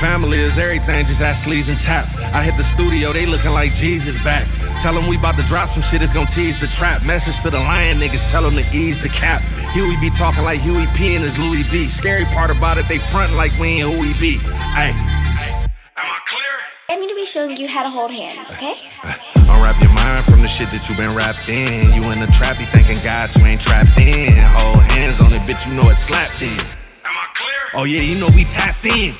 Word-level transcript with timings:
Family 0.00 0.38
is 0.38 0.58
everything, 0.58 1.04
just 1.04 1.20
ask 1.20 1.46
Sleaze 1.46 1.68
and 1.68 1.78
Tap. 1.78 2.08
I 2.32 2.42
hit 2.42 2.56
the 2.56 2.64
studio, 2.64 3.12
they 3.12 3.26
looking 3.26 3.50
like 3.50 3.74
Jesus 3.74 4.16
back. 4.24 4.48
Tell 4.80 4.94
them 4.94 5.06
we 5.06 5.18
about 5.18 5.36
to 5.36 5.44
drop 5.44 5.68
some 5.68 5.82
shit, 5.82 6.00
it's 6.00 6.10
gonna 6.10 6.24
tease 6.24 6.58
the 6.58 6.68
trap. 6.68 7.04
Message 7.04 7.42
to 7.42 7.50
the 7.50 7.58
lion 7.58 8.00
niggas, 8.00 8.26
tell 8.26 8.42
them 8.42 8.56
to 8.56 8.64
ease 8.74 8.98
the 8.98 9.10
cap. 9.10 9.42
Huey 9.74 9.98
be 10.00 10.08
talking 10.08 10.42
like 10.42 10.58
Huey 10.60 10.86
P 10.94 11.16
and 11.16 11.22
his 11.22 11.36
Louis 11.36 11.64
V. 11.64 11.84
Scary 11.84 12.24
part 12.24 12.50
about 12.50 12.78
it, 12.78 12.88
they 12.88 12.96
front 12.96 13.34
like 13.34 13.52
we 13.58 13.82
ain't 13.82 13.92
who 13.92 14.00
we 14.00 14.14
be. 14.14 14.38
Hey, 14.72 14.96
am 14.96 15.68
I 15.98 16.18
clear? 16.24 16.48
I'm 16.88 16.96
going 16.96 17.10
to 17.10 17.14
be 17.14 17.26
showing 17.26 17.58
you 17.58 17.68
how 17.68 17.82
to 17.82 17.90
hold 17.90 18.10
hands, 18.10 18.50
okay? 18.52 18.80
Unwrap 19.52 19.82
your 19.82 19.92
mind 19.92 20.24
from 20.24 20.40
the 20.40 20.48
shit 20.48 20.70
that 20.70 20.88
you 20.88 20.96
been 20.96 21.14
wrapped 21.14 21.46
in. 21.50 21.92
You 21.92 22.10
in 22.10 22.20
the 22.20 22.32
trap, 22.32 22.58
you 22.58 22.64
thinking 22.64 23.04
God, 23.04 23.36
you 23.36 23.44
ain't 23.44 23.60
trapped 23.60 23.98
in. 23.98 24.32
Hold 24.56 24.82
hands 24.96 25.20
on 25.20 25.34
it, 25.34 25.42
bitch, 25.42 25.68
you 25.68 25.74
know 25.74 25.90
it's 25.90 25.98
slapped 25.98 26.40
in. 26.40 26.58
Am 27.04 27.12
I 27.12 27.28
clear? 27.34 27.68
Oh 27.74 27.84
yeah, 27.84 28.00
you 28.00 28.18
know 28.18 28.30
we 28.34 28.44
tapped 28.44 28.86
in. 28.86 29.12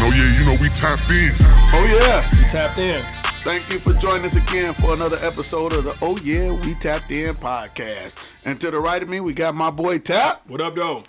Oh 0.00 0.12
yeah, 0.14 0.38
you 0.38 0.44
know 0.46 0.56
we 0.60 0.68
tapped 0.68 1.10
in. 1.10 1.30
Oh 1.72 1.98
yeah. 2.00 2.40
You 2.40 2.48
tapped 2.48 2.78
in. 2.78 3.04
Thank 3.44 3.72
you 3.72 3.80
for 3.80 3.92
joining 3.94 4.24
us 4.26 4.36
again 4.36 4.74
for 4.74 4.92
another 4.94 5.18
episode 5.20 5.72
of 5.72 5.84
the 5.84 5.96
Oh 6.02 6.16
Yeah 6.18 6.52
We 6.52 6.74
Tapped 6.74 7.10
In 7.10 7.34
podcast. 7.36 8.16
And 8.44 8.60
to 8.60 8.70
the 8.70 8.78
right 8.80 9.02
of 9.02 9.08
me, 9.08 9.20
we 9.20 9.32
got 9.32 9.54
my 9.54 9.70
boy 9.70 9.98
Tap. 9.98 10.42
What 10.46 10.60
up, 10.60 10.74
though? 10.74 11.04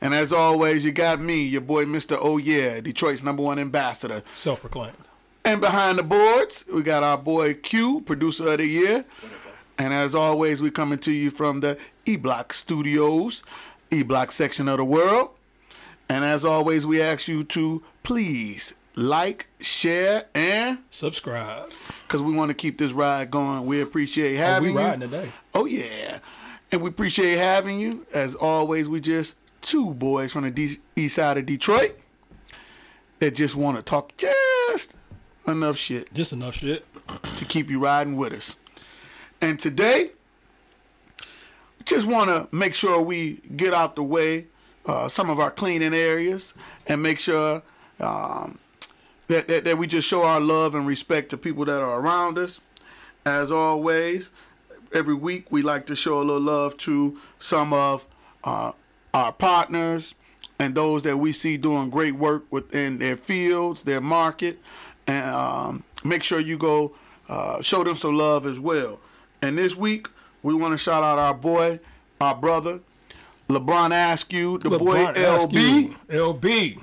And 0.00 0.14
as 0.14 0.32
always, 0.32 0.84
you 0.84 0.92
got 0.92 1.20
me, 1.20 1.42
your 1.42 1.60
boy 1.60 1.84
Mr. 1.84 2.18
Oh 2.20 2.36
Yeah, 2.36 2.80
Detroit's 2.80 3.22
number 3.22 3.42
one 3.42 3.58
ambassador. 3.58 4.22
Self 4.34 4.60
proclaimed. 4.60 4.96
And 5.44 5.60
behind 5.60 5.98
the 5.98 6.02
boards, 6.04 6.64
we 6.72 6.82
got 6.82 7.02
our 7.02 7.18
boy 7.18 7.54
Q, 7.54 8.00
producer 8.02 8.48
of 8.52 8.58
the 8.58 8.66
year. 8.66 9.04
And 9.78 9.92
as 9.92 10.14
always, 10.14 10.60
we 10.60 10.70
coming 10.70 10.98
to 11.00 11.12
you 11.12 11.30
from 11.30 11.60
the 11.60 11.78
E 12.06 12.16
Block 12.16 12.52
Studios, 12.52 13.42
E 13.90 14.02
Block 14.02 14.32
section 14.32 14.68
of 14.68 14.78
the 14.78 14.84
world. 14.84 15.30
And 16.08 16.24
as 16.24 16.44
always, 16.44 16.86
we 16.86 17.00
ask 17.00 17.26
you 17.26 17.42
to 17.44 17.82
please 18.02 18.74
like, 18.94 19.46
share, 19.60 20.26
and 20.34 20.78
Subscribe. 20.90 21.70
because 22.06 22.20
we 22.22 22.32
want 22.32 22.50
to 22.50 22.54
keep 22.54 22.76
this 22.78 22.92
ride 22.92 23.30
going. 23.30 23.64
We 23.66 23.80
appreciate 23.80 24.36
Oh, 24.36 24.44
having 24.44 24.74
we 24.74 24.80
you. 24.80 24.86
riding 24.86 25.00
today. 25.00 25.32
Oh 25.54 25.64
yeah, 25.64 26.18
and 26.70 26.82
we 26.82 26.88
appreciate 26.90 27.38
having 27.38 27.78
you. 27.80 28.06
As 28.12 28.34
always, 28.34 28.88
we 28.88 29.00
just 29.00 29.34
two 29.62 29.94
boys 29.94 30.32
from 30.32 30.44
the 30.44 30.50
D- 30.50 30.78
east 30.96 31.14
side 31.14 31.38
of 31.38 31.46
Detroit 31.46 31.98
that 33.20 33.34
just 33.34 33.54
want 33.56 33.76
to 33.78 33.82
talk 33.82 34.12
just 34.16 34.96
enough 35.46 35.76
shit 35.76 36.12
Just 36.12 36.32
enough 36.32 36.56
shit. 36.56 36.84
to 37.36 37.44
keep 37.44 37.70
you 37.70 37.78
riding 37.78 38.16
with 38.16 38.32
us. 38.32 38.56
And 39.40 39.58
today, 39.58 40.10
just 41.84 42.06
want 42.06 42.28
to 42.28 42.54
make 42.54 42.74
sure 42.74 43.00
we 43.00 43.40
get 43.56 43.72
out 43.74 43.96
the 43.96 44.02
way 44.02 44.46
uh, 44.86 45.08
some 45.08 45.30
of 45.30 45.40
our 45.40 45.50
cleaning 45.50 45.94
areas 45.94 46.54
and 46.86 47.02
make 47.02 47.18
sure 47.18 47.62
um, 48.00 48.58
that, 49.28 49.48
that, 49.48 49.64
that 49.64 49.78
we 49.78 49.86
just 49.86 50.08
show 50.08 50.22
our 50.22 50.40
love 50.40 50.74
and 50.74 50.86
respect 50.86 51.30
to 51.30 51.36
people 51.36 51.64
that 51.64 51.80
are 51.80 52.00
around 52.00 52.38
us. 52.38 52.60
As 53.24 53.50
always, 53.52 54.30
every 54.92 55.14
week 55.14 55.46
we 55.50 55.62
like 55.62 55.86
to 55.86 55.94
show 55.94 56.18
a 56.18 56.24
little 56.24 56.40
love 56.40 56.76
to 56.78 57.18
some 57.38 57.72
of 57.72 58.06
uh, 58.44 58.72
our 59.14 59.32
partners 59.32 60.14
and 60.58 60.74
those 60.74 61.02
that 61.02 61.16
we 61.16 61.32
see 61.32 61.56
doing 61.56 61.90
great 61.90 62.14
work 62.14 62.44
within 62.50 62.98
their 62.98 63.16
fields, 63.16 63.82
their 63.82 64.00
market, 64.00 64.58
and 65.06 65.24
um, 65.26 65.84
make 66.04 66.22
sure 66.22 66.40
you 66.40 66.56
go 66.58 66.94
uh, 67.28 67.62
show 67.62 67.82
them 67.84 67.96
some 67.96 68.16
love 68.16 68.46
as 68.46 68.60
well. 68.60 69.00
And 69.40 69.58
this 69.58 69.74
week 69.74 70.08
we 70.42 70.54
want 70.54 70.72
to 70.72 70.78
shout 70.78 71.02
out 71.02 71.18
our 71.18 71.34
boy, 71.34 71.80
our 72.20 72.34
brother, 72.34 72.80
LeBron 73.48 73.90
Askew, 74.12 74.58
the 74.58 74.70
boy 74.70 75.06
LB, 75.06 75.16
Askew. 75.16 75.96
LB. 76.08 76.82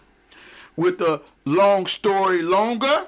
With 0.80 0.98
the 0.98 1.22
long 1.44 1.86
story 1.86 2.42
longer. 2.42 3.08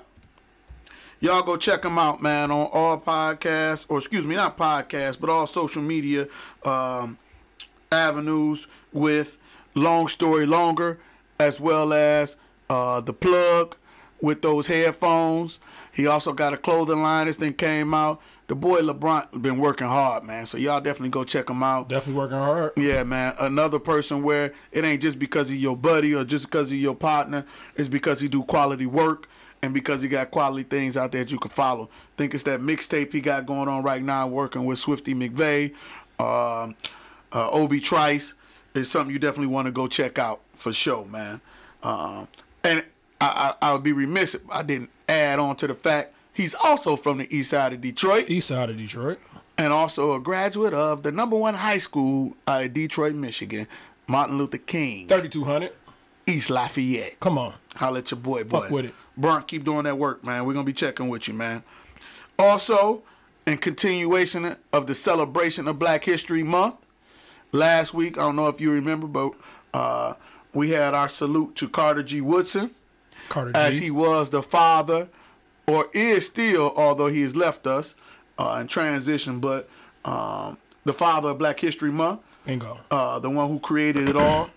Y'all 1.22 1.42
go 1.42 1.56
check 1.56 1.86
him 1.86 1.98
out, 1.98 2.22
man, 2.22 2.52
on 2.52 2.68
all 2.74 3.00
podcasts, 3.00 3.86
or 3.88 3.98
excuse 3.98 4.26
me, 4.26 4.36
not 4.36 4.58
podcasts, 4.58 5.18
but 5.18 5.30
all 5.30 5.48
social 5.48 5.82
media 5.82 6.28
um, 6.66 7.18
avenues 7.90 8.68
with 8.92 9.38
Long 9.74 10.10
Story 10.10 10.46
Longer, 10.46 11.00
as 11.40 11.62
well 11.62 11.94
as 11.94 12.36
uh, 12.70 13.00
The 13.00 13.14
Plug 13.14 13.78
with 14.20 14.42
those 14.42 14.68
headphones. 14.68 15.58
He 15.94 16.08
also 16.08 16.34
got 16.34 16.54
a 16.54 16.58
clothing 16.58 17.02
line. 17.02 17.28
This 17.28 17.38
thing 17.38 17.54
came 17.54 17.94
out. 17.94 18.22
The 18.52 18.56
boy 18.56 18.82
LeBron 18.82 19.42
been 19.42 19.60
working 19.60 19.88
hard, 19.88 20.26
man. 20.26 20.46
So 20.46 20.58
y'all 20.58 20.82
definitely 20.82 21.08
go 21.08 21.24
check 21.24 21.50
him 21.50 21.64
out. 21.64 21.88
Definitely 21.88 22.20
working 22.20 22.38
hard. 22.38 22.74
Yeah, 22.76 23.04
man. 23.04 23.34
Another 23.40 23.80
person 23.80 24.24
where 24.24 24.52
it 24.74 24.84
ain't 24.84 25.02
just 25.02 25.18
because 25.18 25.48
he 25.48 25.56
your 25.56 25.78
buddy 25.78 26.14
or 26.14 26.26
just 26.26 26.44
because 26.44 26.70
he 26.70 26.76
your 26.76 26.94
partner. 26.94 27.46
It's 27.78 27.88
because 27.88 28.20
he 28.20 28.28
do 28.28 28.44
quality 28.44 28.86
work 28.86 29.30
and 29.62 29.74
because 29.74 30.02
he 30.02 30.10
got 30.10 30.32
quality 30.32 30.64
things 30.64 30.98
out 30.98 31.14
there 31.14 31.24
that 31.24 31.32
you 31.32 31.40
can 31.40 31.50
follow. 31.50 31.90
think 32.18 32.34
it's 32.34 32.44
that 32.44 32.60
mixtape 32.60 33.14
he 33.14 33.22
got 33.22 33.46
going 33.46 33.70
on 33.70 33.84
right 33.84 34.04
now, 34.04 34.28
working 34.28 34.66
with 34.66 34.80
Swifty 34.80 35.14
McVay, 35.14 35.74
um, 36.20 36.76
uh, 37.32 37.50
Obi 37.52 37.80
Trice. 37.80 38.34
It's 38.76 38.90
something 38.90 39.14
you 39.14 39.20
definitely 39.20 39.48
want 39.48 39.68
to 39.68 39.72
go 39.72 39.88
check 39.88 40.20
out 40.20 40.42
for 40.56 40.74
sure, 40.74 41.06
man. 41.06 41.40
Um, 41.84 42.28
and 42.66 42.84
I, 43.22 43.56
I, 43.62 43.70
I 43.70 43.72
would 43.72 43.84
be 43.84 43.94
remiss 43.94 44.36
if 44.36 44.42
I 44.50 44.62
didn't 44.62 44.90
add 45.08 45.40
on 45.40 45.56
to 45.56 45.68
the 45.68 45.74
fact 45.74 46.16
he's 46.34 46.56
also 46.56 46.96
from 46.96 47.18
the 47.18 47.36
east 47.36 47.50
side 47.52 47.74
of 47.74 47.82
Detroit 47.82 48.30
East 48.30 48.48
side 48.50 48.70
of 48.70 48.78
Detroit. 48.78 49.20
and 49.58 49.72
also 49.74 50.14
a 50.14 50.20
graduate 50.20 50.74
of 50.74 51.04
the 51.04 51.12
number 51.12 51.36
one 51.36 51.56
high 51.56 51.78
school 51.78 52.36
out 52.48 52.64
of 52.64 52.74
Detroit, 52.74 53.14
Michigan, 53.16 53.68
Martin 54.08 54.38
Luther 54.38 54.58
King, 54.58 55.08
3200. 55.08 55.72
East 56.28 56.50
Lafayette. 56.50 57.20
Come 57.20 57.38
on. 57.38 57.54
Holla 57.76 58.00
at 58.00 58.12
your 58.12 58.20
boy, 58.20 58.44
boy. 58.44 58.62
Fuck 58.62 58.70
with 58.72 58.86
it. 58.86 58.94
Brunk, 59.18 59.48
keep 59.48 59.64
doing 59.66 59.84
that 59.84 59.98
work, 59.98 60.24
man. 60.24 60.46
We're 60.46 60.54
gonna 60.54 60.66
be 60.66 60.74
checking 60.74 61.10
with 61.10 61.28
you, 61.28 61.34
man. 61.34 61.64
Also, 62.40 63.04
in 63.46 63.58
continuation 63.58 64.56
of 64.72 64.88
the 64.88 64.96
celebration 64.96 65.68
of 65.68 65.78
Black 65.80 66.04
History 66.06 66.44
Month, 66.44 66.76
last 67.52 67.94
week, 67.94 68.18
I 68.18 68.22
don't 68.22 68.36
know 68.36 68.48
if 68.48 68.62
you 68.62 68.72
remember, 68.72 69.08
but 69.08 69.34
uh, 69.74 70.14
we 70.54 70.72
had 70.72 70.94
our 70.94 71.10
salute 71.10 71.56
to 71.58 71.68
Carter 71.70 72.04
G. 72.04 72.22
Woodson 72.22 72.72
Carter 73.30 73.52
as 73.56 73.80
he 73.80 73.90
was 73.92 74.30
the 74.30 74.42
father, 74.44 75.10
or 75.72 75.90
is 75.94 76.26
still, 76.26 76.74
although 76.76 77.08
he 77.08 77.22
has 77.22 77.36
left 77.36 77.66
us 77.68 77.96
uh, 78.38 78.58
in 78.62 78.68
transition, 78.68 79.40
but 79.40 79.70
um, 80.06 80.58
the 80.84 80.94
father 80.94 81.30
of 81.30 81.38
Black 81.38 81.60
History 81.60 81.92
Month, 81.92 82.22
Bingo. 82.46 82.80
uh, 82.90 83.20
the 83.20 83.30
one 83.30 83.48
who 83.50 83.60
created 83.60 84.10
it 84.10 84.16
all. 84.16 84.50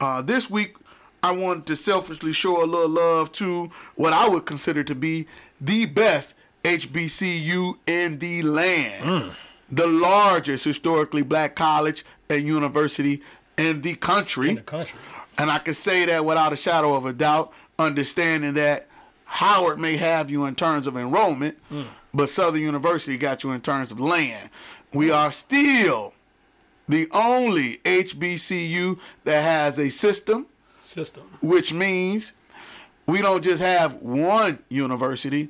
Uh, 0.00 0.20
this 0.22 0.50
week, 0.50 0.74
I 1.22 1.30
wanted 1.32 1.66
to 1.66 1.76
selfishly 1.76 2.32
show 2.32 2.62
a 2.62 2.66
little 2.66 2.88
love 2.88 3.32
to 3.32 3.70
what 3.94 4.12
I 4.12 4.28
would 4.28 4.44
consider 4.46 4.82
to 4.84 4.94
be 4.94 5.26
the 5.60 5.86
best 5.86 6.34
HBCU 6.64 7.76
in 7.86 8.18
the 8.18 8.42
land, 8.42 9.32
the 9.70 9.86
largest 9.86 10.64
historically 10.64 11.22
black 11.22 11.54
college 11.56 12.04
and 12.28 12.46
university 12.46 13.22
in 13.56 13.82
the 13.82 13.94
country. 13.94 14.50
in 14.50 14.54
the 14.56 14.60
country. 14.62 14.98
And 15.38 15.50
I 15.50 15.58
can 15.58 15.74
say 15.74 16.04
that 16.06 16.24
without 16.24 16.52
a 16.52 16.56
shadow 16.56 16.94
of 16.94 17.06
a 17.06 17.12
doubt, 17.12 17.52
understanding 17.78 18.54
that 18.54 18.88
Howard 19.34 19.78
may 19.78 19.96
have 19.96 20.28
you 20.30 20.44
in 20.44 20.54
terms 20.56 20.86
of 20.88 20.96
enrollment, 20.96 21.56
but 22.12 22.28
Southern 22.28 22.60
University 22.62 23.16
got 23.16 23.44
you 23.44 23.52
in 23.52 23.60
terms 23.60 23.90
of 23.92 24.00
land. 24.00 24.50
We 24.92 25.10
are 25.10 25.30
still 25.30 26.14
the 26.88 27.08
only 27.12 27.78
HBCU 27.84 28.98
that 29.24 29.42
has 29.42 29.78
a 29.78 29.88
system, 29.88 30.46
System. 30.82 31.22
which 31.40 31.72
means 31.72 32.32
we 33.06 33.22
don't 33.22 33.42
just 33.42 33.62
have 33.62 33.94
one 33.94 34.58
university, 34.68 35.48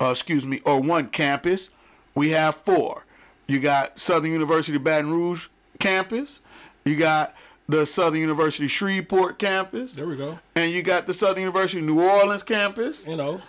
uh, 0.00 0.06
excuse 0.06 0.46
me, 0.46 0.60
or 0.64 0.80
one 0.80 1.08
campus. 1.08 1.68
We 2.14 2.30
have 2.30 2.56
four. 2.56 3.04
You 3.46 3.60
got 3.60 4.00
Southern 4.00 4.32
University 4.32 4.78
Baton 4.78 5.10
Rouge 5.10 5.48
campus. 5.78 6.40
You 6.84 6.96
got 6.96 7.34
the 7.68 7.84
Southern 7.84 8.20
University 8.20 8.66
Shreveport 8.66 9.38
campus. 9.38 9.94
There 9.94 10.06
we 10.06 10.16
go. 10.16 10.38
And 10.56 10.72
you 10.72 10.82
got 10.82 11.06
the 11.06 11.14
Southern 11.14 11.42
University 11.42 11.80
New 11.82 12.00
Orleans 12.00 12.42
campus. 12.42 13.04
You 13.06 13.16
know. 13.16 13.40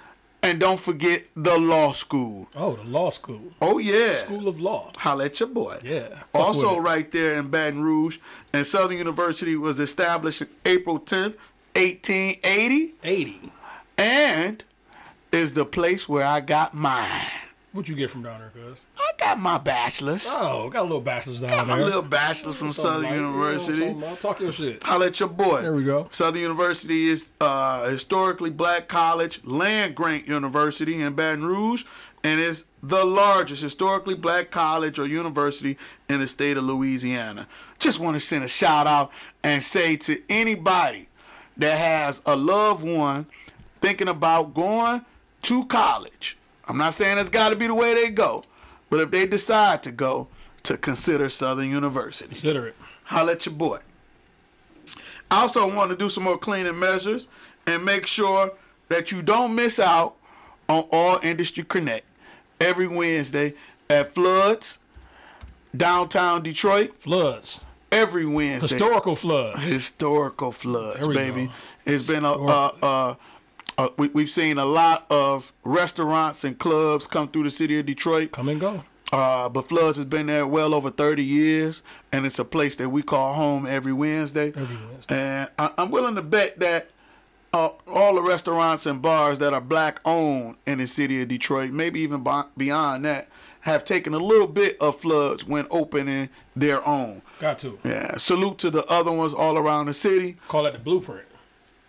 And 0.42 0.60
don't 0.60 0.80
forget 0.80 1.26
the 1.36 1.58
law 1.58 1.92
school. 1.92 2.48
Oh, 2.56 2.76
the 2.76 2.84
law 2.84 3.10
school. 3.10 3.42
Oh, 3.62 3.78
yeah. 3.78 4.16
School 4.16 4.48
of 4.48 4.60
Law. 4.60 4.94
Holla 4.96 5.26
at 5.26 5.38
your 5.40 5.50
boy. 5.50 5.80
Yeah. 5.84 6.24
Also, 6.34 6.78
right 6.78 7.12
there 7.12 7.34
in 7.34 7.50
Baton 7.50 7.84
Rouge, 7.84 8.20
and 8.54 8.66
Southern 8.66 8.98
University 8.98 9.58
was 9.58 9.82
established 9.82 10.44
April 10.66 10.98
10th, 10.98 11.36
1880, 11.76 12.96
80. 13.04 13.52
and 13.98 14.64
is 15.34 15.54
the 15.54 15.66
place 15.66 16.08
where 16.08 16.26
I 16.26 16.40
got 16.40 16.74
mine. 16.74 17.28
What 17.74 17.90
you 17.90 17.96
get 17.96 18.10
from 18.10 18.24
down 18.24 18.40
there, 18.40 18.50
cuz? 18.50 18.80
I 19.10 19.18
got 19.20 19.40
my 19.40 19.58
bachelor's. 19.58 20.26
Oh, 20.30 20.70
got 20.70 20.82
a 20.82 20.84
little 20.84 21.02
bachelor's 21.02 21.40
down 21.40 21.50
got 21.50 21.68
my 21.68 21.78
there. 21.78 21.86
little 21.86 22.02
bachelor's 22.02 22.58
from 22.58 22.72
Southern 22.72 23.04
like- 23.04 23.14
you 23.14 23.22
know 23.22 23.30
University. 23.30 23.96
Talk 24.20 24.40
your 24.40 24.52
shit. 24.52 24.84
Holla 24.84 25.08
at 25.08 25.20
your 25.20 25.30
boy. 25.30 25.62
There 25.62 25.74
we 25.74 25.84
go. 25.84 26.08
Southern 26.12 26.42
University 26.42 27.08
is 27.08 27.30
uh, 27.42 27.84
a 27.86 27.90
historically 27.92 28.50
black 28.50 28.88
college, 28.88 29.42
land 29.44 29.96
grant 29.96 30.28
university 30.28 31.02
in 31.02 31.14
Baton 31.14 31.46
Rouge, 31.46 31.86
and 32.24 32.40
is 32.40 32.66
the 32.84 33.06
largest 33.06 33.62
historically 33.64 34.16
black 34.16 34.52
college 34.52 35.00
or 35.00 35.06
university 35.08 35.78
in 36.10 36.20
the 36.20 36.28
state 36.28 36.58
of 36.58 36.64
Louisiana. 36.64 37.48
Just 37.80 38.00
want 38.00 38.16
to 38.16 38.20
send 38.20 38.44
a 38.44 38.48
shout 38.48 38.88
out 38.88 39.12
and 39.44 39.64
say 39.64 39.96
to 39.98 40.22
anybody 40.30 41.08
that 41.58 41.78
has 41.78 42.22
a 42.26 42.36
loved 42.36 42.84
one 42.86 43.26
thinking 43.82 44.08
about 44.10 44.54
going 44.54 45.06
to 45.44 45.66
college, 45.66 46.38
I'm 46.68 46.78
not 46.78 46.94
saying 46.94 47.18
it's 47.18 47.30
got 47.30 47.50
to 47.50 47.56
be 47.56 47.68
the 47.68 47.74
way 47.74 47.94
they 47.94 48.10
go, 48.10 48.44
but 48.90 49.00
if 49.00 49.12
they 49.12 49.26
decide 49.26 49.84
to 49.84 49.92
go, 49.92 50.28
to 50.64 50.78
consider 50.78 51.30
Southern 51.30 51.70
University. 51.70 52.26
Consider 52.26 52.68
it. 52.68 52.76
Holla 53.06 53.32
at 53.34 53.46
your 53.46 53.56
boy. 53.56 53.80
I 55.32 55.42
also 55.42 55.74
want 55.74 55.92
to 55.92 55.98
do 55.98 56.10
some 56.10 56.24
more 56.24 56.38
cleaning 56.38 56.78
measures 56.78 57.28
and 57.66 57.86
make 57.86 58.06
sure 58.06 58.54
that 58.90 59.12
you 59.12 59.22
don't 59.22 59.56
miss 59.56 59.80
out 59.80 60.16
on 60.68 60.86
All 60.92 61.20
Industry 61.24 61.64
Connect 61.64 62.06
every 62.60 62.88
Wednesday 62.88 63.54
at 63.90 64.14
Floods, 64.14 64.80
downtown 65.76 66.44
Detroit, 66.44 66.96
Floods. 66.98 67.60
every 67.92 68.26
Wednesday. 68.26 68.76
Historical 68.76 69.16
floods. 69.16 69.68
Historical 69.68 70.52
floods, 70.52 71.08
baby. 71.08 71.48
go. 71.48 71.52
It's 71.86 72.06
been 72.06 72.26
a, 72.26 72.34
uh, 72.34 72.72
uh, 72.82 73.16
uh, 73.80 73.90
we, 73.98 74.10
we've 74.10 74.30
seen 74.30 74.58
a 74.58 74.66
lot 74.66 75.06
of 75.10 75.54
restaurants 75.64 76.44
and 76.44 76.60
clubs 76.60 77.08
come 77.08 77.30
through 77.30 77.44
the 77.44 77.52
city 77.52 77.80
of 77.80 77.86
Detroit. 77.86 78.34
Come 78.34 78.50
and 78.50 78.60
go. 78.60 78.84
Uh, 79.14 79.48
but 79.48 79.70
Floods 79.70 79.96
has 79.98 80.06
been 80.06 80.28
there 80.28 80.46
well 80.46 80.74
over 80.74 80.92
30 80.92 81.24
years, 81.24 81.82
and 82.12 82.26
it's 82.26 82.38
a 82.38 82.46
place 82.46 82.76
that 82.76 82.90
we 82.90 83.02
call 83.02 83.34
home 83.34 83.66
every 83.66 83.94
Wednesday. 83.94 84.50
Every 84.50 84.76
Wednesday. 84.76 85.16
And 85.16 85.50
I, 85.58 85.72
I'm 85.78 85.92
willing 85.92 86.16
to 86.16 86.22
bet 86.22 86.60
that 86.60 86.90
uh, 87.54 87.70
all 87.88 88.16
the 88.16 88.22
restaurants 88.22 88.86
and 88.86 89.02
bars 89.02 89.40
that 89.40 89.54
are 89.54 89.62
black 89.62 90.02
owned 90.04 90.58
in 90.68 90.80
the 90.80 90.88
city 90.88 91.22
of 91.22 91.30
Detroit, 91.30 91.72
maybe 91.72 92.02
even 92.02 92.24
beyond 92.58 93.06
that, 93.06 93.30
have 93.62 93.86
taken 93.86 94.14
a 94.14 94.20
little 94.20 94.48
bit 94.48 94.78
of 94.82 95.00
Floods 95.00 95.46
when 95.46 95.68
opening 95.72 96.28
their 96.54 96.86
own. 96.86 97.22
Got 97.40 97.60
to. 97.60 97.80
Yeah, 97.86 98.18
salute 98.18 98.58
to 98.60 98.70
the 98.70 98.86
other 98.88 99.12
ones 99.12 99.34
all 99.34 99.58
around 99.58 99.86
the 99.86 99.94
city. 99.94 100.36
Call 100.50 100.66
it 100.66 100.74
the 100.74 100.80
blueprint. 100.80 101.29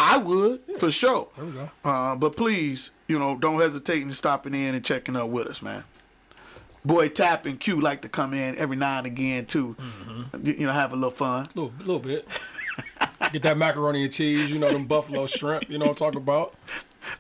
I 0.03 0.17
would, 0.17 0.61
for 0.79 0.91
sure. 0.91 1.29
There 1.37 1.45
we 1.45 1.53
go. 1.53 1.71
Uh, 1.85 2.17
but 2.17 2.35
please, 2.35 2.91
you 3.07 3.19
know, 3.19 3.37
don't 3.37 3.61
hesitate 3.61 4.03
in 4.03 4.13
stopping 4.13 4.55
in 4.55 4.75
and 4.75 4.83
checking 4.85 5.15
up 5.15 5.29
with 5.29 5.47
us, 5.47 5.61
man. 5.61 5.85
Boy 6.85 7.09
Tap 7.11 7.45
and 7.45 7.61
Q 7.61 7.79
like 7.81 8.01
to 8.03 8.09
come 8.09 8.33
in 8.33 8.57
every 8.57 8.77
now 8.77 8.97
and 8.99 9.07
again 9.07 9.45
too. 9.45 9.77
Mm-hmm. 9.79 10.47
You 10.47 10.67
know, 10.67 10.73
have 10.73 10.93
a 10.95 10.97
little 10.97 11.11
fun. 11.11 11.49
little, 11.55 11.73
little 11.81 11.99
bit. 11.99 12.27
Get 13.33 13.43
that 13.43 13.59
macaroni 13.59 14.05
and 14.05 14.13
cheese, 14.13 14.51
you 14.51 14.59
know, 14.59 14.73
them 14.73 14.87
buffalo 14.87 15.27
shrimp, 15.27 15.69
you 15.69 15.77
know 15.79 15.85
what 15.85 15.91
I'm 15.91 15.97
talking 15.97 16.21
about. 16.23 16.55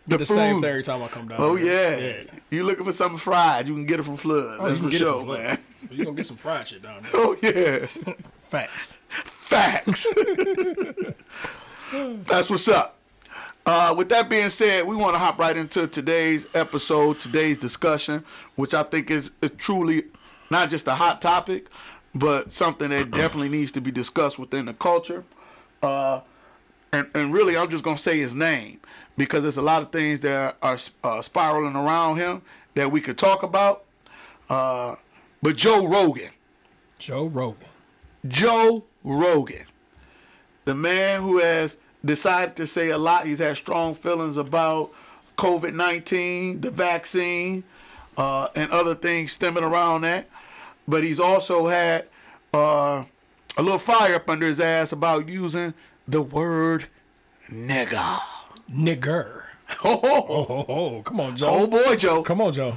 The 0.06 0.16
The 0.16 0.26
same 0.26 0.62
thing 0.62 0.70
every 0.70 0.82
time 0.82 1.02
I 1.02 1.08
come 1.08 1.28
down. 1.28 1.38
Oh 1.40 1.58
there. 1.58 2.22
yeah. 2.24 2.30
You 2.50 2.64
looking 2.64 2.86
for 2.86 2.92
something 2.94 3.18
fried? 3.18 3.68
You 3.68 3.74
can 3.74 3.84
get 3.84 4.00
it 4.00 4.04
from 4.04 4.16
Flood. 4.16 4.56
Oh, 4.58 4.68
That's 4.68 4.72
you 4.72 4.76
can 4.80 4.84
for 4.84 4.90
get 4.90 4.98
sure, 4.98 5.24
man. 5.26 5.58
You 5.90 6.04
gonna 6.04 6.16
get 6.16 6.26
some 6.26 6.36
fried 6.36 6.66
shit 6.66 6.82
down 6.82 7.02
there. 7.02 7.10
Oh 7.14 7.36
yeah. 7.42 7.86
Facts. 8.48 8.94
Facts. 9.08 10.06
That's 11.92 12.50
what's 12.50 12.68
up. 12.68 12.96
Uh, 13.66 13.94
with 13.96 14.08
that 14.08 14.28
being 14.30 14.50
said, 14.50 14.86
we 14.86 14.96
want 14.96 15.14
to 15.14 15.18
hop 15.18 15.38
right 15.38 15.56
into 15.56 15.86
today's 15.86 16.46
episode, 16.54 17.18
today's 17.20 17.58
discussion, 17.58 18.24
which 18.56 18.74
I 18.74 18.82
think 18.82 19.10
is, 19.10 19.30
is 19.42 19.50
truly 19.58 20.04
not 20.50 20.70
just 20.70 20.86
a 20.86 20.94
hot 20.94 21.20
topic, 21.20 21.68
but 22.14 22.52
something 22.52 22.90
that 22.90 23.10
definitely 23.10 23.50
needs 23.50 23.70
to 23.72 23.80
be 23.80 23.90
discussed 23.90 24.38
within 24.38 24.66
the 24.66 24.74
culture. 24.74 25.24
Uh, 25.82 26.20
and, 26.92 27.08
and 27.14 27.32
really, 27.32 27.56
I'm 27.56 27.70
just 27.70 27.84
going 27.84 27.96
to 27.96 28.02
say 28.02 28.18
his 28.18 28.34
name 28.34 28.80
because 29.16 29.42
there's 29.42 29.58
a 29.58 29.62
lot 29.62 29.82
of 29.82 29.92
things 29.92 30.20
that 30.22 30.56
are 30.62 30.78
uh, 31.04 31.22
spiraling 31.22 31.76
around 31.76 32.16
him 32.16 32.42
that 32.74 32.90
we 32.90 33.00
could 33.00 33.18
talk 33.18 33.42
about. 33.42 33.84
Uh, 34.48 34.96
but 35.42 35.56
Joe 35.56 35.86
Rogan. 35.86 36.30
Joe 36.98 37.26
Rogan. 37.26 37.68
Joe 38.26 38.84
Rogan, 39.04 39.64
the 40.64 40.74
man 40.74 41.22
who 41.22 41.38
has 41.38 41.76
decided 42.04 42.56
to 42.56 42.66
say 42.66 42.90
a 42.90 42.98
lot. 42.98 43.26
He's 43.26 43.38
had 43.38 43.56
strong 43.56 43.94
feelings 43.94 44.36
about 44.36 44.92
COVID 45.38 45.74
19, 45.74 46.60
the 46.60 46.70
vaccine, 46.70 47.64
uh, 48.16 48.48
and 48.54 48.70
other 48.70 48.94
things 48.94 49.32
stemming 49.32 49.64
around 49.64 50.02
that. 50.02 50.28
But 50.88 51.04
he's 51.04 51.20
also 51.20 51.68
had 51.68 52.06
uh, 52.52 53.04
a 53.56 53.62
little 53.62 53.78
fire 53.78 54.14
up 54.16 54.28
under 54.28 54.46
his 54.46 54.60
ass 54.60 54.92
about 54.92 55.28
using 55.28 55.74
the 56.08 56.22
word. 56.22 56.86
Nigger. 58.72 59.42
Oh, 59.84 60.00
oh, 60.02 60.26
Oh, 60.28 60.46
oh, 60.48 60.64
oh. 60.96 61.02
come 61.02 61.20
on, 61.20 61.36
Joe. 61.36 61.46
oh 61.48 61.66
boy, 61.68 61.94
Joe. 61.94 62.24
Come 62.24 62.40
on, 62.40 62.52
Joe. 62.52 62.76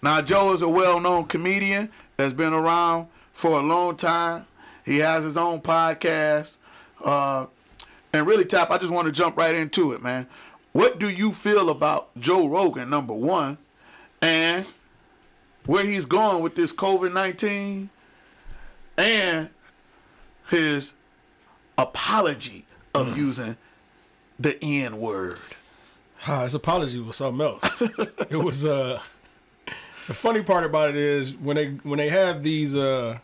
Now, 0.00 0.22
Joe 0.22 0.54
is 0.54 0.62
a 0.62 0.68
well 0.68 0.98
known 0.98 1.26
comedian 1.26 1.90
that's 2.16 2.32
been 2.32 2.54
around 2.54 3.08
for 3.34 3.58
a 3.60 3.62
long 3.62 3.96
time. 3.96 4.46
He 4.82 4.98
has 5.00 5.24
his 5.24 5.36
own 5.36 5.60
podcast. 5.60 6.52
Uh, 7.04 7.46
and 8.12 8.26
really, 8.26 8.44
Tap, 8.44 8.70
I 8.70 8.78
just 8.78 8.92
want 8.92 9.06
to 9.06 9.12
jump 9.12 9.36
right 9.36 9.54
into 9.54 9.92
it, 9.92 10.02
man. 10.02 10.26
What 10.72 10.98
do 10.98 11.08
you 11.08 11.32
feel 11.32 11.68
about 11.68 12.08
Joe 12.18 12.46
Rogan, 12.46 12.88
number 12.88 13.12
one, 13.12 13.58
and 14.20 14.66
where 15.66 15.84
he's 15.84 16.06
going 16.06 16.42
with 16.42 16.54
this 16.54 16.72
COVID 16.72 17.12
19 17.12 17.90
and 18.96 19.48
his 20.50 20.92
apology 21.76 22.66
of 22.94 23.16
using 23.16 23.56
the 24.38 24.62
N 24.62 24.98
word? 24.98 25.38
His 26.24 26.54
apology 26.54 27.00
was 27.00 27.16
something 27.16 27.44
else. 27.44 27.62
it 28.30 28.36
was 28.42 28.64
uh 28.64 29.00
the 30.06 30.14
funny 30.14 30.42
part 30.42 30.64
about 30.64 30.90
it 30.90 30.96
is 30.96 31.34
when 31.34 31.56
they 31.56 31.66
when 31.82 31.98
they 31.98 32.08
have 32.08 32.42
these 32.42 32.74
uh 32.76 33.18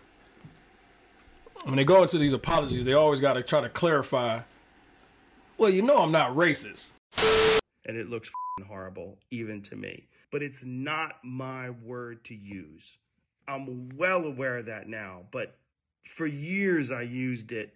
when 1.68 1.76
they 1.76 1.84
go 1.84 2.02
into 2.02 2.16
these 2.16 2.32
apologies, 2.32 2.86
they 2.86 2.94
always 2.94 3.20
got 3.20 3.34
to 3.34 3.42
try 3.42 3.60
to 3.60 3.68
clarify. 3.68 4.40
Well, 5.58 5.68
you 5.68 5.82
know, 5.82 5.98
I'm 6.02 6.10
not 6.10 6.34
racist. 6.34 6.92
and 7.84 7.96
it 7.96 8.08
looks 8.08 8.30
horrible 8.66 9.18
even 9.30 9.60
to 9.62 9.76
me. 9.76 10.06
But 10.30 10.42
it's 10.42 10.64
not 10.64 11.16
my 11.22 11.68
word 11.70 12.24
to 12.24 12.34
use. 12.34 12.96
I'm 13.46 13.90
well 13.98 14.24
aware 14.24 14.56
of 14.58 14.66
that 14.66 14.88
now, 14.88 15.24
but 15.30 15.56
for 16.04 16.26
years 16.26 16.90
I 16.90 17.02
used 17.02 17.52
it 17.52 17.74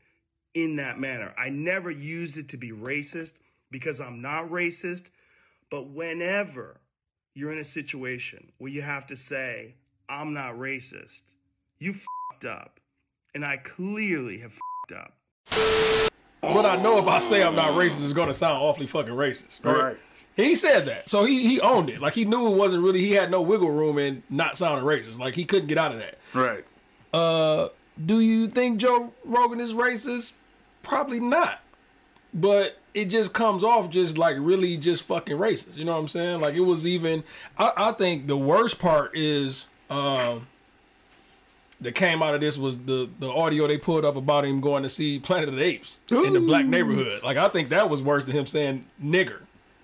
in 0.54 0.76
that 0.76 0.98
manner. 0.98 1.34
I 1.38 1.50
never 1.50 1.90
used 1.90 2.38
it 2.38 2.48
to 2.50 2.56
be 2.56 2.72
racist 2.72 3.32
because 3.70 4.00
I'm 4.00 4.22
not 4.22 4.50
racist, 4.50 5.10
but 5.70 5.90
whenever 5.90 6.80
you're 7.34 7.52
in 7.52 7.58
a 7.58 7.64
situation 7.64 8.52
where 8.56 8.72
you 8.72 8.80
have 8.80 9.06
to 9.08 9.16
say, 9.16 9.74
I'm 10.08 10.32
not 10.32 10.54
racist, 10.54 11.20
you 11.78 11.94
fed 12.40 12.50
up. 12.50 12.80
And 13.34 13.44
I 13.44 13.56
clearly 13.56 14.38
have 14.38 14.52
fed 14.88 14.99
up. 14.99 15.14
But 16.43 16.67
I 16.67 16.76
know 16.76 16.99
if 16.99 17.06
I 17.06 17.19
say 17.19 17.43
I'm 17.43 17.55
not 17.55 17.73
racist, 17.73 18.02
it's 18.02 18.12
gonna 18.12 18.34
sound 18.34 18.61
awfully 18.61 18.87
fucking 18.87 19.12
racist. 19.12 19.64
Right? 19.64 19.76
Right. 19.76 19.96
He 20.34 20.55
said 20.55 20.87
that, 20.87 21.09
so 21.09 21.25
he 21.25 21.47
he 21.47 21.61
owned 21.61 21.88
it. 21.88 22.00
Like 22.00 22.14
he 22.14 22.25
knew 22.25 22.49
it 22.49 22.56
wasn't 22.56 22.83
really. 22.83 23.00
He 23.00 23.12
had 23.12 23.30
no 23.30 23.40
wiggle 23.40 23.71
room 23.71 23.99
in 23.99 24.23
not 24.28 24.56
sounding 24.56 24.85
racist. 24.85 25.18
Like 25.18 25.35
he 25.35 25.45
couldn't 25.45 25.68
get 25.68 25.78
out 25.78 25.92
of 25.92 25.99
that. 25.99 26.18
Right. 26.35 26.64
Uh, 27.12 27.68
do 28.04 28.21
you 28.21 28.49
think 28.49 28.78
Joe 28.78 29.12
Rogan 29.25 29.61
is 29.61 29.73
racist? 29.73 30.33
Probably 30.83 31.21
not. 31.21 31.61
But 32.35 32.78
it 32.95 33.06
just 33.06 33.33
comes 33.35 33.62
off 33.62 33.90
just 33.90 34.18
like 34.18 34.37
really 34.38 34.76
just 34.76 35.04
fucking 35.04 35.37
racist. 35.37 35.76
You 35.76 35.85
know 35.85 35.92
what 35.92 36.00
I'm 36.00 36.09
saying? 36.09 36.40
Like 36.40 36.54
it 36.54 36.61
was 36.61 36.87
even. 36.87 37.25
I, 37.59 37.73
I 37.76 37.92
think 37.92 38.26
the 38.26 38.37
worst 38.37 38.78
part 38.78 39.16
is 39.16 39.66
um 39.90 40.49
that 41.82 41.94
came 41.94 42.22
out 42.22 42.34
of 42.34 42.40
this 42.40 42.56
was 42.56 42.78
the 42.78 43.08
the 43.18 43.30
audio 43.30 43.66
they 43.66 43.76
pulled 43.78 44.04
up 44.04 44.16
about 44.16 44.44
him 44.44 44.60
going 44.60 44.82
to 44.82 44.88
see 44.88 45.18
Planet 45.18 45.48
of 45.48 45.56
the 45.56 45.64
Apes 45.64 46.00
in 46.10 46.32
the 46.32 46.40
black 46.40 46.64
neighborhood. 46.64 47.22
Like 47.22 47.36
I 47.36 47.48
think 47.48 47.68
that 47.68 47.90
was 47.90 48.00
worse 48.02 48.24
than 48.24 48.36
him 48.36 48.46
saying 48.46 48.86
nigger. 49.02 49.42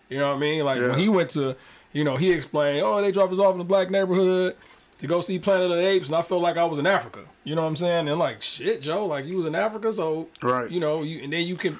You 0.09 0.19
know 0.19 0.29
what 0.29 0.37
I 0.37 0.39
mean? 0.39 0.65
Like 0.65 0.81
Yeah. 0.81 0.89
when 0.91 0.99
he 0.99 1.09
went 1.09 1.31
to, 1.31 1.55
you 1.93 2.05
know, 2.05 2.17
he 2.17 2.33
explained, 2.33 2.83
oh, 2.85 3.03
they 3.03 3.13
dropped 3.13 3.33
us 3.33 3.39
off 3.39 3.53
in 3.53 3.59
the 3.59 3.65
black 3.65 3.91
neighborhood 3.91 4.57
to 5.01 5.07
go 5.07 5.21
see 5.21 5.39
Planet 5.39 5.71
of 5.71 5.77
the 5.77 5.87
Apes, 5.87 6.09
and 6.09 6.17
I 6.17 6.23
felt 6.23 6.43
like 6.43 6.57
I 6.57 6.65
was 6.65 6.79
in 6.79 6.87
Africa. 6.87 7.21
You 7.45 7.55
know 7.55 7.63
what 7.63 7.69
I'm 7.69 7.77
saying? 7.77 8.09
And 8.09 8.19
like, 8.19 8.43
shit, 8.43 8.81
Joe, 8.83 9.07
like 9.07 9.27
you 9.27 9.37
was 9.37 9.47
in 9.47 9.55
Africa, 9.55 9.93
so 9.93 10.29
Right. 10.43 10.71
You 10.71 10.81
know, 10.81 11.03
you 11.03 11.23
and 11.23 11.33
then 11.33 11.47
you 11.47 11.57
can. 11.57 11.79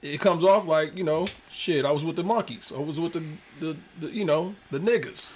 It 0.00 0.20
comes 0.20 0.44
off 0.44 0.66
like 0.66 0.96
you 0.96 1.02
know, 1.04 1.26
shit. 1.52 1.84
I 1.84 1.90
was 1.90 2.04
with 2.04 2.16
the 2.16 2.22
monkeys. 2.22 2.72
I 2.74 2.78
was 2.80 3.00
with 3.00 3.14
the, 3.14 3.22
the, 3.60 3.76
the 4.00 4.08
you 4.10 4.24
know, 4.24 4.54
the 4.70 4.78
niggas. 4.78 5.32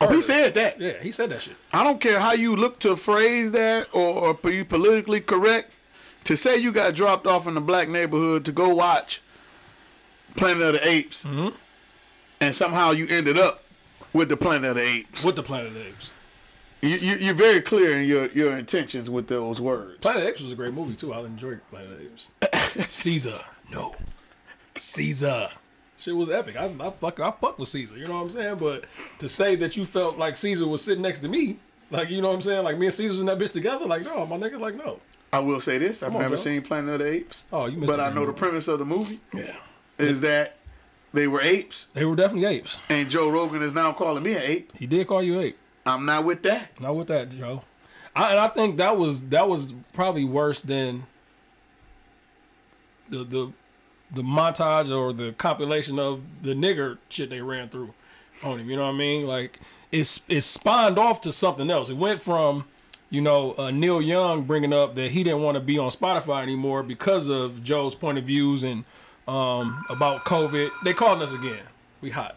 Oh, 0.00 0.12
he 0.12 0.20
said 0.20 0.54
that. 0.54 0.80
Yeah, 0.80 1.00
he 1.00 1.10
said 1.10 1.30
that 1.30 1.42
shit. 1.42 1.56
I 1.72 1.82
don't 1.82 2.00
care 2.00 2.20
how 2.20 2.32
you 2.32 2.54
look 2.54 2.78
to 2.80 2.96
phrase 2.96 3.52
that 3.52 3.88
or, 3.92 4.28
or 4.28 4.34
be 4.34 4.62
politically 4.62 5.20
correct. 5.20 5.72
To 6.24 6.36
say 6.36 6.56
you 6.56 6.72
got 6.72 6.94
dropped 6.94 7.26
off 7.26 7.46
in 7.46 7.56
a 7.56 7.60
black 7.60 7.88
neighborhood 7.88 8.44
to 8.46 8.52
go 8.52 8.74
watch 8.74 9.22
Planet 10.34 10.62
of 10.62 10.72
the 10.74 10.88
Apes, 10.88 11.22
mm-hmm. 11.22 11.50
and 12.40 12.54
somehow 12.54 12.90
you 12.90 13.06
ended 13.08 13.38
up 13.38 13.62
with 14.12 14.28
the 14.28 14.36
Planet 14.36 14.70
of 14.70 14.76
the 14.76 14.82
Apes. 14.82 15.22
With 15.22 15.36
the 15.36 15.44
Planet 15.44 15.68
of 15.68 15.74
the 15.74 15.86
Apes. 15.86 16.12
You, 16.82 16.90
you, 16.90 17.16
you're 17.16 17.34
very 17.34 17.60
clear 17.60 17.98
in 17.98 18.06
your, 18.06 18.26
your 18.32 18.56
intentions 18.56 19.08
with 19.08 19.28
those 19.28 19.60
words. 19.60 19.98
Planet 20.00 20.22
of 20.22 20.26
the 20.26 20.30
Apes 20.30 20.40
was 20.42 20.52
a 20.52 20.56
great 20.56 20.74
movie 20.74 20.96
too. 20.96 21.12
I 21.12 21.20
enjoyed 21.20 21.60
Planet 21.70 21.92
of 21.92 21.98
the 21.98 22.04
Apes. 22.04 22.94
Caesar, 22.94 23.40
no, 23.70 23.94
Caesar. 24.76 25.50
Shit 25.98 26.14
was 26.14 26.28
epic. 26.28 26.56
I, 26.56 26.66
I 26.66 26.90
fuck, 26.90 27.20
I 27.20 27.30
fuck 27.30 27.58
with 27.58 27.68
Caesar. 27.68 27.96
You 27.96 28.06
know 28.06 28.14
what 28.16 28.22
I'm 28.24 28.30
saying? 28.30 28.56
But 28.56 28.84
to 29.18 29.28
say 29.28 29.56
that 29.56 29.76
you 29.76 29.84
felt 29.84 30.18
like 30.18 30.36
Caesar 30.36 30.66
was 30.66 30.82
sitting 30.82 31.02
next 31.02 31.20
to 31.20 31.28
me, 31.28 31.58
like 31.90 32.10
you 32.10 32.20
know 32.20 32.28
what 32.28 32.34
I'm 32.34 32.42
saying, 32.42 32.64
like 32.64 32.78
me 32.78 32.86
and 32.86 32.94
Caesar 32.94 33.12
was 33.12 33.20
in 33.20 33.26
that 33.26 33.38
bitch 33.38 33.52
together, 33.52 33.86
like 33.86 34.02
no, 34.02 34.26
my 34.26 34.36
nigga, 34.36 34.60
like 34.60 34.74
no. 34.74 35.00
I 35.32 35.38
will 35.40 35.60
say 35.60 35.78
this: 35.78 36.02
I've 36.02 36.12
never 36.12 36.36
seen 36.36 36.62
Planet 36.62 36.94
of 36.94 36.98
the 37.00 37.12
Apes. 37.12 37.44
Oh, 37.52 37.66
you 37.66 37.78
missed 37.78 37.90
But 37.90 38.00
I 38.00 38.10
know 38.12 38.26
the 38.26 38.32
premise 38.32 38.68
of 38.68 38.78
the 38.78 38.84
movie 38.84 39.20
Yeah, 39.34 39.56
is 39.98 40.20
that 40.20 40.56
they 41.12 41.26
were 41.26 41.40
apes, 41.40 41.86
they 41.94 42.04
were 42.04 42.14
definitely 42.16 42.46
apes. 42.46 42.78
and 42.90 43.08
Joe 43.08 43.28
Rogan 43.30 43.62
is 43.62 43.72
now 43.72 43.92
calling 43.92 44.22
me 44.22 44.34
an 44.34 44.42
ape. 44.42 44.72
He 44.76 44.86
did 44.86 45.06
call 45.06 45.22
you 45.22 45.40
ape. 45.40 45.58
I'm 45.86 46.04
not 46.04 46.24
with 46.24 46.42
that. 46.42 46.78
Not 46.80 46.96
with 46.96 47.08
that, 47.08 47.30
Joe. 47.30 47.62
I, 48.14 48.30
and 48.32 48.40
I 48.40 48.48
think 48.48 48.76
that 48.78 48.96
was 48.98 49.22
that 49.28 49.48
was 49.48 49.72
probably 49.92 50.24
worse 50.24 50.60
than 50.60 51.06
the 53.08 53.24
the 53.24 53.52
the 54.10 54.22
montage 54.22 54.90
or 54.90 55.12
the 55.12 55.32
compilation 55.32 55.98
of 55.98 56.20
the 56.42 56.54
nigger 56.54 56.98
shit 57.08 57.30
they 57.30 57.40
ran 57.40 57.68
through 57.68 57.92
on 58.42 58.58
him. 58.58 58.70
You 58.70 58.76
know 58.76 58.84
what 58.86 58.94
I 58.94 58.98
mean? 58.98 59.26
Like 59.26 59.60
it's 59.92 60.20
it 60.28 60.42
spawned 60.42 60.98
off 60.98 61.20
to 61.22 61.32
something 61.32 61.70
else. 61.70 61.90
It 61.90 61.96
went 61.96 62.20
from 62.20 62.66
you 63.10 63.20
know 63.20 63.54
uh, 63.56 63.70
Neil 63.70 64.00
Young 64.00 64.42
bringing 64.42 64.72
up 64.72 64.94
that 64.94 65.12
he 65.12 65.22
didn't 65.22 65.42
want 65.42 65.56
to 65.56 65.60
be 65.60 65.78
on 65.78 65.90
Spotify 65.90 66.42
anymore 66.42 66.82
because 66.82 67.28
of 67.28 67.62
Joe's 67.62 67.94
point 67.94 68.18
of 68.18 68.24
views 68.24 68.62
and 68.62 68.84
um, 69.26 69.84
about 69.88 70.24
COVID. 70.24 70.70
They 70.84 70.92
calling 70.92 71.22
us 71.22 71.32
again. 71.32 71.62
We 72.00 72.10
hot. 72.10 72.36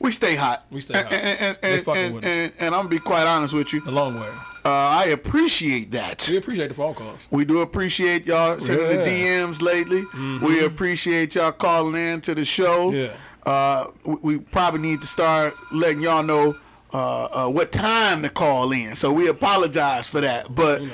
We 0.00 0.12
stay 0.12 0.36
hot. 0.36 0.64
We 0.70 0.80
stay 0.80 0.94
hot. 0.94 1.12
And, 1.12 1.58
and, 1.62 1.86
and, 1.86 2.24
and, 2.24 2.52
and 2.58 2.74
I'm 2.74 2.82
gonna 2.82 2.88
be 2.88 2.98
quite 2.98 3.26
honest 3.26 3.54
with 3.54 3.72
you. 3.72 3.80
The 3.80 3.90
long 3.90 4.18
way. 4.20 4.30
Uh, 4.68 4.88
I 4.90 5.04
appreciate 5.06 5.92
that. 5.92 6.28
We 6.30 6.36
appreciate 6.36 6.68
the 6.68 6.74
phone 6.74 6.94
calls. 6.94 7.26
We 7.30 7.46
do 7.46 7.60
appreciate 7.60 8.26
y'all 8.26 8.60
sending 8.60 8.88
the 8.88 8.96
DMs 9.02 9.62
lately. 9.62 10.04
We 10.46 10.62
appreciate 10.62 11.34
y'all 11.34 11.52
calling 11.52 11.94
in 11.94 12.20
to 12.22 12.34
the 12.34 12.44
show. 12.44 12.90
Yeah. 12.92 13.12
Uh, 13.46 13.86
we, 14.04 14.14
we 14.16 14.38
probably 14.38 14.80
need 14.80 15.00
to 15.00 15.06
start 15.06 15.54
letting 15.72 16.02
y'all 16.02 16.22
know 16.22 16.58
uh, 16.92 17.46
uh, 17.46 17.48
what 17.48 17.72
time 17.72 18.22
to 18.24 18.28
call 18.28 18.70
in. 18.72 18.94
So 18.94 19.10
we 19.10 19.28
apologize 19.28 20.06
for 20.06 20.20
that. 20.20 20.54
But 20.54 20.82
You 20.82 20.90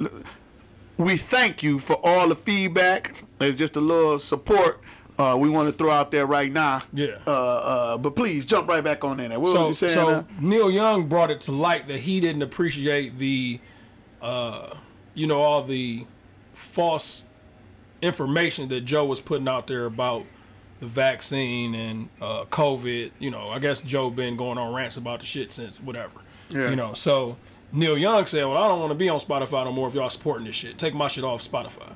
know. 0.00 0.10
we 0.96 1.18
thank 1.18 1.62
you 1.62 1.78
for 1.78 1.94
all 2.02 2.28
the 2.28 2.36
feedback. 2.36 3.24
There's 3.38 3.56
just 3.56 3.76
a 3.76 3.80
little 3.80 4.18
support 4.18 4.80
uh, 5.18 5.36
we 5.38 5.48
want 5.48 5.70
to 5.70 5.76
throw 5.76 5.90
out 5.90 6.10
there 6.10 6.26
right 6.26 6.52
now. 6.52 6.82
Yeah. 6.92 7.18
Uh, 7.26 7.30
uh, 7.30 7.98
but 7.98 8.14
please 8.14 8.46
jump 8.46 8.68
right 8.68 8.82
back 8.82 9.02
on 9.04 9.18
in 9.18 9.30
there. 9.30 9.40
What 9.40 9.50
were 9.50 9.56
so, 9.56 9.68
you 9.68 9.74
saying? 9.74 9.94
so 9.94 10.10
now? 10.10 10.26
Neil 10.40 10.70
Young 10.70 11.08
brought 11.08 11.30
it 11.30 11.40
to 11.42 11.52
light 11.52 11.88
that 11.88 12.00
he 12.00 12.20
didn't 12.20 12.42
appreciate 12.42 13.18
the, 13.18 13.58
uh, 14.22 14.74
you 15.14 15.26
know, 15.26 15.40
all 15.40 15.64
the 15.64 16.06
false 16.52 17.24
information 18.00 18.68
that 18.68 18.82
Joe 18.82 19.04
was 19.04 19.20
putting 19.20 19.48
out 19.48 19.66
there 19.66 19.86
about 19.86 20.24
the 20.78 20.86
vaccine 20.86 21.74
and 21.74 22.08
uh, 22.20 22.44
COVID. 22.44 23.10
You 23.18 23.32
know, 23.32 23.48
I 23.48 23.58
guess 23.58 23.80
Joe 23.80 24.10
been 24.10 24.36
going 24.36 24.56
on 24.56 24.72
rants 24.72 24.96
about 24.96 25.20
the 25.20 25.26
shit 25.26 25.50
since 25.50 25.80
whatever. 25.80 26.20
Yeah. 26.50 26.70
You 26.70 26.76
know, 26.76 26.94
so 26.94 27.36
Neil 27.72 27.98
Young 27.98 28.24
said, 28.26 28.44
"Well, 28.44 28.56
I 28.56 28.68
don't 28.68 28.78
want 28.78 28.92
to 28.92 28.94
be 28.94 29.08
on 29.08 29.18
Spotify 29.18 29.64
no 29.64 29.72
more 29.72 29.88
if 29.88 29.94
y'all 29.94 30.08
supporting 30.10 30.46
this 30.46 30.54
shit. 30.54 30.78
Take 30.78 30.94
my 30.94 31.08
shit 31.08 31.24
off 31.24 31.42
Spotify." 31.42 31.92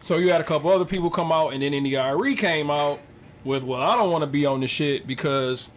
So 0.00 0.16
you 0.16 0.30
had 0.30 0.40
a 0.40 0.44
couple 0.44 0.70
other 0.70 0.84
people 0.84 1.10
come 1.10 1.30
out, 1.30 1.52
and 1.52 1.62
then 1.62 1.74
India.Arie 1.74 2.34
came 2.34 2.70
out 2.70 3.00
with, 3.44 3.62
"Well, 3.62 3.82
I 3.82 3.96
don't 3.96 4.10
want 4.10 4.22
to 4.22 4.26
be 4.26 4.46
on 4.46 4.60
this 4.60 4.70
shit 4.70 5.06
because." 5.06 5.70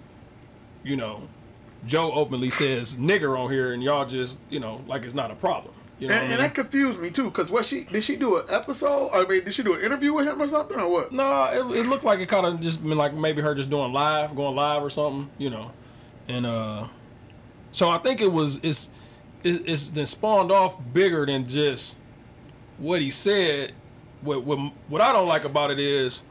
you 0.84 0.96
know, 0.96 1.27
Joe 1.88 2.12
openly 2.12 2.50
says 2.50 2.98
nigger 2.98 3.38
on 3.38 3.51
here, 3.51 3.74
and 3.74 3.82
y'all 3.82 4.06
just, 4.06 4.38
you 4.50 4.60
know, 4.60 4.82
like 4.88 5.03
it's 5.03 5.13
not 5.13 5.32
a 5.32 5.36
problem. 5.36 5.74
You 6.00 6.08
know 6.08 6.15
And, 6.15 6.24
I 6.24 6.32
and 6.32 6.39
that 6.42 6.56
confused 6.56 7.00
me 7.00 7.12
too, 7.12 7.30
cause 7.32 7.50
what 7.51 7.65
she 7.65 7.86
did 7.86 8.03
she 8.03 8.15
do 8.15 8.38
an 8.38 8.46
episode? 8.50 9.12
I 9.13 9.25
mean, 9.25 9.46
did 9.46 9.53
she 9.53 9.63
do 9.63 9.74
an 9.74 9.82
interview 9.82 10.13
with 10.13 10.27
him 10.27 10.42
or 10.42 10.48
something 10.48 10.80
or 10.80 10.89
what? 10.89 11.12
no, 11.12 11.44
it, 11.46 11.77
it 11.77 11.88
looked 11.88 12.03
like 12.03 12.20
it 12.20 12.27
kind 12.27 12.46
of 12.46 12.60
just 12.62 12.84
been 12.84 12.98
like 12.98 13.13
maybe 13.13 13.42
her 13.42 13.56
just 13.56 13.70
doing 13.70 13.94
live, 13.94 14.36
going 14.36 14.56
live 14.56 14.84
or 14.84 14.89
something, 14.89 15.30
you 15.38 15.50
know, 15.50 15.72
and 16.27 16.46
uh, 16.46 16.88
so 17.72 17.89
I 17.89 18.00
think 18.00 18.22
it 18.22 18.32
was 18.32 18.60
it's 18.63 18.89
it, 19.44 19.68
it's 19.68 19.89
then 19.89 20.06
spawned 20.06 20.51
off 20.51 20.77
bigger 20.94 21.25
than 21.25 21.48
just 21.48 21.96
what 22.77 23.00
he 23.00 23.10
said. 23.10 23.74
What 24.24 24.44
what 24.44 24.60
what 24.88 25.01
I 25.01 25.12
don't 25.12 25.27
like 25.27 25.44
about 25.44 25.72
it 25.72 25.80
is, 25.80 26.24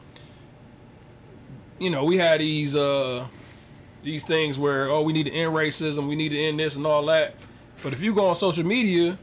you 1.79 1.89
know, 1.89 2.03
we 2.03 2.17
had 2.17 2.39
these 2.39 2.75
uh 2.75 3.27
these 4.03 4.23
things 4.23 4.59
where 4.59 4.89
oh 4.89 5.01
we 5.01 5.13
need 5.13 5.23
to 5.23 5.31
end 5.31 5.53
racism, 5.53 6.07
we 6.07 6.15
need 6.15 6.29
to 6.29 6.41
end 6.41 6.59
this 6.59 6.75
and 6.75 6.85
all 6.85 7.05
that. 7.05 7.35
But 7.83 7.93
if 7.93 8.01
you 8.01 8.13
go 8.13 8.27
on 8.27 8.35
social 8.35 8.65
media, 8.65 9.17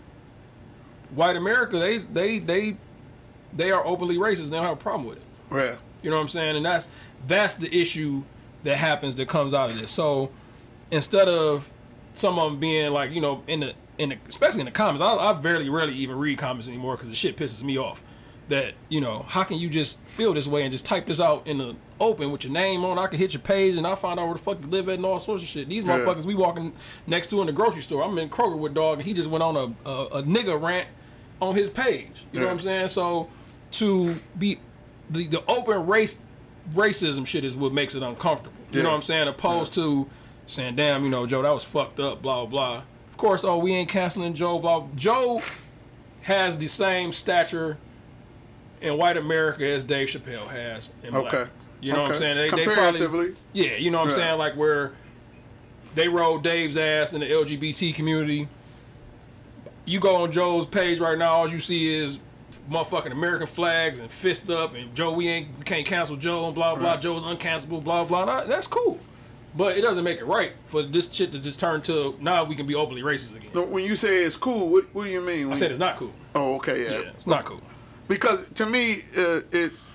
white 1.14 1.36
America, 1.36 1.78
they 1.78 1.98
they 1.98 2.38
they 2.38 2.76
they 3.52 3.70
are 3.70 3.84
openly 3.84 4.16
racist. 4.16 4.50
They 4.50 4.56
don't 4.56 4.64
have 4.64 4.74
a 4.74 4.76
problem 4.76 5.08
with 5.08 5.18
it. 5.18 5.24
Yeah. 5.52 5.76
You 6.02 6.10
know 6.10 6.16
what 6.16 6.22
I'm 6.22 6.28
saying? 6.28 6.56
And 6.56 6.64
that's 6.64 6.88
that's 7.26 7.54
the 7.54 7.74
issue 7.74 8.22
that 8.64 8.76
happens 8.76 9.14
that 9.16 9.28
comes 9.28 9.54
out 9.54 9.70
of 9.70 9.78
this. 9.78 9.90
So 9.90 10.30
instead 10.90 11.28
of 11.28 11.70
some 12.14 12.38
of 12.38 12.50
them 12.50 12.60
being 12.60 12.92
like, 12.92 13.10
you 13.10 13.20
know, 13.20 13.42
in 13.46 13.60
the 13.60 13.74
in 13.98 14.10
the 14.10 14.18
especially 14.28 14.60
in 14.60 14.66
the 14.66 14.72
comments, 14.72 15.02
I, 15.02 15.14
I 15.14 15.32
barely 15.32 15.68
rarely 15.68 15.94
even 15.94 16.18
read 16.18 16.38
comments 16.38 16.68
anymore 16.68 16.96
because 16.96 17.10
the 17.10 17.16
shit 17.16 17.36
pisses 17.36 17.62
me 17.62 17.78
off. 17.78 18.02
That 18.50 18.74
you 18.88 19.00
know, 19.00 19.24
how 19.28 19.44
can 19.44 19.58
you 19.58 19.68
just 19.70 19.98
feel 20.08 20.34
this 20.34 20.46
way 20.48 20.62
and 20.64 20.70
just 20.72 20.84
type 20.84 21.06
this 21.06 21.20
out 21.20 21.46
in 21.46 21.58
the 21.58 21.76
open 22.00 22.30
with 22.32 22.44
your 22.44 22.52
name 22.52 22.84
on? 22.84 22.98
I 22.98 23.06
can 23.06 23.18
hit 23.18 23.32
your 23.32 23.40
page 23.40 23.76
and 23.76 23.86
I 23.86 23.94
find 23.94 24.18
out 24.20 24.26
where 24.26 24.34
the 24.34 24.42
fuck 24.42 24.60
you 24.60 24.66
live 24.66 24.88
at 24.88 24.96
and 24.96 25.06
all 25.06 25.18
sorts 25.20 25.42
of 25.44 25.48
shit. 25.48 25.68
These 25.68 25.84
Yeah. 25.84 25.98
motherfuckers 26.00 26.24
we 26.24 26.34
walking 26.34 26.72
next 27.06 27.28
to 27.30 27.40
in 27.40 27.46
the 27.46 27.52
grocery 27.52 27.80
store. 27.82 28.02
I'm 28.02 28.18
in 28.18 28.28
Kroger 28.28 28.58
with 28.58 28.74
dog 28.74 28.98
and 28.98 29.06
he 29.06 29.14
just 29.14 29.30
went 29.30 29.42
on 29.42 29.56
a 29.56 29.88
a, 29.88 30.06
a 30.18 30.22
nigga 30.24 30.60
rant 30.60 30.88
on 31.40 31.54
his 31.54 31.70
page. 31.70 32.24
You 32.32 32.40
know 32.40 32.46
what 32.46 32.52
I'm 32.52 32.60
saying? 32.60 32.88
So 32.88 33.28
to 33.72 34.16
be 34.38 34.58
the 35.08 35.26
the 35.28 35.44
open 35.46 35.86
race 35.86 36.18
racism 36.74 37.26
shit 37.26 37.44
is 37.44 37.54
what 37.56 37.72
makes 37.72 37.94
it 37.94 38.02
uncomfortable. 38.02 38.56
You 38.72 38.82
know 38.82 38.90
what 38.90 38.96
I'm 38.96 39.02
saying? 39.02 39.26
Opposed 39.28 39.72
to 39.74 40.08
saying, 40.46 40.74
"Damn, 40.76 41.04
you 41.04 41.10
know, 41.10 41.24
Joe, 41.26 41.42
that 41.42 41.54
was 41.54 41.62
fucked 41.64 42.00
up." 42.00 42.20
Blah 42.20 42.46
blah. 42.46 42.82
Of 43.10 43.16
course, 43.16 43.44
oh, 43.44 43.58
we 43.58 43.74
ain't 43.74 43.88
canceling 43.88 44.34
Joe. 44.34 44.58
Blah. 44.58 44.86
Joe 44.96 45.40
has 46.22 46.56
the 46.56 46.66
same 46.66 47.12
stature 47.12 47.78
in 48.80 48.96
white 48.96 49.16
America 49.16 49.66
as 49.66 49.84
Dave 49.84 50.08
Chappelle 50.08 50.48
has 50.48 50.92
in 51.02 51.10
black. 51.12 51.34
Okay. 51.34 51.50
You 51.80 51.92
know 51.92 52.02
what 52.02 52.12
I'm 52.12 52.18
saying? 52.18 52.36
They, 52.36 52.42
they 52.50 52.64
Comparatively. 52.64 53.06
probably, 53.28 53.36
yeah. 53.52 53.76
You 53.76 53.90
know 53.90 54.00
what 54.00 54.08
I'm 54.08 54.14
saying? 54.14 54.38
Like 54.38 54.54
where 54.56 54.92
they 55.94 56.08
rode 56.08 56.42
Dave's 56.42 56.76
ass 56.76 57.12
in 57.12 57.20
the 57.20 57.26
LGBT 57.26 57.94
community. 57.94 58.48
You 59.84 59.98
go 59.98 60.16
on 60.16 60.30
Joe's 60.30 60.66
page 60.66 60.98
right 61.00 61.16
now, 61.18 61.32
all 61.32 61.48
you 61.50 61.58
see 61.58 61.92
is 61.94 62.18
motherfucking 62.70 63.10
American 63.12 63.46
flags 63.46 63.98
and 63.98 64.10
fist 64.10 64.50
up 64.50 64.74
and 64.74 64.94
Joe, 64.94 65.12
we 65.12 65.28
ain't 65.28 65.58
we 65.58 65.64
can't 65.64 65.86
cancel 65.86 66.16
Joe 66.16 66.46
and 66.46 66.54
blah 66.54 66.74
blah. 66.76 66.92
Right. 66.92 67.00
Joe's 67.00 67.22
uncancelable, 67.22 67.82
blah 67.82 68.04
blah. 68.04 68.24
Nah, 68.26 68.44
that's 68.44 68.66
cool, 68.66 68.98
but 69.56 69.76
it 69.76 69.80
doesn't 69.80 70.04
make 70.04 70.18
it 70.18 70.26
right 70.26 70.52
for 70.64 70.82
this 70.82 71.10
shit 71.10 71.32
to 71.32 71.38
just 71.38 71.58
turn 71.58 71.80
to 71.82 72.14
now 72.20 72.44
we 72.44 72.54
can 72.54 72.66
be 72.66 72.74
openly 72.74 73.02
racist 73.02 73.34
again. 73.36 73.50
No, 73.54 73.62
When 73.64 73.84
you 73.84 73.96
say 73.96 74.22
it's 74.24 74.36
cool, 74.36 74.68
what, 74.68 74.94
what 74.94 75.04
do 75.04 75.10
you 75.10 75.20
mean? 75.20 75.46
I 75.46 75.48
when- 75.48 75.56
said 75.56 75.70
it's 75.70 75.80
not 75.80 75.96
cool. 75.96 76.12
Oh, 76.34 76.56
okay, 76.56 76.84
yeah. 76.84 76.90
Yeah, 77.00 77.10
it's 77.16 77.26
not 77.26 77.44
cool. 77.46 77.60
Because 78.10 78.44
to 78.56 78.66
me, 78.66 79.04
uh, 79.16 79.42
it's, 79.52 79.88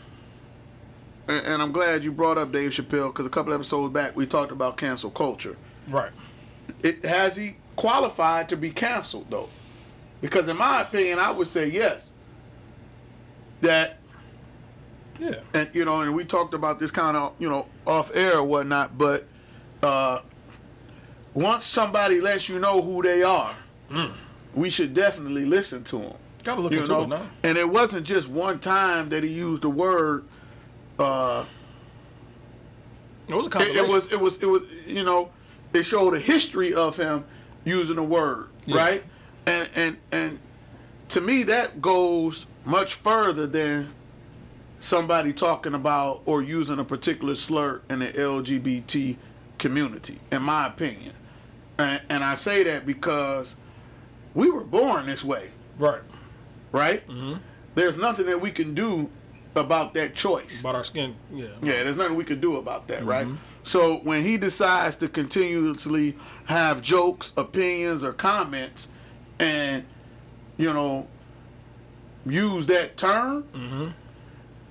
and 1.28 1.62
I'm 1.62 1.74
glad 1.74 2.06
you 2.06 2.14
brought 2.14 2.38
up 2.38 2.54
Dave 2.54 2.72
Chappelle 2.72 3.08
because 3.10 3.26
a 3.26 3.30
couple 3.30 3.54
episodes 3.54 3.94
back 3.94 4.16
we 4.16 4.26
talked 4.26 4.54
about 4.54 4.78
cancel 4.78 5.12
culture. 5.12 5.58
Right. 5.90 6.14
It 6.82 7.04
has 7.04 7.36
he 7.36 7.58
qualified 7.76 8.48
to 8.50 8.56
be 8.56 8.70
canceled 8.72 9.26
though? 9.30 9.50
Because 10.22 10.48
in 10.48 10.56
my 10.56 10.84
opinion, 10.84 11.20
I 11.20 11.32
would 11.32 11.50
say 11.50 11.68
yes. 11.68 12.14
That 13.60 14.00
Yeah. 15.20 15.40
and 15.54 15.70
you 15.74 15.84
know, 15.84 16.00
and 16.00 16.16
we 16.16 16.24
talked 16.24 16.54
about 16.54 16.80
this 16.80 16.92
kind 16.92 17.18
of 17.18 17.34
you 17.38 17.50
know 17.50 17.68
off 17.86 18.16
air 18.16 18.38
or 18.38 18.44
whatnot, 18.46 18.98
but 18.98 19.28
uh, 19.84 20.20
once 21.34 21.66
somebody 21.68 22.22
lets 22.22 22.48
you 22.48 22.60
know 22.60 22.82
who 22.82 23.04
they 23.04 23.24
are, 23.24 23.58
we 24.54 24.70
should 24.70 24.94
definitely 24.94 25.44
listen 25.44 25.84
to 25.84 25.98
them. 26.00 26.14
Gotta 26.46 26.62
look 26.62 26.72
You 26.72 26.80
into 26.80 26.92
know, 26.92 27.04
it 27.04 27.08
now. 27.10 27.28
and 27.44 27.58
it 27.58 27.70
wasn't 27.70 28.06
just 28.08 28.30
one 28.30 28.60
time 28.60 29.10
that 29.10 29.24
he 29.24 29.30
used 29.32 29.64
the 29.64 29.70
word. 29.70 30.24
Uh, 30.98 31.44
It 33.28 33.34
was 33.36 33.48
a 33.48 33.58
it, 33.62 33.76
it 33.78 33.88
was 33.88 34.08
it 34.14 34.22
was 34.22 34.38
it 34.38 34.46
was 34.46 34.62
you 34.86 35.04
know, 35.04 35.32
it 35.74 35.84
showed 35.84 36.14
a 36.14 36.20
history 36.20 36.74
of 36.74 36.96
him 36.98 37.26
using 37.66 37.96
the 37.98 38.04
word 38.04 38.48
Yeah. 38.66 38.78
right, 38.78 39.04
and 39.48 39.68
and 39.76 39.98
and 40.12 40.40
to 41.10 41.20
me 41.20 41.44
that 41.44 41.82
goes 41.82 42.46
much 42.64 42.94
further 42.94 43.48
than 43.48 43.92
somebody 44.80 45.34
talking 45.34 45.74
about 45.74 46.22
or 46.28 46.42
using 46.44 46.78
a 46.78 46.84
particular 46.86 47.34
slur 47.36 47.82
in 47.90 48.00
the 48.00 48.08
LGBT 48.14 49.18
community, 49.58 50.20
in 50.32 50.44
my 50.44 50.68
opinion. 50.68 51.14
And, 51.80 52.02
and 52.10 52.24
I 52.24 52.36
say 52.36 52.62
that 52.64 52.86
because 52.86 53.56
we 54.36 54.50
were 54.52 54.64
born 54.64 55.08
this 55.08 55.24
way, 55.24 55.50
right. 55.80 56.02
Right? 56.76 57.08
Mm-hmm. 57.08 57.36
There's 57.76 57.98
nothing 57.98 58.26
that 58.28 58.42
we 58.42 58.52
can 58.52 58.74
do 58.74 59.10
about 59.56 59.94
that 59.94 60.14
choice. 60.16 60.60
About 60.60 60.76
our 60.76 60.84
skin. 60.84 61.16
Yeah. 61.34 61.48
Yeah, 61.62 61.84
there's 61.84 61.98
nothing 61.98 62.16
we 62.16 62.24
can 62.26 62.40
do 62.42 62.58
about 62.58 62.88
that, 62.90 63.06
right? 63.06 63.26
Mm-hmm. 63.26 63.38
So 63.64 63.98
when 63.98 64.24
he 64.24 64.38
decides 64.38 64.96
to 64.98 65.08
continuously 65.08 66.16
have 66.46 66.82
jokes, 66.82 67.32
opinions, 67.36 68.04
or 68.04 68.14
comments, 68.14 68.88
and 69.40 69.86
you 70.58 70.72
know, 70.74 71.08
use 72.26 72.68
that 72.68 72.98
term, 72.98 73.94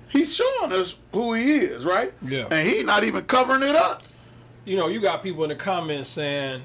he's 0.09 0.33
showing 0.35 0.71
us 0.73 0.95
who 1.11 1.33
he 1.33 1.57
is, 1.57 1.83
right? 1.85 2.13
Yeah. 2.21 2.47
And 2.49 2.67
he's 2.67 2.83
not 2.85 3.03
even 3.03 3.25
covering 3.25 3.63
it 3.63 3.75
up. 3.75 4.03
you 4.65 4.77
know, 4.77 4.87
you 4.87 4.99
got 5.01 5.21
people 5.21 5.43
in 5.43 5.49
the 5.49 5.55
comments 5.55 6.09
saying, 6.09 6.61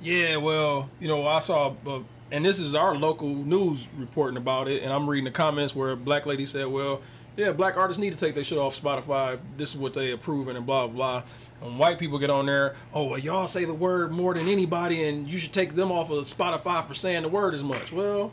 "Yeah, 0.00 0.36
well, 0.36 0.90
you 1.00 1.08
know, 1.08 1.26
I 1.26 1.38
saw 1.40 1.74
a, 1.86 2.02
and 2.30 2.44
this 2.44 2.58
is 2.58 2.74
our 2.74 2.94
local 2.96 3.28
news 3.28 3.86
reporting 3.98 4.36
about 4.36 4.68
it, 4.68 4.82
and 4.82 4.92
I'm 4.92 5.08
reading 5.08 5.24
the 5.24 5.30
comments 5.30 5.74
where 5.74 5.90
a 5.92 5.96
black 5.96 6.26
lady 6.26 6.44
said, 6.46 6.66
"Well, 6.66 7.00
yeah, 7.36 7.52
black 7.52 7.76
artists 7.76 8.00
need 8.00 8.12
to 8.12 8.18
take 8.18 8.34
their 8.34 8.44
shit 8.44 8.58
off 8.58 8.80
Spotify. 8.80 9.38
This 9.56 9.70
is 9.72 9.76
what 9.76 9.94
they 9.94 10.10
approving 10.12 10.56
and 10.56 10.64
blah 10.66 10.86
blah." 10.86 11.20
blah. 11.60 11.68
And 11.68 11.78
white 11.78 11.98
people 11.98 12.18
get 12.18 12.30
on 12.30 12.46
there, 12.46 12.74
"Oh, 12.92 13.04
well, 13.04 13.18
y'all 13.18 13.46
say 13.46 13.64
the 13.64 13.74
word 13.74 14.12
more 14.12 14.34
than 14.34 14.48
anybody, 14.48 15.04
and 15.08 15.28
you 15.28 15.38
should 15.38 15.52
take 15.52 15.74
them 15.74 15.90
off 15.92 16.10
of 16.10 16.24
Spotify 16.24 16.86
for 16.86 16.94
saying 16.94 17.22
the 17.22 17.28
word 17.28 17.54
as 17.54 17.64
much." 17.64 17.92
Well, 17.92 18.32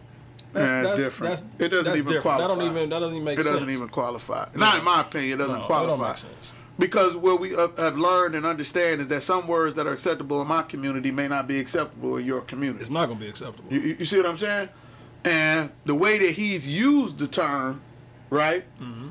that's, 0.54 0.70
Nah, 0.70 0.82
that's, 0.84 1.00
different. 1.00 1.32
That's, 1.32 1.44
It 1.60 1.70
doesn't 1.70 1.94
even 1.94 2.08
different. 2.08 2.38
That 2.40 2.48
don't 2.48 2.58
qualify. 2.58 2.66
even 2.78 2.90
that 2.90 3.00
doesn't 3.00 3.16
even 3.16 3.24
make 3.26 3.38
sense. 3.40 3.48
It 3.48 3.52
doesn't 3.54 3.70
even 3.70 3.88
qualify. 3.90 4.48
Not 4.54 4.80
in 4.80 4.84
my 4.84 5.02
opinion, 5.02 5.40
it 5.40 5.44
doesn't 5.44 5.60
No, 5.62 5.66
qualify. 5.66 5.90
don't 5.98 6.08
make 6.08 6.18
sense. 6.18 6.54
Because 6.82 7.16
what 7.16 7.40
we 7.40 7.52
have 7.52 7.96
learned 7.96 8.34
and 8.34 8.44
understand 8.44 9.02
is 9.02 9.08
that 9.10 9.22
some 9.22 9.48
words 9.48 9.76
that 9.76 9.86
are 9.86 9.94
acceptable 9.94 10.42
in 10.42 10.48
my 10.48 10.64
community 10.64 11.12
may 11.12 11.28
not 11.28 11.48
be 11.48 11.60
acceptable 11.60 12.18
in 12.18 12.26
your 12.26 12.42
community. 12.42 12.82
It's 12.82 12.90
not 12.90 13.08
gonna 13.08 13.20
be 13.20 13.28
acceptable. 13.28 13.72
You, 13.72 13.98
you 14.00 14.06
see 14.06 14.18
what 14.18 14.26
I'm 14.26 14.38
saying? 14.38 14.70
And 15.24 15.70
the 15.86 15.94
way 15.94 16.18
that 16.18 16.32
he's 16.32 16.68
used 16.68 17.20
the 17.20 17.28
term, 17.28 17.82
right? 18.32 18.66
Mm-hmm. 18.82 19.10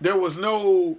There 0.00 0.16
was 0.16 0.36
no. 0.36 0.98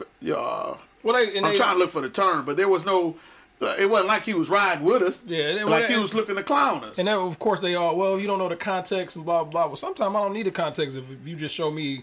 Uh, 0.00 0.74
Well, 1.04 1.14
they, 1.14 1.36
I'm 1.36 1.44
they, 1.44 1.56
trying 1.56 1.74
to 1.74 1.78
look 1.78 1.92
for 1.92 2.00
the 2.00 2.10
term, 2.10 2.44
but 2.44 2.56
there 2.56 2.68
was 2.68 2.84
no. 2.84 3.14
Uh, 3.60 3.76
it 3.78 3.88
wasn't 3.88 4.08
like 4.08 4.24
he 4.24 4.34
was 4.34 4.48
riding 4.48 4.82
with 4.82 5.02
us. 5.02 5.22
Yeah, 5.24 5.44
and- 5.44 5.70
like 5.70 5.86
he 5.86 5.96
was 5.96 6.12
looking 6.12 6.34
to 6.34 6.42
clown 6.42 6.82
us. 6.82 6.98
And 6.98 7.08
of 7.08 7.38
course, 7.38 7.60
they 7.60 7.76
all, 7.76 7.94
well, 7.94 8.18
you 8.18 8.26
don't 8.26 8.40
know 8.40 8.48
the 8.48 8.56
context 8.56 9.14
and 9.14 9.24
blah, 9.24 9.44
blah, 9.44 9.50
blah. 9.52 9.66
Well, 9.66 9.76
sometimes 9.76 10.12
I 10.16 10.20
don't 10.20 10.32
need 10.32 10.46
the 10.46 10.50
context 10.50 10.96
if 10.96 11.04
you 11.24 11.36
just 11.36 11.54
show 11.54 11.70
me 11.70 12.02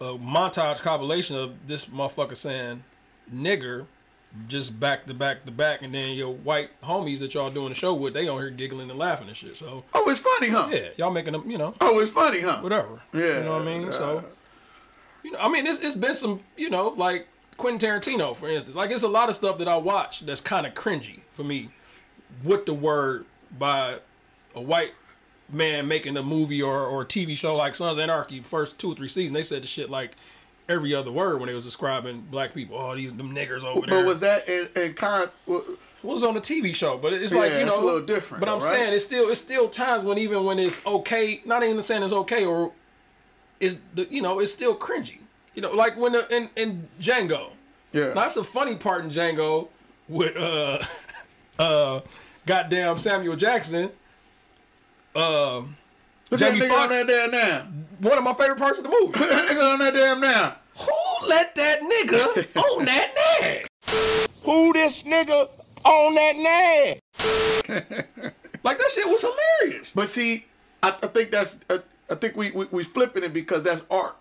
a 0.00 0.04
montage 0.18 0.80
compilation 0.80 1.36
of 1.36 1.66
this 1.66 1.86
motherfucker 1.86 2.36
saying 2.36 2.84
nigger 3.34 3.86
just 4.46 4.78
back 4.78 5.06
to 5.06 5.14
back 5.14 5.44
to 5.46 5.50
back, 5.50 5.82
and 5.82 5.92
then 5.92 6.10
your 6.10 6.32
white 6.32 6.70
homies 6.82 7.18
that 7.20 7.32
y'all 7.34 7.50
doing 7.50 7.70
the 7.70 7.74
show 7.74 7.94
with, 7.94 8.12
they 8.14 8.28
on 8.28 8.38
here 8.38 8.50
giggling 8.50 8.90
and 8.90 8.98
laughing 8.98 9.26
and 9.26 9.36
shit. 9.36 9.56
So, 9.56 9.84
oh, 9.94 10.10
it's 10.10 10.20
funny, 10.20 10.48
huh? 10.48 10.68
yeah, 10.70 10.88
y'all 10.96 11.10
making 11.10 11.32
them, 11.32 11.50
you 11.50 11.56
know, 11.58 11.74
Oh, 11.80 11.98
it's 11.98 12.12
funny, 12.12 12.40
huh? 12.40 12.60
whatever. 12.60 13.00
Yeah, 13.12 13.38
You 13.38 13.44
know 13.44 13.58
what 13.58 13.62
I 13.62 13.78
mean? 13.78 13.90
So, 13.92 14.18
uh, 14.18 14.22
you 15.24 15.32
know, 15.32 15.38
I 15.38 15.48
mean, 15.48 15.66
it's, 15.66 15.80
it's 15.80 15.94
been 15.96 16.14
some, 16.14 16.40
you 16.56 16.68
know, 16.68 16.88
like 16.88 17.26
Quentin 17.56 17.88
Tarantino, 17.88 18.36
for 18.36 18.48
instance. 18.48 18.76
Like, 18.76 18.90
it's 18.90 19.02
a 19.02 19.08
lot 19.08 19.28
of 19.30 19.34
stuff 19.34 19.58
that 19.58 19.66
I 19.68 19.76
watch 19.76 20.20
that's 20.26 20.40
kind 20.42 20.66
of 20.66 20.74
cringy 20.74 21.20
for 21.32 21.42
me 21.42 21.70
with 22.44 22.66
the 22.66 22.74
word 22.74 23.24
by 23.58 23.98
a 24.54 24.60
white 24.60 24.92
man 25.50 25.88
making 25.88 26.16
a 26.16 26.22
movie 26.22 26.60
or, 26.62 26.84
or 26.84 27.04
TV 27.04 27.36
show 27.36 27.56
like 27.56 27.74
Sons 27.74 27.96
of 27.96 28.02
Anarchy, 28.02 28.40
first 28.40 28.78
two 28.78 28.92
or 28.92 28.94
three 28.94 29.08
seasons, 29.08 29.32
they 29.32 29.42
said 29.42 29.62
the 29.62 29.66
shit 29.66 29.90
like 29.90 30.16
every 30.68 30.94
other 30.94 31.10
word 31.10 31.38
when 31.40 31.46
they 31.46 31.54
was 31.54 31.64
describing 31.64 32.20
black 32.30 32.54
people. 32.54 32.76
Oh, 32.78 32.94
these 32.94 33.12
them 33.14 33.34
niggers 33.34 33.64
over 33.64 33.86
there. 33.86 34.00
But 34.00 34.06
was 34.06 34.20
that 34.20 34.48
in, 34.48 34.68
in 34.76 34.94
con? 34.94 35.30
well, 35.46 35.64
It 35.68 36.06
was 36.06 36.22
on 36.22 36.34
the 36.34 36.40
TV 36.40 36.74
show, 36.74 36.98
but 36.98 37.12
it's 37.12 37.32
like 37.32 37.50
Yeah, 37.52 37.60
you 37.60 37.64
know, 37.64 37.72
it's 37.72 37.78
a 37.78 37.84
little 37.84 38.02
different, 38.06 38.40
But 38.40 38.48
I'm 38.50 38.60
right? 38.60 38.72
saying 38.74 38.92
it's 38.92 39.04
still 39.04 39.30
it's 39.30 39.40
still 39.40 39.68
times 39.68 40.04
when 40.04 40.18
even 40.18 40.44
when 40.44 40.58
it's 40.58 40.84
okay, 40.86 41.40
not 41.44 41.62
even 41.62 41.82
saying 41.82 42.02
it's 42.02 42.12
okay 42.12 42.44
or 42.44 42.72
is 43.60 43.78
the 43.94 44.06
you 44.10 44.22
know 44.22 44.38
it's 44.40 44.52
still 44.52 44.76
cringy. 44.76 45.18
You 45.54 45.62
know, 45.62 45.72
like 45.72 45.96
when 45.96 46.12
the 46.12 46.28
in, 46.34 46.50
in 46.54 46.88
Django. 47.00 47.50
Yeah. 47.92 48.08
Now, 48.08 48.14
that's 48.14 48.36
a 48.36 48.44
funny 48.44 48.76
part 48.76 49.02
in 49.04 49.10
Django 49.10 49.68
with 50.08 50.36
uh 50.36 50.80
uh 51.58 52.00
goddamn 52.46 52.98
Samuel 52.98 53.34
Jackson. 53.36 53.90
Uh, 55.18 55.60
Look 55.60 55.68
at 56.32 56.38
that 56.38 56.54
Jamie 56.54 56.66
nigga 56.66 56.78
on 56.78 56.88
that 56.90 57.06
damn 57.06 57.30
now. 57.30 57.66
one 58.00 58.18
of 58.18 58.24
my 58.24 58.34
favorite 58.34 58.58
parts 58.58 58.78
of 58.78 58.84
the 58.84 58.90
movie. 58.90 59.18
Look 59.18 59.30
at 59.30 59.30
that 59.30 59.48
nigga 59.48 59.72
on 59.72 59.78
that 59.80 59.94
damn 59.94 60.20
now. 60.20 60.56
Who 60.78 61.26
let 61.26 61.54
that 61.56 61.80
nigga 61.80 62.56
on 62.56 62.84
that 62.84 63.14
nag? 63.40 63.66
Who 64.44 64.72
this 64.72 65.02
nigga 65.02 65.48
on 65.84 66.14
that 66.14 66.36
nag? 66.36 68.04
Like 68.64 68.78
that 68.78 68.90
shit 68.90 69.06
was 69.08 69.24
hilarious. 69.60 69.92
But 69.94 70.08
see, 70.08 70.44
I, 70.82 70.88
I 71.02 71.06
think 71.06 71.30
that's. 71.30 71.58
Uh, 71.70 71.78
I 72.10 72.16
think 72.16 72.36
we, 72.36 72.50
we 72.50 72.66
we 72.70 72.84
flipping 72.84 73.22
it 73.22 73.32
because 73.32 73.62
that's 73.62 73.82
art. 73.90 74.16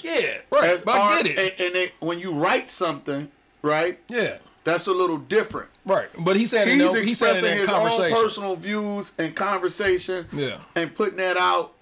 Yeah, 0.00 0.38
right. 0.50 0.62
That's 0.62 0.82
But 0.82 1.00
I 1.00 1.22
get 1.22 1.26
it. 1.32 1.38
And, 1.38 1.66
and 1.66 1.76
it, 1.76 1.92
when 2.00 2.18
you 2.18 2.32
write 2.32 2.70
something, 2.70 3.30
right, 3.60 4.00
yeah. 4.08 4.38
That's 4.64 4.86
a 4.86 4.92
little 4.92 5.18
different. 5.18 5.68
Right, 5.84 6.08
but 6.18 6.36
he 6.36 6.46
said 6.46 6.68
He's 6.68 6.76
he 6.80 7.14
said 7.14 7.36
expressing 7.36 7.50
in 7.52 7.58
his 7.58 7.68
own 7.68 8.12
personal 8.12 8.56
views 8.56 9.10
and 9.18 9.34
conversation. 9.34 10.26
Yeah. 10.32 10.58
And 10.76 10.94
putting 10.94 11.16
that 11.18 11.36
out, 11.36 11.72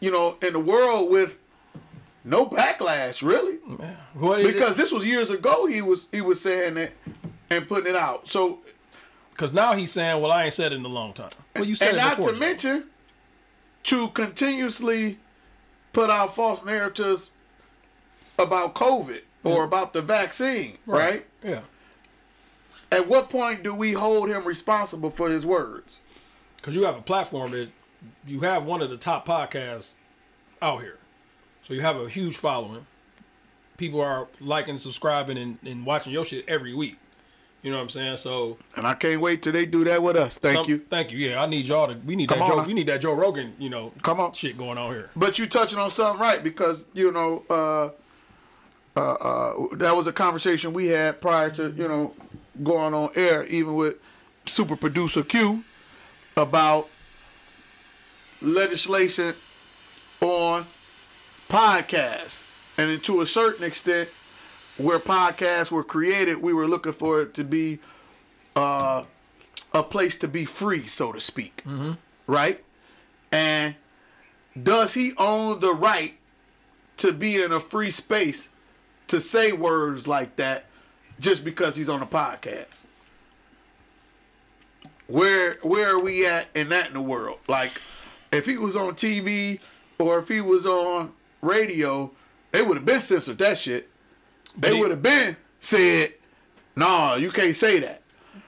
you 0.00 0.10
know, 0.10 0.36
in 0.42 0.52
the 0.52 0.60
world 0.60 1.10
with 1.10 1.38
no 2.24 2.46
backlash, 2.46 3.22
really. 3.22 3.56
What 4.14 4.40
it- 4.40 4.52
Because 4.52 4.76
this 4.76 4.92
was 4.92 5.04
years 5.06 5.30
ago. 5.30 5.66
He 5.66 5.82
was 5.82 6.06
he 6.12 6.20
was 6.20 6.40
saying 6.40 6.76
it 6.76 6.92
and 7.50 7.66
putting 7.68 7.88
it 7.90 7.96
out. 7.96 8.28
So 8.28 8.60
Because 9.32 9.52
now 9.52 9.74
he's 9.74 9.92
saying, 9.92 10.20
"Well, 10.22 10.30
I 10.32 10.44
ain't 10.44 10.54
said 10.54 10.72
it 10.72 10.76
in 10.76 10.84
a 10.84 10.88
long 10.88 11.12
time." 11.12 11.30
Well, 11.54 11.64
you 11.64 11.74
said 11.74 11.90
and 11.90 11.98
it 11.98 12.00
not 12.00 12.16
before. 12.16 12.32
to 12.32 12.38
Joe. 12.38 12.46
mention 12.46 12.84
to 13.84 14.08
continuously 14.08 15.18
put 15.92 16.10
out 16.10 16.34
false 16.34 16.64
narratives 16.64 17.30
about 18.38 18.74
COVID 18.74 19.20
or 19.44 19.62
about 19.64 19.92
the 19.92 20.02
vaccine, 20.02 20.78
right? 20.86 21.24
Yeah, 21.42 21.60
At 22.92 23.08
what 23.08 23.30
point 23.30 23.62
do 23.62 23.74
we 23.74 23.92
hold 23.94 24.28
him 24.28 24.44
responsible 24.44 25.10
for 25.10 25.30
his 25.30 25.44
words? 25.46 26.00
because 26.56 26.74
you 26.74 26.84
have 26.84 26.96
a 26.96 27.02
platform 27.02 27.52
that 27.52 27.68
you 28.26 28.40
have 28.40 28.64
one 28.64 28.82
of 28.82 28.90
the 28.90 28.96
top 28.96 29.24
podcasts 29.24 29.92
out 30.60 30.80
here, 30.80 30.98
so 31.62 31.72
you 31.74 31.80
have 31.80 31.96
a 31.96 32.08
huge 32.08 32.36
following. 32.36 32.86
People 33.76 34.00
are 34.00 34.26
liking, 34.40 34.76
subscribing, 34.76 35.38
and, 35.38 35.58
and 35.64 35.86
watching 35.86 36.12
your 36.12 36.24
shit 36.24 36.44
every 36.48 36.74
week. 36.74 36.96
You 37.62 37.70
know 37.70 37.76
what 37.76 37.84
I'm 37.84 37.90
saying? 37.90 38.16
So 38.16 38.58
And 38.74 38.84
I 38.86 38.94
can't 38.94 39.20
wait 39.20 39.42
till 39.42 39.52
they 39.52 39.64
do 39.66 39.84
that 39.84 40.02
with 40.02 40.16
us. 40.16 40.38
Thank 40.38 40.56
some- 40.58 40.68
you. 40.68 40.82
thank 40.90 41.12
you. 41.12 41.18
Yeah, 41.18 41.40
I 41.42 41.46
need 41.46 41.66
y'all 41.66 41.86
to. 41.86 41.94
We 42.04 42.16
need 42.16 42.28
Come 42.30 42.40
that 42.40 42.48
Joe. 42.48 42.56
now. 42.56 42.64
We 42.64 42.74
need 42.74 42.88
that 42.88 43.00
Joe 43.00 43.12
Rogan. 43.12 43.54
You 43.60 43.70
know, 43.70 43.92
Come 44.02 44.18
on. 44.18 44.32
shit 44.32 44.56
going 44.58 44.76
on 44.78 44.90
here. 44.92 45.10
But 45.14 45.38
you 45.38 45.46
touching 45.46 45.78
on 45.78 45.90
something 45.92 46.20
right 46.20 46.42
because 46.42 46.84
you 46.94 47.12
know 47.12 47.44
uh, 47.48 47.90
uh, 48.98 49.00
uh, 49.14 49.76
that 49.76 49.96
was 49.96 50.06
a 50.08 50.12
conversation 50.12 50.72
we 50.72 50.88
had 50.88 51.20
prior 51.20 51.50
to 51.50 51.70
you 51.76 51.86
know 51.86 52.14
going 52.62 52.94
on 52.94 53.10
air, 53.14 53.44
even 53.46 53.74
with 53.74 53.96
super 54.46 54.76
producer 54.76 55.22
Q, 55.22 55.64
about 56.36 56.88
legislation 58.40 59.34
on 60.20 60.66
podcasts, 61.48 62.40
and 62.78 62.90
then 62.90 63.00
to 63.00 63.20
a 63.20 63.26
certain 63.26 63.64
extent, 63.64 64.08
where 64.76 64.98
podcasts 64.98 65.70
were 65.70 65.84
created, 65.84 66.42
we 66.42 66.52
were 66.52 66.68
looking 66.68 66.92
for 66.92 67.22
it 67.22 67.32
to 67.34 67.44
be 67.44 67.78
uh, 68.54 69.04
a 69.72 69.82
place 69.82 70.16
to 70.16 70.28
be 70.28 70.44
free, 70.44 70.86
so 70.86 71.12
to 71.12 71.20
speak, 71.20 71.62
right? 72.26 72.62
And 73.32 73.74
does 74.60 74.94
he 74.94 75.12
own 75.18 75.60
the 75.60 75.72
right 75.74 76.14
to 76.98 77.12
be 77.12 77.42
in 77.42 77.52
a 77.52 77.60
free 77.60 77.90
space 77.90 78.48
to 79.08 79.20
say 79.20 79.52
words 79.52 80.06
like 80.06 80.36
that 80.36 80.66
just 81.20 81.44
because 81.44 81.76
he's 81.76 81.88
on 81.88 82.02
a 82.02 82.06
podcast? 82.06 82.80
Where 85.06 85.58
where 85.62 85.90
are 85.94 86.00
we 86.00 86.26
at 86.26 86.48
in 86.54 86.68
that 86.70 86.88
in 86.88 86.94
the 86.94 87.00
world? 87.00 87.38
Like 87.46 87.80
if 88.32 88.46
he 88.46 88.56
was 88.56 88.74
on 88.74 88.94
TV 88.94 89.60
or 89.98 90.18
if 90.18 90.28
he 90.28 90.40
was 90.40 90.66
on 90.66 91.12
radio, 91.42 92.10
they 92.50 92.62
would 92.62 92.76
have 92.76 92.86
been 92.86 93.00
censored 93.00 93.38
that 93.38 93.58
shit. 93.58 93.88
They 94.56 94.72
would 94.74 94.90
have 94.90 95.02
been 95.02 95.36
said, 95.60 96.14
"Nah, 96.74 97.14
you 97.14 97.30
can't 97.30 97.54
say 97.54 97.78
that." 97.80 98.02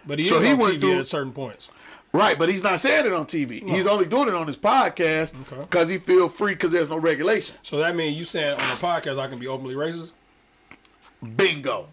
But 0.07 0.19
he 0.19 0.27
So 0.29 0.39
is 0.39 0.45
he 0.45 0.53
on 0.53 0.59
went 0.59 0.75
TV 0.77 0.81
through- 0.81 0.99
at 1.01 1.07
certain 1.07 1.33
points. 1.33 1.69
Right, 2.11 2.39
but 2.39 2.49
he's 2.49 2.63
not 2.63 2.81
saying 2.81 3.05
it 3.05 3.13
on 3.13 3.27
TV. 3.27 3.63
He's 3.69 3.87
only 3.87 4.07
doing 4.07 4.29
it 4.29 4.35
on 4.35 4.47
his 4.47 4.57
podcast 4.57 5.35
Okay. 5.43 5.61
because 5.61 5.91
he 5.91 5.99
feel 5.99 6.31
free 6.31 6.55
because 6.55 6.73
there's 6.73 6.89
no 6.89 6.97
regulation. 6.97 7.57
So 7.63 7.77
that 7.77 7.95
means 7.95 8.17
you 8.17 8.25
saying 8.25 8.59
on 8.59 8.69
the 8.71 8.83
podcast 8.83 9.19
I 9.19 9.29
can 9.29 9.39
be 9.39 9.47
openly 9.47 9.75
racist. 9.75 10.09
Bingo. 11.37 11.89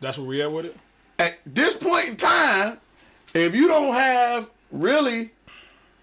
That's 0.00 0.18
where 0.18 0.26
we 0.26 0.42
at 0.42 0.50
with 0.52 0.66
it. 0.66 0.76
At 1.18 1.38
this 1.46 1.74
point 1.74 2.08
in 2.08 2.16
time, 2.16 2.78
if 3.34 3.54
you 3.54 3.66
don't 3.68 3.94
have 3.94 4.50
really 4.70 5.32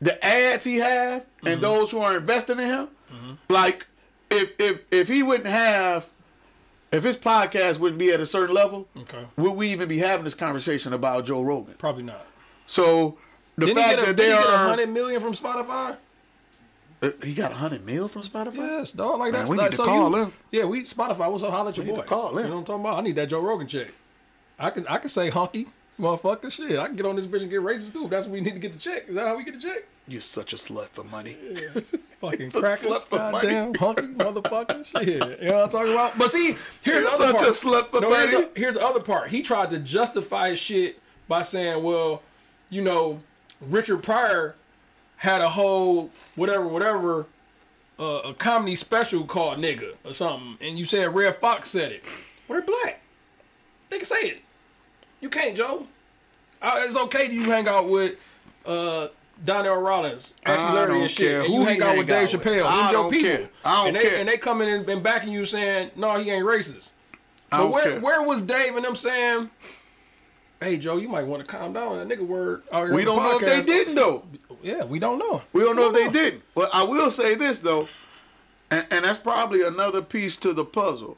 the 0.02 0.24
ads 0.26 0.66
he 0.66 0.78
have 0.78 1.22
Mm-hmm. 1.22 1.48
and 1.48 1.62
those 1.62 1.92
who 1.92 2.00
are 2.00 2.18
investing 2.18 2.60
in 2.60 2.66
him, 2.68 2.88
like 3.50 3.86
if 4.32 4.52
if 4.60 4.82
if 4.92 5.08
he 5.08 5.22
wouldn't 5.24 5.46
have 5.48 6.10
if 6.92 7.04
his 7.04 7.18
podcast 7.18 7.78
wouldn't 7.78 8.00
be 8.00 8.12
at 8.12 8.20
a 8.20 8.26
certain 8.26 8.56
level, 8.56 8.88
Okay. 8.98 9.26
would 9.38 9.52
we 9.52 9.70
even 9.72 9.88
be 9.88 10.00
having 10.00 10.24
this 10.24 10.34
conversation 10.36 10.92
about 10.94 11.26
Joe 11.26 11.42
Rogan? 11.42 11.76
Probably 11.78 12.04
not. 12.04 12.26
So 12.68 13.18
the 13.58 13.68
Didn't 13.68 13.84
fact 13.84 14.06
that 14.06 14.18
they 14.18 14.26
he 14.28 14.32
are 14.34 14.68
hundred 14.70 14.90
million 14.90 15.22
from 15.22 15.34
Spotify? 15.34 15.98
Uh, 17.06 17.26
he 17.26 17.34
got 17.34 17.52
a 17.52 17.56
hundred 17.56 17.86
mil 17.86 18.08
from 18.08 18.24
Spotify. 18.24 18.56
Yes, 18.56 18.92
dog. 18.92 19.20
Like 19.20 19.34
that's 19.34 19.50
we 19.50 19.58
like, 19.58 19.66
need 19.66 19.72
to 19.72 19.78
so 19.78 19.86
call 19.86 20.10
you, 20.12 20.16
him. 20.24 20.34
Yeah, 20.52 20.66
we 20.66 20.84
Spotify. 20.84 21.32
What's 21.32 21.44
up? 21.44 21.52
Holla 21.52 21.70
at 21.70 21.78
your 21.78 21.86
need 21.86 21.96
boy. 21.96 22.02
call 22.04 22.30
him. 22.38 22.38
You 22.38 22.44
know 22.44 22.50
what 22.56 22.60
I'm 22.60 22.66
talking 22.66 22.82
about? 22.82 22.98
I 23.00 23.02
need 23.02 23.16
that 23.16 23.30
Joe 23.30 23.42
Rogan 23.42 23.68
check. 23.68 23.94
I 24.58 24.70
can 24.70 24.88
I 24.88 24.98
can 24.98 25.10
say 25.10 25.30
hunky, 25.30 25.68
motherfucker. 26.00 26.52
Shit, 26.52 26.80
I 26.80 26.88
can 26.88 26.96
get 26.96 27.06
on 27.06 27.16
this 27.16 27.26
bitch 27.26 27.42
and 27.42 27.50
get 27.50 27.62
racist 27.62 27.94
too. 27.94 28.06
If 28.06 28.10
that's 28.10 28.26
what 28.26 28.34
we 28.34 28.42
need 28.42 28.54
to 28.54 28.60
get 28.60 28.74
the 28.74 28.80
check. 28.80 29.08
Is 29.08 29.16
that 29.16 29.28
how 29.28 29.38
we 29.38 29.44
get 29.44 29.54
the 29.56 29.60
check? 29.60 29.84
You're 30.08 30.22
such 30.22 30.54
a 30.54 30.56
slut 30.56 30.90
for 30.90 31.04
money. 31.04 31.36
Fucking 32.22 32.48
a 32.48 32.52
crackers, 32.52 32.90
slut 32.90 33.06
for 33.08 33.18
money. 33.18 33.48
goddamn 33.48 33.74
hunky, 33.74 34.04
motherfucker. 34.04 34.86
Shit, 34.86 35.42
you 35.42 35.50
know 35.50 35.56
what 35.56 35.64
I'm 35.64 35.70
talking 35.70 35.92
about? 35.94 36.18
But 36.18 36.32
see, 36.32 36.56
here's 36.82 37.04
the 37.04 37.10
You're 37.10 37.10
other 37.10 37.26
such 37.26 37.36
part. 37.36 37.48
a 37.48 37.52
slut 37.52 37.88
for 37.90 38.02
no, 38.02 38.14
here's, 38.14 38.34
money. 38.34 38.48
here's 38.56 38.74
the 38.76 38.86
other 38.86 39.00
part. 39.00 39.30
He 39.30 39.42
tried 39.42 39.72
to 39.72 39.80
justify 39.80 40.54
shit 40.54 41.00
by 41.28 41.42
saying, 41.42 41.84
"Well, 41.84 42.22
you 42.70 42.82
know, 42.82 43.22
Richard 43.60 44.04
Pryor 44.04 44.56
had 45.18 45.42
a 45.42 45.50
whole 45.50 46.12
whatever 46.36 46.68
whatever 46.68 47.26
uh, 48.00 48.22
a 48.26 48.34
comedy 48.34 48.76
special 48.76 49.24
called 49.26 49.60
nigga 49.60 49.94
or 50.04 50.14
something, 50.14 50.58
and 50.66 50.78
you 50.78 50.86
said 50.86 51.14
Redd 51.16 51.36
Foxx 51.38 51.70
said 51.70 51.92
it. 51.92 52.04
Well, 52.48 52.60
they're 52.60 52.68
black. 52.68 53.02
They 53.90 53.98
can 53.98 54.06
say 54.06 54.22
it. 54.22 54.42
You 55.22 55.30
can't, 55.30 55.56
Joe. 55.56 55.88
Uh, 56.62 56.82
it's 56.84 56.98
okay 56.98 57.28
that 57.28 57.34
you 57.34 57.44
hang 57.44 57.68
out 57.68 57.88
with 57.88 58.16
uh, 58.66 59.08
Donnell 59.44 59.78
Rawlings, 59.78 60.34
Ashley 60.46 60.64
I 60.64 60.74
Larry, 60.74 60.94
don't 60.94 61.02
and 61.04 61.12
shit, 61.12 61.28
care 61.28 61.42
and 61.42 61.54
who 61.54 61.60
you 61.60 61.66
hang 61.66 61.82
out 61.82 61.88
hang 61.90 61.98
with 62.00 62.08
Dave. 62.08 62.30
Chappelle. 62.30 62.66
I 62.66 62.92
your 62.92 63.04
don't 63.04 63.12
people. 63.12 63.30
care. 63.30 63.50
I 63.64 63.76
don't 63.76 63.88
and 63.88 63.96
they, 63.96 64.02
care. 64.02 64.20
And 64.20 64.30
they 64.30 64.38
coming 64.38 64.70
in 64.70 64.90
and 64.90 65.04
backing 65.04 65.32
you 65.32 65.46
saying, 65.46 65.92
no, 65.96 66.20
he 66.20 66.30
ain't 66.32 66.46
racist. 66.46 66.90
Don't 67.52 67.72
where 67.72 67.84
care. 67.84 68.00
where 68.00 68.22
was 68.24 68.42
Dave 68.42 68.76
and 68.76 68.84
them 68.84 68.96
saying, 68.96 69.50
hey, 70.66 70.78
Joe, 70.78 70.98
you 70.98 71.08
might 71.08 71.26
want 71.26 71.42
to 71.42 71.48
calm 71.48 71.74
down. 71.74 71.98
That 71.98 72.08
nigga 72.08 72.26
word 72.26 72.64
out 72.72 72.86
here 72.86 72.94
We 72.94 73.06
don't 73.06 73.18
know 73.18 73.40
if 73.40 73.46
they 73.46 73.62
didn't 73.62 73.96
though. 73.96 74.24
Yeah, 74.62 74.84
we 74.84 75.00
don't 75.00 75.20
know. 75.20 75.44
We 75.54 75.64
don't 75.64 75.76
know 75.76 75.90
if 75.90 75.94
they 75.94 76.10
didn't. 76.10 76.44
Well, 76.56 76.70
I 76.74 76.84
will 76.84 77.12
say 77.12 77.36
this 77.36 77.60
though, 77.60 77.88
and, 78.72 78.86
and 78.90 79.06
that's 79.06 79.20
probably 79.20 79.62
another 79.62 80.02
piece 80.02 80.36
to 80.38 80.54
the 80.54 80.66
puzzle 80.66 81.18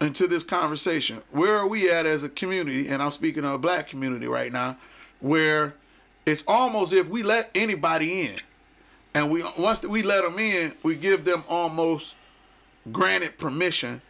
and 0.00 0.14
to 0.16 0.26
this 0.26 0.44
conversation. 0.44 1.22
Where 1.30 1.56
are 1.56 1.66
we 1.66 1.90
at 1.90 2.06
as 2.06 2.22
a 2.22 2.28
community? 2.28 2.88
And 2.88 3.02
I'm 3.02 3.12
speaking 3.12 3.44
of 3.44 3.52
a 3.52 3.58
black 3.58 3.88
community 3.88 4.26
right 4.26 4.52
now, 4.52 4.76
where 5.20 5.74
it's 6.26 6.44
almost 6.46 6.92
if 6.92 7.08
we 7.08 7.22
let 7.22 7.50
anybody 7.54 8.22
in, 8.22 8.36
and 9.14 9.30
we 9.30 9.42
once 9.58 9.82
we 9.82 10.02
let 10.02 10.22
them 10.22 10.38
in, 10.38 10.72
we 10.82 10.94
give 10.94 11.24
them 11.24 11.44
almost 11.48 12.14
granted 12.92 13.38
permission 13.38 14.02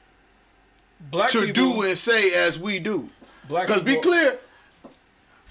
Black 1.11 1.31
to 1.31 1.47
people, 1.47 1.53
do 1.77 1.83
and 1.83 1.97
say 1.97 2.33
as 2.33 2.59
we 2.59 2.79
do. 2.79 3.09
Black 3.51 3.67
Because 3.67 3.83
be 3.83 3.97
clear, 3.97 4.39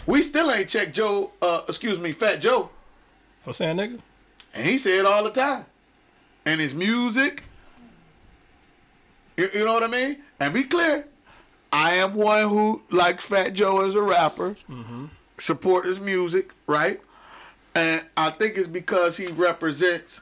we 0.07 0.21
still 0.23 0.49
ain't 0.51 0.69
checked 0.69 0.95
Joe. 0.95 1.31
Uh, 1.41 1.61
excuse 1.67 1.99
me, 1.99 2.11
Fat 2.13 2.37
Joe. 2.41 2.69
for 3.43 3.53
saying 3.53 3.77
nigga. 3.77 3.99
And 4.53 4.65
he 4.65 4.77
said 4.77 4.93
it 4.99 5.05
all 5.05 5.23
the 5.23 5.29
time. 5.31 5.65
And 6.45 6.59
his 6.59 6.73
music, 6.73 7.43
you, 9.37 9.49
you 9.53 9.65
know 9.65 9.73
what 9.73 9.83
I 9.83 9.87
mean? 9.87 10.17
And 10.39 10.53
be 10.53 10.63
clear, 10.63 11.05
I 11.71 11.91
am 11.93 12.15
one 12.15 12.49
who 12.49 12.81
likes 12.89 13.25
Fat 13.25 13.53
Joe 13.53 13.81
as 13.85 13.93
a 13.93 14.01
rapper, 14.01 14.55
support 15.37 15.85
his 15.85 15.99
music, 15.99 16.51
right? 16.65 16.99
And 17.75 18.03
I 18.17 18.31
think 18.31 18.57
it's 18.57 18.67
because 18.67 19.17
he 19.17 19.27
represents, 19.27 20.21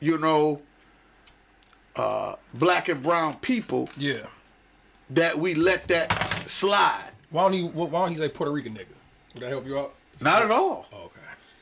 you 0.00 0.18
know, 0.18 0.62
uh, 1.94 2.36
black 2.54 2.88
and 2.88 3.02
brown 3.02 3.34
people 3.36 3.88
Yeah. 3.96 4.26
That 5.10 5.38
we 5.38 5.54
let 5.54 5.88
that 5.88 6.48
slide. 6.48 7.10
Why 7.30 7.42
don't 7.42 7.52
he? 7.52 7.62
Why 7.64 7.88
don't 7.88 8.10
he 8.10 8.16
say 8.16 8.28
Puerto 8.28 8.52
Rican 8.52 8.74
nigga? 8.74 8.86
Would 9.34 9.42
that 9.42 9.50
help 9.50 9.66
you 9.66 9.78
out? 9.78 9.94
Not 10.20 10.42
at 10.42 10.50
all. 10.50 10.86
Oh, 10.92 11.04
okay. 11.04 11.20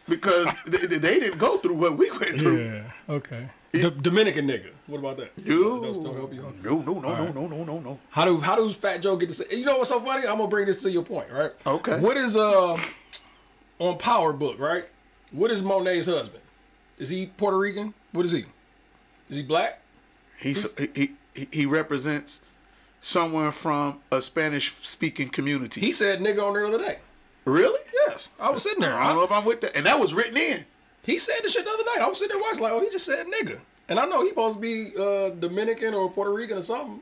Because 0.09 0.47
they, 0.67 0.87
they 0.87 1.21
didn't 1.21 1.39
go 1.39 1.59
through 1.59 1.77
what 1.77 1.97
we 1.97 2.11
went 2.11 2.39
through. 2.39 2.65
Yeah. 2.65 2.83
Okay. 3.09 3.49
D- 3.73 3.91
Dominican 4.01 4.49
nigga. 4.49 4.71
What 4.87 4.99
about 4.99 5.19
that? 5.19 5.37
No, 5.47 5.83
help 6.15 6.33
you 6.33 6.47
out. 6.47 6.63
no, 6.63 6.81
no, 6.81 6.95
no, 6.95 7.01
no, 7.01 7.33
no, 7.33 7.47
no, 7.47 7.65
no, 7.65 7.79
no. 7.81 7.99
How 8.11 8.25
do 8.25 8.39
how 8.39 8.57
does 8.57 8.75
Fat 8.75 8.99
Joe 9.03 9.17
get 9.17 9.29
to 9.29 9.35
say? 9.35 9.45
You 9.51 9.67
know 9.67 9.79
what's 9.79 9.91
so 9.91 10.01
funny? 10.01 10.27
I'm 10.27 10.39
gonna 10.39 10.49
bring 10.49 10.67
this 10.67 10.83
to 10.83 10.91
your 10.91 11.03
point, 11.03 11.31
right? 11.31 11.53
Okay. 11.67 12.01
What 12.01 12.17
is 12.17 12.37
uh 12.37 12.79
on 13.79 13.99
Power 13.99 14.33
Book, 14.33 14.59
right? 14.59 14.87
What 15.31 15.51
is 15.51 15.63
Monet's 15.63 16.07
husband? 16.07 16.43
Is 16.99 17.11
he 17.11 17.27
Puerto 17.27 17.59
Rican? 17.59 17.93
What 18.13 18.25
is 18.25 18.33
he? 18.33 18.47
Is 19.29 19.37
he 19.37 19.43
black? 19.43 19.83
He's, 20.39 20.67
he, 20.79 21.13
he 21.35 21.49
he 21.51 21.67
represents 21.67 22.41
someone 23.01 23.53
from 23.53 24.01
a 24.11 24.21
Spanish 24.23 24.75
speaking 24.83 25.29
community. 25.29 25.81
He 25.81 25.93
said 25.93 26.21
nigga 26.21 26.43
on 26.43 26.55
there 26.55 26.69
the 26.69 26.75
other 26.77 26.85
day. 26.85 26.99
really? 27.45 27.81
Yes, 28.07 28.31
I 28.41 28.51
was 28.51 28.63
sitting 28.63 28.81
there. 28.81 28.95
I 28.95 29.09
don't 29.09 29.17
know 29.17 29.25
if 29.25 29.33
I'm 29.33 29.45
with 29.45 29.61
that. 29.63 29.77
And 29.77 29.87
that 29.87 29.99
was 30.01 30.15
written 30.15 30.37
in. 30.37 30.65
he 31.03 31.19
said 31.19 31.37
the 31.43 31.49
shit 31.49 31.65
the 31.65 31.71
other 31.71 31.85
night. 31.85 31.99
I 32.01 32.09
was 32.09 32.19
sitting 32.19 32.37
there 32.37 32.43
watching 32.43 32.63
like, 32.63 32.73
oh, 32.73 32.81
he 32.81 32.91
just 32.91 33.05
said 33.07 33.27
nigga, 33.27 33.61
and 33.89 33.99
I 34.01 34.07
know 34.07 34.23
he 34.23 34.31
supposed 34.31 34.57
to 34.57 34.61
be 34.61 34.93
uh, 34.97 35.31
Dominican 35.31 35.95
or 35.95 36.11
Puerto 36.11 36.33
Rican 36.33 36.59
or 36.59 36.63
something. 36.63 37.01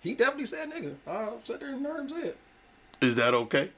He 0.00 0.14
definitely 0.14 0.46
said 0.46 0.70
nigga. 0.70 0.94
I 1.06 1.30
sat 1.44 1.60
there 1.60 1.70
and 1.70 1.84
heard 1.84 2.00
him 2.00 2.08
say 2.10 2.28
it. 2.28 2.36
Is 3.00 3.16
that 3.16 3.34
okay? 3.34 3.70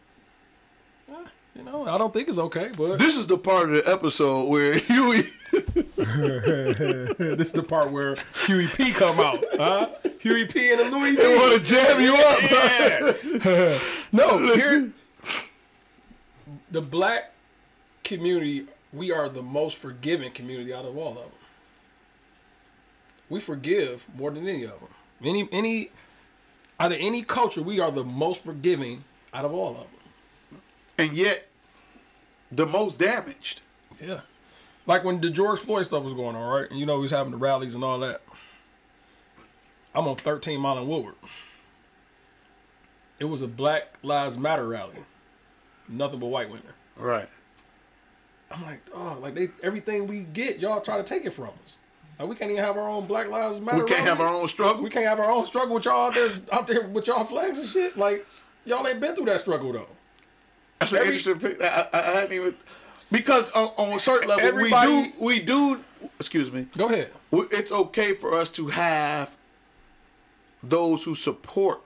You 1.56 1.64
know, 1.64 1.86
I 1.88 1.98
don't 1.98 2.12
think 2.12 2.28
it's 2.28 2.38
okay, 2.38 2.70
but 2.76 2.98
This 2.98 3.16
is 3.16 3.26
the 3.26 3.36
part 3.36 3.70
of 3.70 3.84
the 3.84 3.90
episode 3.92 4.44
where 4.44 4.74
Huey. 4.78 5.28
this 5.96 7.48
is 7.48 7.52
the 7.52 7.62
part 7.62 7.90
where 7.90 8.16
Huey 8.46 8.68
P 8.68 8.92
come 8.92 9.18
out, 9.18 9.44
huh? 9.54 9.88
Huey 10.20 10.44
P 10.46 10.70
and 10.70 10.80
the 10.80 10.84
Louis 10.96 11.16
They 11.16 11.36
want 11.36 11.54
to 11.54 11.60
jam 11.60 12.00
you 12.00 12.14
up. 12.14 12.42
Yeah. 13.44 13.78
no, 14.12 14.38
here, 14.38 14.54
Listen. 14.54 14.94
the 16.70 16.80
black 16.80 17.32
community, 18.04 18.66
we 18.92 19.10
are 19.12 19.28
the 19.28 19.42
most 19.42 19.76
forgiving 19.76 20.32
community 20.32 20.72
out 20.72 20.84
of 20.84 20.96
all 20.96 21.10
of 21.10 21.16
them. 21.16 21.30
We 23.28 23.40
forgive 23.40 24.06
more 24.16 24.30
than 24.30 24.48
any 24.48 24.64
of 24.64 24.80
them. 24.80 24.88
Any 25.22 25.48
any 25.52 25.90
out 26.78 26.92
of 26.92 26.98
any 27.00 27.22
culture, 27.22 27.62
we 27.62 27.78
are 27.78 27.90
the 27.90 28.04
most 28.04 28.42
forgiving 28.42 29.04
out 29.34 29.44
of 29.44 29.52
all 29.52 29.70
of 29.70 29.76
them. 29.76 30.60
And 30.98 31.16
yet, 31.16 31.48
the 32.50 32.66
most 32.66 32.98
damaged. 32.98 33.60
Yeah. 34.00 34.20
Like 34.86 35.04
when 35.04 35.20
the 35.20 35.30
George 35.30 35.60
Floyd 35.60 35.84
stuff 35.84 36.04
was 36.04 36.14
going 36.14 36.36
on, 36.36 36.42
right? 36.42 36.70
And 36.70 36.78
you 36.78 36.86
know 36.86 36.96
he 36.96 37.02
was 37.02 37.10
having 37.10 37.32
the 37.32 37.38
rallies 37.38 37.74
and 37.74 37.84
all 37.84 37.98
that. 38.00 38.22
I'm 39.94 40.06
on 40.06 40.16
13 40.16 40.60
Mile 40.60 40.78
and 40.78 40.88
Woodward. 40.88 41.14
It 43.18 43.24
was 43.24 43.42
a 43.42 43.48
Black 43.48 43.98
Lives 44.02 44.38
Matter 44.38 44.66
rally. 44.66 44.94
Nothing 45.88 46.20
but 46.20 46.28
white 46.28 46.48
women. 46.48 46.72
Right. 46.96 47.28
I'm 48.50 48.62
like, 48.62 48.80
oh, 48.94 49.18
like 49.20 49.34
they 49.34 49.48
everything 49.62 50.06
we 50.06 50.20
get, 50.20 50.58
y'all 50.58 50.80
try 50.80 50.96
to 50.96 51.04
take 51.04 51.24
it 51.24 51.30
from 51.30 51.50
us. 51.64 51.76
Like 52.18 52.28
we 52.28 52.34
can't 52.34 52.50
even 52.50 52.62
have 52.62 52.76
our 52.76 52.88
own 52.88 53.06
Black 53.06 53.28
Lives 53.28 53.60
Matter. 53.60 53.84
We 53.84 53.90
can't 53.90 54.06
have 54.06 54.20
our 54.20 54.28
own 54.28 54.48
struggle. 54.48 54.82
We 54.82 54.90
can't 54.90 55.06
have 55.06 55.20
our 55.20 55.30
own 55.30 55.46
struggle 55.46 55.74
with 55.74 55.84
y'all 55.84 56.08
out 56.08 56.14
there, 56.14 56.30
out 56.52 56.66
there 56.66 56.86
with 56.86 57.06
y'all 57.06 57.24
flags 57.24 57.58
and 57.58 57.68
shit. 57.68 57.96
Like 57.96 58.26
y'all 58.64 58.86
ain't 58.86 59.00
been 59.00 59.14
through 59.14 59.26
that 59.26 59.40
struggle 59.40 59.72
though. 59.72 59.88
That's 60.80 60.92
an 60.92 61.02
interesting. 61.02 61.62
I, 61.62 61.88
I, 61.92 61.98
I 61.98 62.02
hadn't 62.16 62.32
even 62.32 62.54
because 63.10 63.50
on, 63.50 63.68
on 63.76 63.92
a 63.96 64.00
certain 64.00 64.28
level 64.28 64.46
Everybody- 64.46 64.92
we 64.92 65.08
do 65.08 65.12
we 65.18 65.40
do. 65.40 65.84
Excuse 66.18 66.50
me. 66.52 66.66
Go 66.76 66.86
ahead. 66.86 67.10
It's 67.32 67.72
okay 67.72 68.14
for 68.14 68.34
us 68.34 68.48
to 68.50 68.68
have 68.68 69.30
those 70.62 71.04
who 71.04 71.14
support 71.14 71.80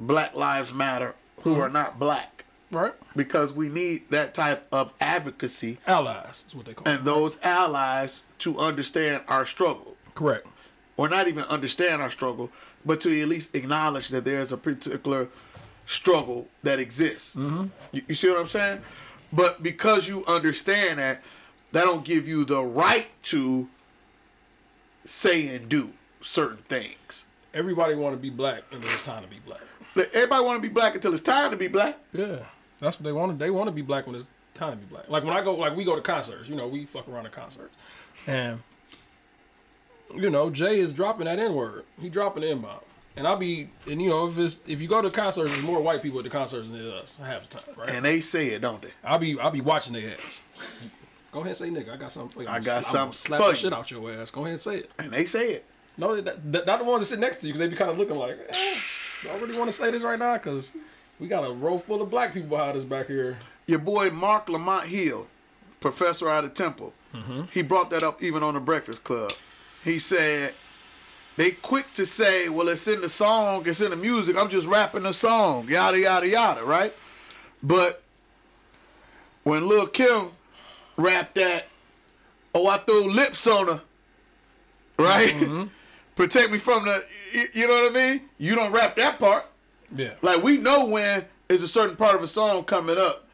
Black 0.00 0.34
Lives 0.34 0.72
Matter 0.72 1.14
who 1.42 1.52
Mm-hmm. 1.52 1.60
are 1.60 1.68
not 1.68 1.98
black 1.98 2.44
Right? 2.70 2.92
because 3.16 3.52
we 3.52 3.68
need 3.68 4.10
that 4.10 4.34
type 4.34 4.66
of 4.72 4.92
advocacy 5.00 5.78
Allies 5.86 6.44
is 6.48 6.54
what 6.54 6.66
they 6.66 6.74
call 6.74 6.86
and 6.88 7.00
it. 7.00 7.04
those 7.04 7.38
allies 7.42 8.22
to 8.40 8.58
understand 8.58 9.22
our 9.28 9.46
struggle. 9.46 9.96
Correct. 10.14 10.46
or 10.96 11.08
not 11.08 11.28
even 11.28 11.44
understand 11.44 12.02
our 12.02 12.10
struggle, 12.10 12.50
but 12.84 13.00
to 13.02 13.20
at 13.22 13.28
least 13.28 13.54
acknowledge 13.54 14.08
that 14.08 14.24
there's 14.24 14.50
a 14.52 14.56
particular 14.56 15.28
struggle 15.86 16.48
that 16.64 16.78
exists. 16.80 17.34
Mm-hmm. 17.36 17.66
You, 17.92 18.02
you 18.08 18.14
see 18.16 18.28
what 18.28 18.38
I'm 18.40 18.46
saying? 18.48 18.80
But 19.32 19.62
because 19.62 20.08
you 20.08 20.24
understand 20.26 20.98
that, 20.98 21.22
that 21.72 21.84
don't 21.84 22.04
give 22.04 22.26
you 22.26 22.44
the 22.44 22.62
right 22.62 23.08
to 23.24 23.68
say 25.04 25.54
and 25.54 25.68
do 25.68 25.92
certain 26.22 26.58
things. 26.68 27.24
Everybody 27.54 27.94
want 27.94 28.14
to 28.14 28.20
be 28.20 28.30
black, 28.30 28.62
and 28.70 28.82
it's 28.82 29.02
time 29.02 29.22
to 29.22 29.28
be 29.28 29.40
black. 29.44 29.60
Everybody 30.14 30.44
want 30.44 30.58
to 30.58 30.62
be 30.62 30.72
black 30.72 30.94
until 30.94 31.12
it's 31.12 31.22
time 31.22 31.50
to 31.50 31.56
be 31.56 31.68
black. 31.68 31.98
Yeah, 32.12 32.40
that's 32.78 32.98
what 32.98 33.04
they 33.04 33.12
want. 33.12 33.32
to 33.32 33.38
They 33.38 33.50
want 33.50 33.68
to 33.68 33.72
be 33.72 33.82
black 33.82 34.06
when 34.06 34.14
it's 34.14 34.26
time 34.54 34.72
to 34.72 34.76
be 34.76 34.86
black. 34.86 35.08
Like 35.08 35.24
when 35.24 35.34
I 35.34 35.40
go, 35.42 35.54
like 35.54 35.74
we 35.74 35.84
go 35.84 35.96
to 35.96 36.02
concerts. 36.02 36.48
You 36.48 36.56
know, 36.56 36.68
we 36.68 36.84
fuck 36.86 37.08
around 37.08 37.26
at 37.26 37.32
concerts, 37.32 37.74
and 38.26 38.62
you 40.14 40.30
know, 40.30 40.50
Jay 40.50 40.78
is 40.78 40.92
dropping 40.92 41.24
that 41.24 41.38
N 41.38 41.54
word. 41.54 41.84
He 42.00 42.08
dropping 42.08 42.42
the 42.42 42.50
N 42.50 42.60
bomb, 42.60 42.80
and 43.18 43.26
I'll 43.26 43.36
be, 43.36 43.68
and 43.90 44.00
you 44.00 44.10
know, 44.10 44.28
if 44.28 44.38
it's 44.38 44.60
if 44.66 44.80
you 44.80 44.86
go 44.86 45.02
to 45.02 45.10
concerts, 45.10 45.50
there's 45.50 45.64
more 45.64 45.80
white 45.80 46.02
people 46.02 46.20
at 46.20 46.24
the 46.24 46.30
concerts 46.30 46.68
than 46.68 46.80
us 46.92 47.16
half 47.16 47.48
the 47.48 47.58
time, 47.58 47.74
right? 47.76 47.90
And 47.90 48.04
they 48.04 48.20
say 48.20 48.48
it, 48.48 48.60
don't 48.60 48.80
they? 48.80 48.90
I'll 49.04 49.18
be 49.18 49.38
I'll 49.38 49.50
be 49.50 49.60
watching 49.60 49.92
their 49.94 50.12
ass. 50.14 50.40
Go 51.32 51.40
ahead 51.40 51.48
and 51.48 51.56
say 51.56 51.68
nigga. 51.68 51.94
I 51.94 51.96
got 51.96 52.12
something 52.12 52.30
for 52.30 52.42
you. 52.42 52.48
I 52.48 52.60
got 52.60 52.78
I'm 52.78 52.82
something 52.84 53.12
slap 53.12 53.40
the 53.40 53.54
shit 53.54 53.72
out 53.72 53.90
your 53.90 54.12
ass. 54.12 54.30
Go 54.30 54.42
ahead 54.42 54.52
and 54.52 54.60
say 54.60 54.76
it. 54.78 54.90
And 54.98 55.12
they 55.12 55.26
say 55.26 55.52
it. 55.54 55.64
No, 55.96 56.20
that, 56.20 56.52
that, 56.52 56.64
not 56.64 56.78
the 56.78 56.84
ones 56.84 57.00
that 57.00 57.06
sit 57.06 57.18
next 57.18 57.38
to 57.38 57.48
you 57.48 57.52
because 57.52 57.58
they 57.58 57.68
be 57.68 57.76
kind 57.76 57.90
of 57.90 57.98
looking 57.98 58.14
like, 58.14 58.38
eh, 58.50 58.74
do 59.22 59.30
I 59.30 59.38
really 59.38 59.58
want 59.58 59.68
to 59.68 59.76
say 59.76 59.90
this 59.90 60.04
right 60.04 60.18
now? 60.18 60.34
Because 60.34 60.72
we 61.18 61.26
got 61.26 61.42
a 61.42 61.52
row 61.52 61.76
full 61.78 62.00
of 62.00 62.08
black 62.08 62.32
people 62.32 62.50
behind 62.50 62.76
us 62.76 62.84
back 62.84 63.08
here. 63.08 63.38
Your 63.66 63.80
boy 63.80 64.10
Marc 64.10 64.48
Lamont 64.48 64.86
Hill, 64.86 65.26
professor 65.80 66.30
out 66.30 66.44
of 66.44 66.54
Temple, 66.54 66.92
he 67.50 67.62
brought 67.62 67.90
that 67.90 68.04
up 68.04 68.22
even 68.22 68.44
on 68.44 68.54
the 68.54 68.60
Breakfast 68.60 69.02
Club. 69.02 69.32
He 69.84 69.98
said 69.98 70.54
they 71.38 71.52
quick 71.52 71.94
to 71.94 72.04
say, 72.04 72.48
"Well, 72.48 72.68
it's 72.68 72.86
in 72.88 73.00
the 73.00 73.08
song, 73.08 73.62
it's 73.66 73.80
in 73.80 73.90
the 73.90 73.96
music. 73.96 74.36
I'm 74.36 74.48
just 74.50 74.66
rapping 74.66 75.04
the 75.04 75.12
song, 75.12 75.68
yada 75.68 75.98
yada 75.98 76.26
yada." 76.26 76.64
Right? 76.64 76.92
But 77.62 78.02
when 79.44 79.66
Lil 79.68 79.86
Kim 79.86 80.30
rapped 80.96 81.36
that, 81.36 81.68
"Oh, 82.54 82.66
I 82.66 82.78
threw 82.78 83.10
lips 83.10 83.46
on 83.46 83.68
her," 83.68 83.80
right? 84.98 85.32
Mm-hmm. 85.34 85.64
Protect 86.16 86.50
me 86.50 86.58
from 86.58 86.84
the, 86.84 87.04
you 87.54 87.68
know 87.68 87.74
what 87.82 87.92
I 87.92 87.94
mean? 87.94 88.22
You 88.38 88.56
don't 88.56 88.72
rap 88.72 88.96
that 88.96 89.20
part. 89.20 89.46
Yeah. 89.94 90.14
Like 90.20 90.42
we 90.42 90.56
know 90.56 90.84
when 90.86 91.24
is 91.48 91.62
a 91.62 91.68
certain 91.68 91.94
part 91.94 92.16
of 92.16 92.22
a 92.24 92.28
song 92.28 92.64
coming 92.64 92.98
up, 92.98 93.28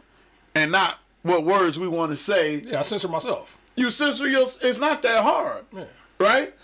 and 0.54 0.70
not 0.70 0.98
what 1.22 1.44
words 1.44 1.78
we 1.80 1.88
want 1.88 2.12
to 2.12 2.16
say. 2.18 2.56
Yeah, 2.56 2.80
I 2.80 2.82
censor 2.82 3.08
myself. 3.08 3.56
You 3.76 3.88
censor 3.90 4.28
your. 4.28 4.46
It's 4.60 4.78
not 4.78 5.00
that 5.02 5.22
hard, 5.24 5.64
Yeah. 5.74 5.84
right? 6.20 6.54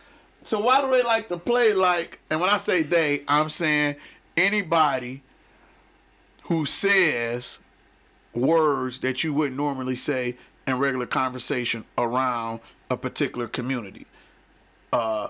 So 0.44 0.59
why 0.59 0.81
do 0.81 0.90
they 0.90 1.03
like 1.03 1.29
to 1.29 1.37
play 1.37 1.72
like? 1.74 2.18
And 2.31 2.40
when 2.40 2.50
I 2.50 2.57
say 2.57 2.83
they, 2.83 3.22
I'm 3.29 3.50
saying 3.50 3.96
anybody 4.37 5.22
who 6.44 6.66
says 6.66 7.59
words 8.35 9.00
that 9.00 9.22
you 9.22 9.35
wouldn't 9.35 9.57
normally 9.57 9.96
say 9.96 10.37
in 10.66 10.79
regular 10.79 11.07
conversation 11.07 11.85
around 11.98 12.61
a 12.90 12.96
particular 12.96 13.46
community. 13.48 14.07
Uh, 14.92 15.29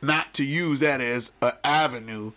not 0.00 0.32
to 0.34 0.44
use 0.44 0.80
that 0.80 1.00
as 1.00 1.30
an 1.42 1.52
avenue 1.64 2.32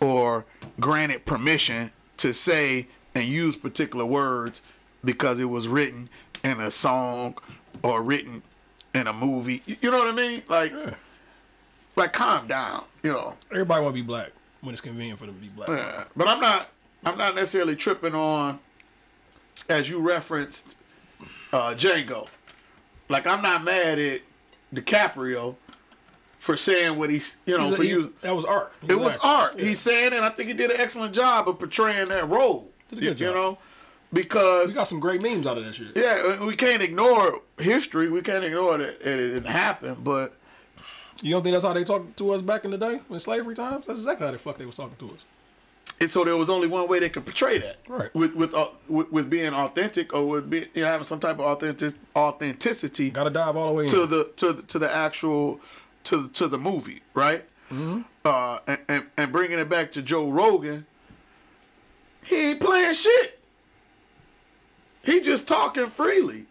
or 0.00 0.44
granted 0.80 1.24
permission 1.26 1.90
to 2.18 2.32
say 2.32 2.86
and 3.14 3.24
use 3.26 3.56
particular 3.56 4.04
words 4.04 4.62
because 5.04 5.38
it 5.38 5.46
was 5.46 5.66
written 5.68 6.08
in 6.44 6.60
a 6.60 6.70
song 6.70 7.36
or 7.82 8.02
written 8.02 8.42
in 8.94 9.06
a 9.06 9.12
movie. 9.12 9.62
You- 9.66 9.76
You 9.80 9.90
know 9.90 9.98
what 9.98 10.08
I 10.08 10.12
mean? 10.12 10.42
Like, 10.48 10.72
like 11.96 12.12
calm 12.12 12.46
down. 12.46 12.84
You 13.02 13.12
know. 13.12 13.34
Everybody 13.50 13.82
want 13.82 13.94
to 13.94 14.00
be 14.02 14.06
black 14.06 14.30
when 14.60 14.72
it's 14.72 14.80
convenient 14.80 15.18
for 15.18 15.26
them 15.26 15.34
to 15.36 15.40
be 15.40 15.48
black. 15.48 15.68
Yeah, 15.68 16.04
but 16.16 16.28
I'm 16.28 16.40
not. 16.40 16.68
I'm 17.04 17.16
not 17.18 17.34
necessarily 17.34 17.76
tripping 17.76 18.14
on, 18.14 18.58
as 19.68 19.88
you 19.88 20.00
referenced, 20.00 20.74
uh, 21.52 21.74
Django. 21.74 22.26
Like 23.08 23.26
I'm 23.26 23.42
not 23.42 23.62
mad 23.62 23.98
at 24.00 24.22
DiCaprio 24.74 25.56
for 26.38 26.56
saying 26.56 26.98
what 26.98 27.10
he's, 27.10 27.36
you 27.46 27.56
know, 27.56 27.64
He's 27.64 27.72
a- 27.72 27.76
for 27.76 27.82
he- 27.82 27.88
you. 27.90 28.14
that 28.22 28.34
was 28.34 28.44
art. 28.44 28.72
It 28.88 28.98
was 28.98 29.16
art. 29.18 29.58
Yeah. 29.58 29.66
He's 29.66 29.78
saying, 29.80 30.12
and 30.12 30.24
I 30.24 30.28
think 30.30 30.48
he 30.48 30.54
did 30.54 30.70
an 30.70 30.80
excellent 30.80 31.14
job 31.14 31.48
of 31.48 31.58
portraying 31.58 32.08
that 32.08 32.28
role. 32.28 32.70
Did 32.88 32.98
a 32.98 33.02
you, 33.02 33.10
good 33.10 33.20
you 33.20 33.26
job. 33.26 33.34
know, 33.34 33.58
because 34.12 34.68
We 34.68 34.74
got 34.74 34.84
some 34.88 35.00
great 35.00 35.22
memes 35.22 35.46
out 35.46 35.58
of 35.58 35.64
that 35.64 35.74
shit. 35.74 35.88
yeah, 35.96 36.44
we 36.44 36.56
can't 36.56 36.82
ignore 36.82 37.40
history. 37.58 38.08
We 38.10 38.20
can't 38.22 38.44
ignore 38.44 38.78
that 38.78 39.00
it 39.00 39.16
didn't 39.16 39.46
happen. 39.46 39.96
But 40.02 40.36
You 41.22 41.32
don't 41.32 41.42
think 41.42 41.54
that's 41.54 41.64
how 41.64 41.72
they 41.72 41.84
talked 41.84 42.16
to 42.18 42.30
us 42.32 42.42
back 42.42 42.64
in 42.64 42.70
the 42.70 42.78
day 42.78 43.00
in 43.08 43.18
slavery 43.20 43.54
times? 43.54 43.86
That's 43.86 43.98
exactly 44.00 44.26
how 44.26 44.32
the 44.32 44.38
fuck 44.38 44.58
they 44.58 44.66
was 44.66 44.76
talking 44.76 44.96
to 44.98 45.14
us. 45.14 45.24
And 45.98 46.10
so 46.10 46.24
there 46.24 46.36
was 46.36 46.50
only 46.50 46.68
one 46.68 46.88
way 46.88 46.98
they 46.98 47.08
could 47.08 47.24
portray 47.24 47.58
that, 47.58 47.78
Right. 47.88 48.14
With 48.14 48.34
with 48.34 48.52
uh, 48.54 48.68
with, 48.88 49.10
with 49.10 49.30
being 49.30 49.54
authentic 49.54 50.12
or 50.12 50.26
with 50.26 50.50
be, 50.50 50.66
you 50.74 50.82
know, 50.82 50.88
having 50.88 51.04
some 51.06 51.20
type 51.20 51.36
of 51.38 51.46
authentic 51.46 51.94
authenticity 52.14 53.10
Got 53.10 53.24
to 53.24 53.30
dive 53.30 53.56
all 53.56 53.68
the 53.68 53.72
way 53.72 53.84
in. 53.84 53.90
to 53.90 54.06
the 54.06 54.30
to 54.36 54.52
the, 54.52 54.62
to 54.62 54.78
the 54.78 54.92
actual 54.94 55.58
to 56.04 56.28
to 56.28 56.48
the 56.48 56.58
movie, 56.58 57.02
right? 57.14 57.44
Mm-hmm. 57.70 58.02
Uh, 58.24 58.58
and, 58.66 58.78
and 58.88 59.06
and 59.16 59.32
bringing 59.32 59.58
it 59.58 59.68
back 59.70 59.90
to 59.92 60.02
Joe 60.02 60.28
Rogan, 60.28 60.84
he 62.22 62.50
ain't 62.50 62.60
playing 62.60 62.94
shit. 62.94 63.40
He 65.02 65.20
just 65.20 65.46
talking 65.46 65.88
freely, 65.88 66.46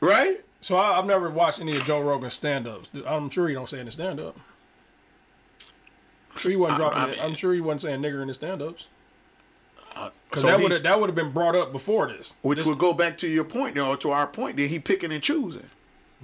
right? 0.00 0.44
So 0.60 0.76
I, 0.76 0.98
I've 0.98 1.06
never 1.06 1.30
watched 1.30 1.60
any 1.60 1.76
of 1.76 1.84
Joe 1.84 2.00
Rogan's 2.00 2.34
stand-ups. 2.34 2.88
I'm 3.06 3.30
sure 3.30 3.48
he 3.48 3.54
don't 3.54 3.68
say 3.68 3.78
in 3.80 3.86
the 3.86 3.92
stand-up. 3.92 4.36
I'm 6.32 6.38
sure 6.38 6.50
he 6.50 6.56
wasn't 6.56 6.78
dropping 6.78 6.98
I 7.00 7.04
it. 7.04 7.10
mean- 7.12 7.20
I'm 7.20 7.34
sure 7.34 7.54
he 7.54 7.60
wasn't 7.60 7.80
saying 7.82 8.00
nigger 8.02 8.22
in 8.22 8.28
his 8.28 8.36
stand-ups. 8.36 8.86
Because 10.30 10.42
So 10.42 10.48
that 10.48 10.60
would 10.60 10.70
have 10.70 10.82
that 10.84 11.00
would 11.00 11.08
have 11.08 11.16
been 11.16 11.32
brought 11.32 11.56
up 11.56 11.72
before 11.72 12.06
this. 12.06 12.34
Which 12.42 12.58
This- 12.58 12.66
would 12.68 12.78
go 12.78 12.92
back 12.92 13.18
to 13.18 13.26
your 13.28 13.42
point, 13.44 13.74
you 13.74 13.82
know, 13.82 13.96
to 13.96 14.10
our 14.12 14.26
point. 14.28 14.56
Then 14.56 14.68
he 14.68 14.78
picking 14.78 15.10
and 15.10 15.20
choosing. 15.22 15.70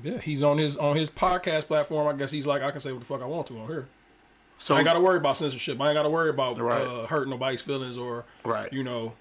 yeah, 0.03 0.19
he's 0.19 0.43
on 0.45 0.59
his 0.59 0.77
on 0.77 0.95
his 0.97 1.11
podcast 1.11 1.67
platform. 1.67 2.07
I 2.07 2.17
guess 2.17 2.31
he's 2.31 2.47
like, 2.47 2.63
I 2.63 2.71
can 2.71 2.79
say 2.81 2.93
what 2.93 3.01
the 3.01 3.07
fuck 3.07 3.21
I 3.23 3.27
want 3.27 3.49
to 3.49 3.59
on 3.59 3.67
here. 3.67 3.89
So 4.61 4.75
I 4.75 4.79
ain't 4.79 4.85
got 4.85 4.95
to 4.95 5.01
worry 5.01 5.17
about 5.17 5.37
censorship. 5.37 5.81
I 5.81 5.87
ain't 5.89 5.95
got 5.95 6.05
to 6.05 6.11
worry 6.11 6.31
about 6.31 6.61
Right. 6.61 6.83
uh, 6.83 7.07
hurting 7.07 7.31
nobody's 7.31 7.63
feelings 7.63 7.97
or 7.99 8.25
Right. 8.45 8.73
you 8.73 8.85
know 8.85 9.15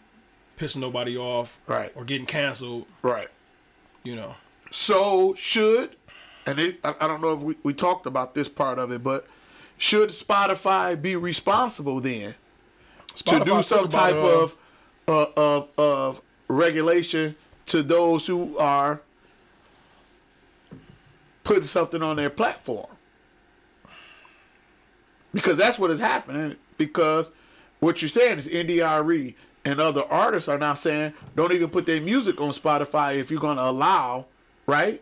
pissing 0.59 0.77
nobody 0.81 1.17
off 1.17 1.59
Right. 1.65 1.91
or 1.95 2.03
getting 2.05 2.27
canceled. 2.27 2.85
right. 3.01 3.29
You 4.03 4.15
know, 4.15 4.35
So 4.75 5.35
should, 5.35 5.95
and 6.47 6.57
it, 6.57 6.79
I, 6.83 6.95
I 6.99 7.07
don't 7.07 7.21
know 7.21 7.33
if 7.33 7.39
we, 7.41 7.55
we 7.61 7.75
talked 7.75 8.07
about 8.07 8.33
this 8.33 8.49
part 8.49 8.79
of 8.79 8.91
it, 8.91 9.03
but 9.03 9.27
should 9.77 10.09
Spotify 10.09 10.99
be 10.99 11.15
responsible 11.15 11.99
then 11.99 12.33
to 13.25 13.39
do 13.45 13.61
some 13.61 13.87
type 13.87 14.15
uh, 14.15 14.41
of 14.41 14.55
uh, 15.07 15.25
of 15.37 15.67
of 15.77 16.21
regulation 16.47 17.35
to 17.67 17.83
those 17.83 18.25
who 18.25 18.57
are 18.57 19.01
putting 21.43 21.65
something 21.65 22.01
on 22.01 22.15
their 22.15 22.31
platform? 22.31 22.89
Because 25.35 25.55
that's 25.55 25.77
what 25.77 25.91
is 25.91 25.99
happening. 25.99 26.55
Because 26.79 27.31
what 27.79 28.01
you're 28.01 28.09
saying 28.09 28.39
is 28.39 28.47
India.Arie 28.47 29.35
and 29.63 29.79
other 29.79 30.03
artists 30.09 30.49
are 30.49 30.57
now 30.57 30.73
saying 30.73 31.13
don't 31.35 31.51
even 31.53 31.69
put 31.69 31.85
their 31.85 32.01
music 32.01 32.41
on 32.41 32.49
Spotify 32.49 33.19
if 33.19 33.29
you're 33.29 33.39
going 33.39 33.57
to 33.57 33.63
allow, 33.63 34.25
right? 34.67 35.01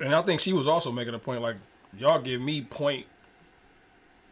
And 0.00 0.14
I 0.14 0.22
think 0.22 0.40
she 0.40 0.52
was 0.52 0.66
also 0.66 0.90
making 0.90 1.14
a 1.14 1.18
point 1.18 1.42
like, 1.42 1.56
y'all 1.96 2.20
give 2.20 2.40
me 2.40 2.62
point, 2.62 3.06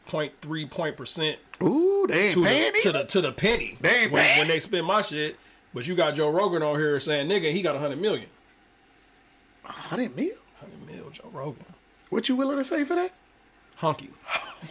point 0.06 0.32
three 0.40 0.66
point 0.66 0.96
percent 0.96 1.38
Ooh, 1.62 2.06
they 2.08 2.24
ain't 2.24 2.34
to 2.34 2.42
paying 2.44 2.72
the, 2.72 2.80
to 2.80 2.92
the 2.92 3.04
to 3.04 3.20
the 3.20 3.32
penny 3.32 3.76
They 3.80 4.02
ain't 4.04 4.12
when, 4.12 4.22
paying. 4.24 4.38
when 4.40 4.48
they 4.48 4.58
spend 4.58 4.86
my 4.86 5.02
shit. 5.02 5.36
But 5.72 5.86
you 5.86 5.94
got 5.94 6.14
Joe 6.14 6.30
Rogan 6.30 6.62
on 6.64 6.76
here 6.76 6.98
saying 6.98 7.28
nigga, 7.28 7.52
he 7.52 7.62
got 7.62 7.76
a 7.76 7.78
hundred 7.78 8.00
million. 8.00 8.28
Hundred 9.62 10.16
mil. 10.16 10.34
Hundred 10.58 10.86
mil, 10.86 11.10
Joe 11.10 11.30
Rogan, 11.32 11.64
What 12.08 12.28
you 12.28 12.34
willing 12.36 12.56
to 12.58 12.64
say 12.64 12.84
for 12.84 12.96
that? 12.96 13.12
hunky. 13.76 14.10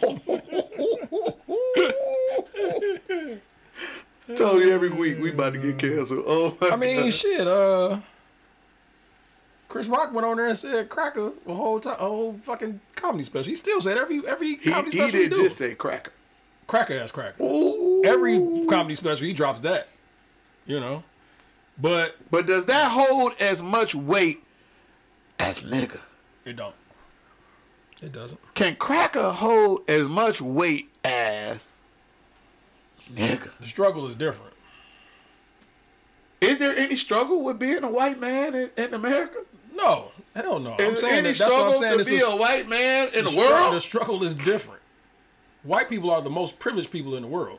Told 4.36 4.62
you 4.62 4.70
every 4.72 4.90
week 4.90 5.18
we 5.20 5.30
about 5.30 5.54
to 5.54 5.58
get 5.58 5.78
canceled. 5.78 6.24
Oh 6.26 6.56
my 6.60 6.68
I 6.70 6.76
mean, 6.76 7.04
God. 7.06 7.14
shit. 7.14 7.46
Uh, 7.46 7.98
Chris 9.70 9.86
Rock 9.86 10.12
went 10.12 10.26
on 10.26 10.36
there 10.36 10.48
and 10.48 10.58
said 10.58 10.88
cracker 10.88 11.30
a 11.46 11.54
whole 11.54 11.78
time, 11.78 11.94
a 11.94 12.02
whole 12.02 12.36
fucking 12.42 12.80
comedy 12.96 13.22
special. 13.22 13.50
He 13.50 13.54
still 13.54 13.80
said 13.80 13.96
every 13.96 14.20
every 14.26 14.56
he, 14.56 14.70
comedy 14.70 14.90
he 14.90 14.98
special 14.98 15.18
he, 15.20 15.28
did 15.28 15.36
do. 15.36 15.42
just 15.44 15.58
say 15.58 15.74
cracker. 15.76 16.10
cracker 16.66 16.98
ass 16.98 17.12
cracker. 17.12 17.40
Ooh. 17.40 18.02
Every 18.04 18.36
comedy 18.68 18.96
special 18.96 19.26
he 19.26 19.32
drops 19.32 19.60
that. 19.60 19.88
You 20.66 20.80
know, 20.80 21.04
but 21.80 22.16
But 22.32 22.46
does 22.46 22.66
that 22.66 22.90
hold 22.90 23.34
as 23.38 23.62
much 23.62 23.94
weight 23.94 24.42
as 25.38 25.60
nigga? 25.62 26.00
it 26.44 26.56
don't. 26.56 26.74
It 28.02 28.10
doesn't. 28.12 28.40
Can 28.54 28.74
cracker 28.74 29.30
hold 29.30 29.88
as 29.88 30.08
much 30.08 30.40
weight 30.40 30.90
as 31.04 31.70
nigga? 33.12 33.50
The 33.60 33.66
struggle 33.66 34.08
is 34.08 34.16
different. 34.16 34.54
Is 36.40 36.58
there 36.58 36.74
any 36.76 36.96
struggle 36.96 37.44
with 37.44 37.58
being 37.58 37.84
a 37.84 37.90
white 37.90 38.18
man 38.18 38.54
in, 38.54 38.70
in 38.76 38.94
America? 38.94 39.38
No, 39.80 40.12
hell 40.34 40.58
no. 40.58 40.76
I'm 40.78 40.96
saying 40.96 41.24
that, 41.24 41.36
that's 41.36 41.52
what 41.52 41.66
I'm 41.66 41.78
saying. 41.78 41.98
to 41.98 42.04
be 42.04 42.16
is, 42.16 42.22
a 42.22 42.36
white 42.36 42.68
man 42.68 43.08
in 43.08 43.14
the, 43.14 43.22
the 43.22 43.28
struggle- 43.30 43.52
world? 43.52 43.74
The 43.74 43.80
struggle 43.80 44.24
is 44.24 44.34
different. 44.34 44.80
White 45.62 45.88
people 45.88 46.10
are 46.10 46.22
the 46.22 46.30
most 46.30 46.58
privileged 46.58 46.90
people 46.90 47.14
in 47.16 47.22
the 47.22 47.28
world. 47.28 47.58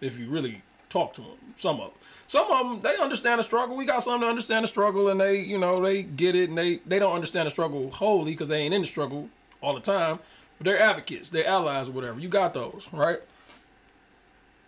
If 0.00 0.18
you 0.18 0.28
really 0.28 0.62
talk 0.88 1.14
to 1.14 1.22
them, 1.22 1.30
some 1.56 1.80
of 1.80 1.92
them, 1.92 2.00
some 2.26 2.50
of 2.50 2.58
them, 2.58 2.82
they 2.82 3.00
understand 3.00 3.38
the 3.38 3.42
struggle. 3.42 3.76
We 3.76 3.86
got 3.86 4.02
some 4.02 4.20
to 4.20 4.26
understand 4.26 4.64
the 4.64 4.68
struggle, 4.68 5.08
and 5.08 5.18
they, 5.20 5.40
you 5.40 5.56
know, 5.56 5.80
they 5.82 6.02
get 6.02 6.34
it, 6.34 6.48
and 6.50 6.58
they 6.58 6.80
they 6.86 6.98
don't 6.98 7.14
understand 7.14 7.46
the 7.46 7.50
struggle 7.50 7.90
wholly 7.90 8.32
because 8.32 8.48
they 8.48 8.58
ain't 8.58 8.74
in 8.74 8.82
the 8.82 8.86
struggle 8.86 9.30
all 9.62 9.74
the 9.74 9.80
time. 9.80 10.18
But 10.58 10.66
they're 10.66 10.80
advocates, 10.80 11.30
they're 11.30 11.46
allies, 11.46 11.88
or 11.88 11.92
whatever. 11.92 12.20
You 12.20 12.28
got 12.28 12.52
those, 12.52 12.88
right? 12.92 13.20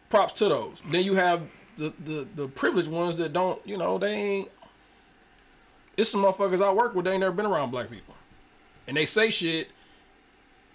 Props 0.09 0.33
to 0.35 0.49
those. 0.49 0.81
Then 0.91 1.05
you 1.05 1.15
have 1.15 1.43
the 1.77 1.93
the 2.05 2.27
the 2.35 2.49
privileged 2.49 2.89
ones 2.89 3.17
that 3.17 3.33
don't, 3.33 3.61
you 3.67 3.77
know, 3.77 3.99
they 3.99 4.13
ain't. 4.13 4.51
It's 5.99 6.09
some 6.11 6.23
motherfuckers 6.23 6.63
I 6.65 6.73
work 6.73 6.95
with. 6.95 7.05
They 7.05 7.11
ain't 7.11 7.21
never 7.21 7.35
been 7.35 7.45
around 7.45 7.71
black 7.73 7.91
people, 7.91 8.15
and 8.87 8.97
they 8.97 9.05
say 9.05 9.29
shit 9.31 9.69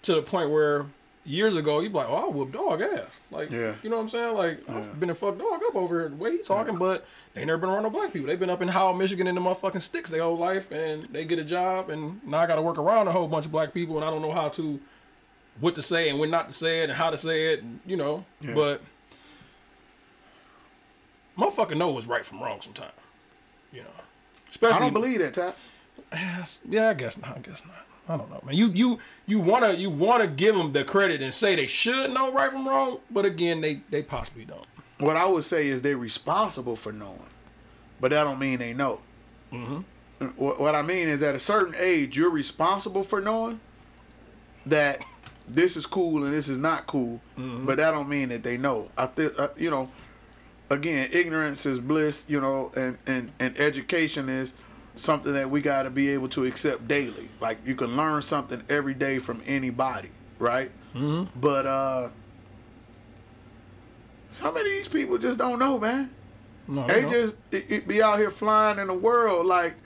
to 0.02 0.14
the 0.14 0.22
point 0.22 0.50
where 0.50 0.84
years 1.24 1.56
ago 1.56 1.80
you'd 1.80 1.92
be 1.92 1.96
like, 1.98 2.08
"Oh, 2.10 2.26
I 2.26 2.28
whoop 2.28 2.52
dog 2.52 2.82
ass." 2.82 3.20
Like, 3.30 3.50
Yeah. 3.50 3.74
you 3.82 3.88
know 3.88 3.96
what 3.96 4.02
I'm 4.02 4.08
saying? 4.10 4.34
Like, 4.36 4.68
I've 4.68 5.00
been 5.00 5.08
a 5.08 5.14
fuck 5.14 5.38
dog 5.38 5.62
up 5.66 5.74
over 5.74 6.00
here 6.00 6.08
the 6.10 6.16
way 6.16 6.36
he's 6.36 6.46
talking, 6.46 6.76
but 6.76 7.06
they 7.32 7.40
ain't 7.40 7.46
never 7.48 7.56
been 7.58 7.70
around 7.70 7.84
no 7.84 7.90
black 7.90 8.12
people. 8.12 8.28
They've 8.28 8.38
been 8.38 8.50
up 8.50 8.60
in 8.60 8.68
Howell, 8.68 8.92
Michigan, 8.94 9.26
in 9.26 9.34
the 9.34 9.40
motherfucking 9.40 9.80
sticks 9.80 10.10
their 10.10 10.22
whole 10.22 10.36
life, 10.36 10.70
and 10.70 11.04
they 11.04 11.24
get 11.24 11.38
a 11.38 11.44
job, 11.44 11.88
and 11.88 12.22
now 12.26 12.40
I 12.40 12.46
got 12.46 12.56
to 12.56 12.62
work 12.62 12.76
around 12.76 13.08
a 13.08 13.12
whole 13.12 13.26
bunch 13.26 13.46
of 13.46 13.50
black 13.52 13.72
people, 13.72 13.96
and 13.96 14.04
I 14.04 14.10
don't 14.10 14.20
know 14.20 14.32
how 14.32 14.50
to, 14.50 14.78
what 15.58 15.74
to 15.76 15.82
say 15.82 16.10
and 16.10 16.18
when 16.20 16.30
not 16.30 16.48
to 16.48 16.54
say 16.54 16.80
it, 16.82 16.90
and 16.90 16.92
how 16.92 17.08
to 17.08 17.16
say 17.16 17.54
it, 17.54 17.62
and, 17.62 17.80
you 17.86 17.96
know. 17.96 18.26
But 18.54 18.82
motherfucker 21.38 21.76
know 21.76 21.88
what's 21.88 22.06
right 22.06 22.24
from 22.26 22.42
wrong 22.42 22.60
sometimes, 22.60 22.92
you 23.72 23.80
know. 23.80 23.88
Especially 24.54 24.76
I 24.76 24.80
don't 24.80 24.94
believe 24.94 25.18
that, 25.18 25.34
Ty. 25.34 25.52
Yes. 26.12 26.60
Yeah, 26.68 26.90
I 26.90 26.94
guess 26.94 27.20
not. 27.20 27.36
I 27.36 27.40
guess 27.40 27.64
not. 27.66 27.74
I 28.08 28.16
don't 28.16 28.30
know, 28.30 28.40
man. 28.46 28.54
You 28.54 28.68
you 28.68 28.98
you 29.26 29.40
wanna 29.40 29.72
you 29.72 29.90
wanna 29.90 30.28
give 30.28 30.54
them 30.54 30.72
the 30.72 30.84
credit 30.84 31.22
and 31.22 31.32
say 31.32 31.56
they 31.56 31.66
should 31.66 32.12
know 32.12 32.32
right 32.32 32.52
from 32.52 32.68
wrong, 32.68 32.98
but 33.10 33.24
again, 33.24 33.62
they 33.62 33.80
they 33.90 34.02
possibly 34.02 34.44
don't. 34.44 34.66
What 34.98 35.16
I 35.16 35.24
would 35.24 35.44
say 35.44 35.66
is 35.68 35.82
they're 35.82 35.96
responsible 35.96 36.76
for 36.76 36.92
knowing, 36.92 37.26
but 38.00 38.10
that 38.10 38.24
don't 38.24 38.38
mean 38.38 38.58
they 38.58 38.72
know. 38.74 39.00
Mm-hmm. 39.52 40.28
What, 40.36 40.60
what 40.60 40.74
I 40.74 40.82
mean 40.82 41.08
is, 41.08 41.22
at 41.22 41.34
a 41.34 41.40
certain 41.40 41.74
age, 41.76 42.16
you're 42.16 42.30
responsible 42.30 43.02
for 43.02 43.20
knowing 43.20 43.60
that 44.66 45.02
this 45.48 45.76
is 45.76 45.86
cool 45.86 46.24
and 46.24 46.32
this 46.32 46.48
is 46.48 46.58
not 46.58 46.86
cool, 46.86 47.20
but 47.36 47.76
that 47.78 47.90
don't 47.90 48.08
mean 48.08 48.28
that 48.28 48.42
they 48.42 48.56
know. 48.56 48.90
I 48.96 49.06
think 49.06 49.38
uh, 49.38 49.48
you 49.56 49.70
know, 49.70 49.90
again, 50.70 51.08
ignorance 51.12 51.66
is 51.66 51.80
bliss, 51.80 52.24
you 52.28 52.40
know, 52.40 52.72
and 52.76 52.98
and 53.06 53.32
and 53.38 53.58
education 53.58 54.28
is 54.28 54.54
something 54.96 55.32
that 55.32 55.50
we 55.50 55.60
got 55.60 55.82
to 55.82 55.90
be 55.90 56.10
able 56.10 56.28
to 56.30 56.44
accept 56.44 56.86
daily. 56.86 57.28
Like 57.40 57.58
you 57.66 57.74
can 57.74 57.96
learn 57.96 58.22
something 58.22 58.62
every 58.68 58.94
day 58.94 59.18
from 59.18 59.42
anybody, 59.46 60.10
right? 60.38 60.70
Mm-hmm. 60.94 61.38
But 61.38 61.66
uh 61.66 62.08
some 64.32 64.56
of 64.56 64.64
these 64.64 64.88
people 64.88 65.18
just 65.18 65.38
don't 65.38 65.58
know, 65.58 65.78
man. 65.78 66.10
No, 66.66 66.86
They 66.86 67.02
just 67.02 67.34
it, 67.50 67.66
it 67.68 67.88
be 67.88 68.02
out 68.02 68.18
here 68.18 68.30
flying 68.30 68.78
in 68.78 68.86
the 68.88 68.94
world 68.94 69.46
like 69.46 69.76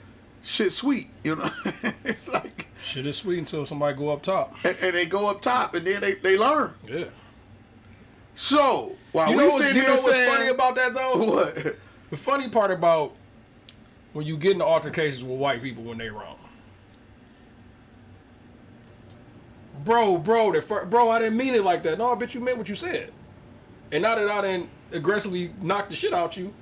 shit 0.43 0.71
sweet, 0.71 1.09
you 1.23 1.35
know, 1.35 1.49
like 2.27 2.67
shit 2.83 3.05
is 3.05 3.17
sweet 3.17 3.39
until 3.39 3.65
somebody 3.65 3.97
go 3.97 4.09
up 4.09 4.21
top. 4.23 4.55
and, 4.63 4.77
and 4.81 4.95
they 4.95 5.05
go 5.05 5.27
up 5.27 5.41
top 5.41 5.75
and 5.75 5.85
then 5.85 6.01
they, 6.01 6.15
they 6.15 6.37
learn. 6.37 6.73
Yeah. 6.87 7.05
So 8.41 8.95
while 9.11 9.29
You 9.29 9.35
know 9.35 9.49
sitting 9.59 9.75
you 9.75 9.83
know 9.83 9.95
what's 9.95 10.15
saying, 10.15 10.33
funny 10.33 10.49
about 10.49 10.73
that 10.75 10.93
though? 10.93 11.17
what? 11.17 11.75
The 12.09 12.15
funny 12.15 12.47
part 12.47 12.71
about 12.71 13.13
when 14.13 14.25
you 14.25 14.37
get 14.37 14.53
into 14.53 14.63
altercations 14.63 15.21
with 15.23 15.37
white 15.37 15.61
people 15.61 15.83
when 15.83 15.97
they 15.97 16.09
wrong. 16.09 16.39
Bro, 19.83 20.19
bro, 20.19 20.53
the 20.53 20.61
fir- 20.61 20.85
bro, 20.85 21.09
I 21.09 21.19
didn't 21.19 21.37
mean 21.37 21.53
it 21.53 21.63
like 21.65 21.83
that. 21.83 21.97
No, 21.97 22.13
I 22.13 22.15
bet 22.15 22.33
you 22.33 22.39
meant 22.39 22.57
what 22.57 22.69
you 22.69 22.75
said. 22.75 23.11
And 23.91 24.03
now 24.03 24.15
that 24.15 24.29
I 24.29 24.41
didn't 24.41 24.69
aggressively 24.93 25.53
knock 25.61 25.89
the 25.89 25.95
shit 25.95 26.13
out 26.13 26.37
you, 26.37 26.53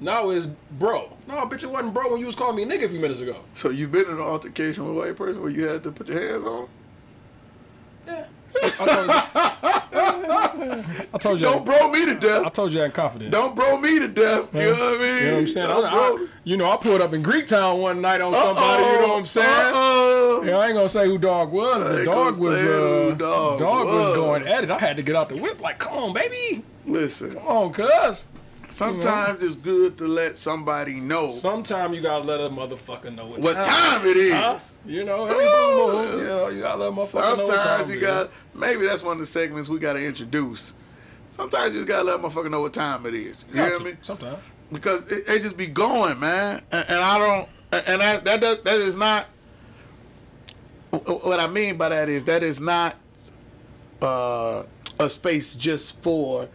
now 0.00 0.30
it's 0.30 0.46
bro. 0.72 1.16
No, 1.28 1.38
I 1.38 1.44
bet 1.44 1.62
you 1.62 1.68
wasn't 1.68 1.94
bro 1.94 2.10
when 2.10 2.18
you 2.18 2.26
was 2.26 2.34
calling 2.34 2.56
me 2.56 2.62
a 2.64 2.66
nigga 2.66 2.86
a 2.86 2.88
few 2.88 2.98
minutes 2.98 3.20
ago. 3.20 3.44
So 3.54 3.70
you've 3.70 3.92
been 3.92 4.06
in 4.06 4.10
an 4.10 4.20
altercation 4.20 4.84
with 4.88 4.96
a 4.96 4.98
white 4.98 5.16
person 5.16 5.40
where 5.40 5.52
you 5.52 5.68
had 5.68 5.84
to 5.84 5.92
put 5.92 6.08
your 6.08 6.20
hands 6.20 6.44
on? 6.44 6.68
Yeah. 8.08 8.26
I 8.62 8.86
told 8.86 9.06
you. 9.06 10.84
I 11.14 11.18
told 11.18 11.40
you. 11.40 11.44
Don't 11.44 11.64
bro 11.64 11.88
me 11.90 12.06
to 12.06 12.14
death. 12.14 12.46
I 12.46 12.48
told 12.48 12.72
you 12.72 12.80
I 12.80 12.84
had 12.84 12.94
confidence. 12.94 13.32
Don't 13.32 13.54
bro 13.54 13.78
me 13.78 13.98
to 13.98 14.08
death. 14.08 14.52
You 14.54 14.60
know 14.60 14.70
what 14.72 14.80
I 14.82 14.98
mean? 14.98 15.18
You 15.18 15.24
know 15.24 15.32
what 15.34 15.38
I'm 15.40 15.46
saying? 15.48 15.68
Don't 15.68 15.84
I, 15.84 15.90
bro- 15.90 16.16
I, 16.18 16.26
you 16.44 16.56
know, 16.56 16.70
I 16.70 16.76
pulled 16.76 17.00
up 17.00 17.12
in 17.12 17.22
Greektown 17.22 17.80
one 17.80 18.00
night 18.00 18.20
on 18.20 18.34
somebody. 18.34 18.82
You 18.82 19.00
know 19.00 19.08
what 19.08 19.18
I'm 19.18 19.26
saying? 19.26 19.46
Uh-oh. 19.48 20.42
Yeah, 20.44 20.58
I 20.58 20.66
ain't 20.66 20.74
gonna 20.74 20.88
say 20.88 21.06
who 21.06 21.18
dog 21.18 21.52
was, 21.52 21.82
but 21.82 22.04
dog 22.04 22.38
was 22.38 22.58
uh, 22.58 23.14
dog 23.16 23.58
dog, 23.58 23.86
was. 23.86 24.08
was. 24.08 24.16
going 24.16 24.46
at 24.48 24.64
it. 24.64 24.70
I 24.70 24.78
had 24.78 24.96
to 24.96 25.02
get 25.02 25.14
out 25.16 25.28
the 25.28 25.36
whip, 25.36 25.60
like, 25.60 25.78
come 25.78 25.94
on, 25.94 26.12
baby, 26.12 26.64
Listen, 26.86 27.34
come 27.34 27.46
on, 27.46 27.72
cuz. 27.72 28.26
Sometimes 28.72 29.42
it's 29.42 29.56
good 29.56 29.98
to 29.98 30.06
let 30.06 30.36
somebody 30.36 30.94
know 30.94 31.28
Sometimes 31.28 31.94
you 31.94 32.02
gotta 32.02 32.24
let 32.24 32.40
a 32.40 32.48
motherfucker 32.48 33.14
know 33.14 33.26
what, 33.26 33.40
what 33.40 33.54
time 33.54 34.06
it 34.06 34.16
is. 34.16 34.32
Huh? 34.32 34.58
You 34.86 35.04
know, 35.04 35.26
every 35.26 35.44
you 36.18 36.24
know, 36.24 36.48
you 36.48 36.60
gotta 36.62 36.78
let 36.80 36.88
a 36.88 36.92
motherfucker 36.92 37.36
know 37.36 37.44
what 37.44 37.54
time 37.54 37.58
Sometimes 37.58 37.90
it 37.90 37.94
you 37.94 38.00
got 38.00 38.30
maybe 38.54 38.86
that's 38.86 39.02
one 39.02 39.14
of 39.14 39.20
the 39.20 39.26
segments 39.26 39.68
we 39.68 39.78
got 39.78 39.94
to 39.94 40.04
introduce. 40.04 40.72
Sometimes 41.30 41.74
you 41.74 41.80
just 41.80 41.88
gotta 41.88 42.04
let 42.04 42.16
a 42.16 42.18
motherfucker 42.18 42.50
know 42.50 42.60
what 42.60 42.72
time 42.72 43.06
it 43.06 43.14
is. 43.14 43.44
You 43.48 43.54
Got 43.56 43.68
hear 43.68 43.78
to, 43.78 43.84
me? 43.84 43.96
Sometimes. 44.02 44.42
because 44.70 45.10
it, 45.10 45.26
they 45.26 45.38
just 45.38 45.56
be 45.56 45.66
going, 45.66 46.20
man. 46.20 46.62
And, 46.70 46.84
and 46.88 46.98
I 46.98 47.18
don't, 47.18 47.48
and 47.72 48.00
that 48.02 48.24
that 48.24 48.40
that, 48.40 48.64
that 48.64 48.80
is 48.80 48.96
not. 48.96 49.26
What 50.90 51.40
I 51.40 51.46
mean 51.46 51.78
by 51.78 51.88
that 51.88 52.10
is 52.10 52.26
that 52.26 52.42
is 52.42 52.60
not 52.60 52.96
uh, 54.02 54.64
a 54.98 55.08
space 55.08 55.54
just 55.54 55.98
for 56.02 56.48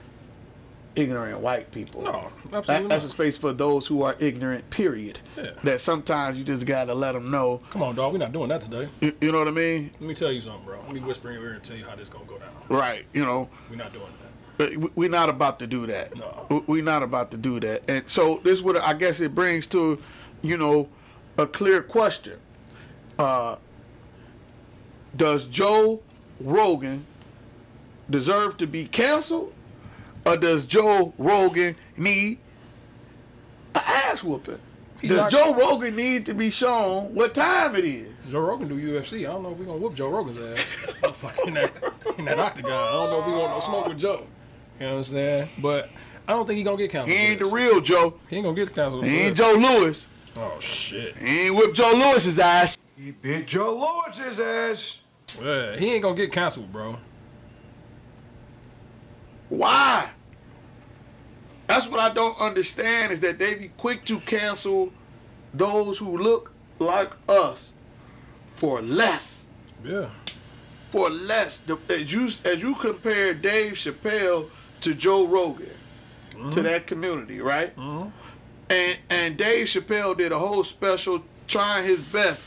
ignorant 0.97 1.39
white 1.39 1.71
people. 1.71 2.01
No, 2.01 2.29
That- 2.51 2.57
absolutely 2.57 2.87
that's 2.89 3.05
a 3.05 3.09
space 3.09 3.37
for 3.37 3.53
those 3.53 3.87
who 3.87 4.01
are 4.01 4.15
ignorant. 4.19 4.69
Period. 4.69 5.19
Yeah. 5.37 5.51
That 5.63 5.79
sometimes 5.79 6.37
you 6.37 6.43
just 6.43 6.65
gotta 6.65 6.93
let 6.93 7.13
them 7.13 7.29
know. 7.31 7.61
Come 7.69 7.83
on, 7.83 7.95
dog. 7.95 8.11
We're 8.13 8.17
not 8.19 8.33
doing 8.33 8.49
that 8.49 8.61
today. 8.61 8.89
You, 8.99 9.13
you 9.21 9.31
know 9.31 9.39
what 9.39 9.47
I 9.47 9.51
mean? 9.51 9.91
Let 9.99 10.07
me 10.09 10.15
tell 10.15 10.31
you 10.31 10.41
something, 10.41 10.65
bro. 10.65 10.79
Let 10.81 10.91
me 10.93 10.99
whisper 10.99 11.29
in 11.29 11.35
your 11.35 11.43
ear 11.45 11.53
and 11.53 11.63
tell 11.63 11.77
you 11.77 11.85
how 11.85 11.95
this 11.95 12.09
gonna 12.09 12.25
go 12.25 12.37
down. 12.39 12.49
Right. 12.67 13.05
You 13.13 13.25
know. 13.25 13.47
We're 13.69 13.75
not 13.77 13.93
doing 13.93 14.05
that. 14.21 14.27
But 14.57 14.75
we- 14.77 14.89
we're 14.95 15.09
not 15.09 15.29
about 15.29 15.59
to 15.59 15.67
do 15.67 15.85
that. 15.85 16.17
No. 16.17 16.47
We- 16.49 16.63
We're 16.79 16.83
not 16.83 17.03
about 17.03 17.29
to 17.31 17.37
do 17.37 17.59
that. 17.59 17.83
And 17.87 18.03
so 18.07 18.41
this 18.43 18.59
would 18.61 18.77
I 18.77 18.93
guess 18.93 19.19
it 19.19 19.35
brings 19.35 19.67
to, 19.67 20.01
you 20.41 20.57
know, 20.57 20.89
a 21.37 21.45
clear 21.45 21.83
question. 21.83 22.39
Uh, 23.19 23.57
does 25.15 25.45
Joe 25.45 26.01
Rogan 26.39 27.05
deserve 28.09 28.57
to 28.57 28.67
be 28.67 28.85
canceled, 28.85 29.53
or 30.27 30.37
does 30.37 30.65
Joe 30.65 31.13
Rogan 31.17 31.75
need 31.95 32.39
an 33.75 33.81
ass 33.85 34.23
whooping? 34.23 34.59
He's 35.01 35.11
does 35.11 35.19
not- 35.21 35.31
Joe 35.31 35.53
Rogan 35.55 35.95
need 35.95 36.25
to 36.25 36.33
be 36.33 36.49
shown 36.49 37.13
what 37.13 37.33
time 37.35 37.75
it 37.75 37.85
is? 37.85 38.07
Joe 38.31 38.39
Rogan 38.39 38.67
do 38.67 38.75
UFC. 38.79 39.19
I 39.19 39.31
don't 39.31 39.43
know 39.43 39.51
if 39.51 39.57
we're 39.57 39.65
gonna 39.65 39.77
whoop 39.77 39.93
Joe 39.95 40.09
Rogan's 40.09 40.37
ass. 40.39 40.59
Fucking 41.15 41.47
in 41.49 41.53
that, 41.55 41.71
in 42.17 42.25
that 42.25 42.39
octagon. 42.39 42.71
I 42.71 42.91
don't 42.91 43.09
know 43.11 43.19
if 43.21 43.27
we 43.27 43.33
want 43.33 43.51
no 43.53 43.59
smoke 43.59 43.87
with 43.87 43.99
Joe. 43.99 44.25
You 44.79 44.85
know 44.85 44.91
what 44.93 44.97
I'm 44.99 45.03
saying? 45.05 45.49
But 45.59 45.89
I 46.27 46.33
don't 46.33 46.45
think 46.45 46.57
he 46.57 46.63
gonna 46.63 46.77
get 46.77 46.91
He 46.91 46.97
canceled. 46.97 47.17
ain't 47.17 47.39
the 47.39 47.45
real 47.45 47.79
Joe. 47.81 48.19
He 48.27 48.35
ain't 48.37 48.45
gonna 48.45 48.55
get 48.55 48.73
canceled. 48.75 49.05
He 49.05 49.17
ain't. 49.19 49.37
Joe 49.37 49.53
Louis. 49.53 50.07
Oh 50.35 50.59
shit. 50.59 51.15
He 51.17 51.47
ain't 51.47 51.55
whip 51.55 51.73
Joe 51.73 51.93
Louis's 51.95 52.37
ass. 52.39 52.77
He 52.97 53.11
bit 53.11 53.47
Joe 53.47 54.03
Louis's 54.07 54.39
ass. 54.39 54.99
Yeah, 55.41 55.77
he 55.77 55.93
ain't 55.93 56.01
gonna 56.03 56.15
get 56.15 56.31
canceled, 56.31 56.71
bro. 56.71 56.97
Why? 59.49 60.09
That's 61.67 61.87
what 61.87 61.99
I 61.99 62.13
don't 62.13 62.39
understand 62.39 63.11
is 63.11 63.19
that 63.21 63.39
they 63.39 63.55
be 63.55 63.67
quick 63.77 64.05
to 64.05 64.19
cancel 64.21 64.91
those 65.53 65.99
who 65.99 66.17
look 66.17 66.53
like 66.79 67.11
us 67.27 67.73
for 68.55 68.81
less. 68.81 69.49
Yeah. 69.83 70.09
For 70.91 71.09
less. 71.09 71.61
As 71.89 72.13
you 72.13 72.29
as 72.45 72.61
you 72.61 72.75
compare 72.75 73.33
Dave 73.33 73.73
Chappelle 73.73 74.49
to 74.81 74.93
Joe 74.93 75.25
Rogan 75.25 75.71
to 76.51 76.61
that 76.61 76.87
community, 76.87 77.41
right? 77.41 77.75
Mm. 77.75 78.11
And 78.69 78.97
and 79.09 79.37
Dave 79.37 79.67
Chappelle 79.67 80.17
did 80.17 80.31
a 80.31 80.39
whole 80.39 80.63
special 80.63 81.23
trying 81.47 81.85
his 81.85 82.01
best 82.01 82.43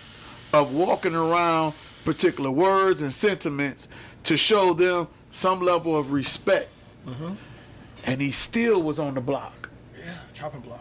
of 0.52 0.72
walking 0.72 1.14
around 1.14 1.74
particular 2.04 2.50
words 2.50 3.02
and 3.02 3.12
sentiments 3.12 3.88
to 4.24 4.36
show 4.36 4.72
them 4.74 5.08
some 5.30 5.60
level 5.60 5.96
of 5.96 6.12
respect. 6.12 6.68
And 8.04 8.20
he 8.20 8.32
still 8.32 8.82
was 8.82 8.98
on 8.98 9.14
the 9.14 9.20
block, 9.20 9.68
Yeah. 9.98 10.14
Chopping 10.34 10.60
block. 10.60 10.80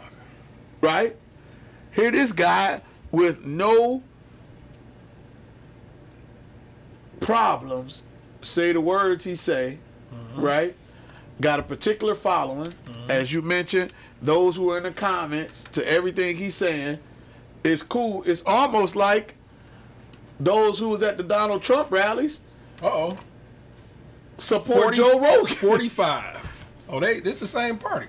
right? 0.82 1.16
Here 1.92 2.12
this 2.12 2.32
guy 2.32 2.82
with 3.12 3.46
no 3.46 4.04
problems 7.20 8.04
say 8.42 8.72
the 8.72 8.80
words 8.82 9.26
he 9.26 9.36
say, 9.36 9.80
right? 10.36 10.76
Got 11.42 11.60
a 11.60 11.64
particular 11.64 12.16
following, 12.16 12.74
as 13.10 13.34
you 13.34 13.42
mentioned. 13.42 13.94
Those 14.22 14.58
who 14.58 14.70
are 14.72 14.78
in 14.78 14.84
the 14.84 14.92
comments 14.92 15.64
to 15.72 15.88
everything 15.90 16.38
he's 16.38 16.56
saying, 16.56 17.00
it's 17.64 17.82
cool. 17.84 18.24
It's 18.26 18.44
almost 18.46 18.96
like 18.96 19.36
those 20.40 20.80
who 20.80 20.90
was 20.90 21.02
at 21.04 21.18
the 21.18 21.24
Donald 21.24 21.62
Trump 21.64 21.92
rallies 21.92 22.40
Uh 22.82 22.88
oh. 22.88 23.18
support 24.38 24.96
Joe 24.96 25.20
Rogan. 25.20 25.56
45. 25.56 26.49
Oh, 26.90 27.00
they 27.00 27.20
this 27.20 27.40
the 27.40 27.48
same 27.48 27.78
party. 27.78 28.08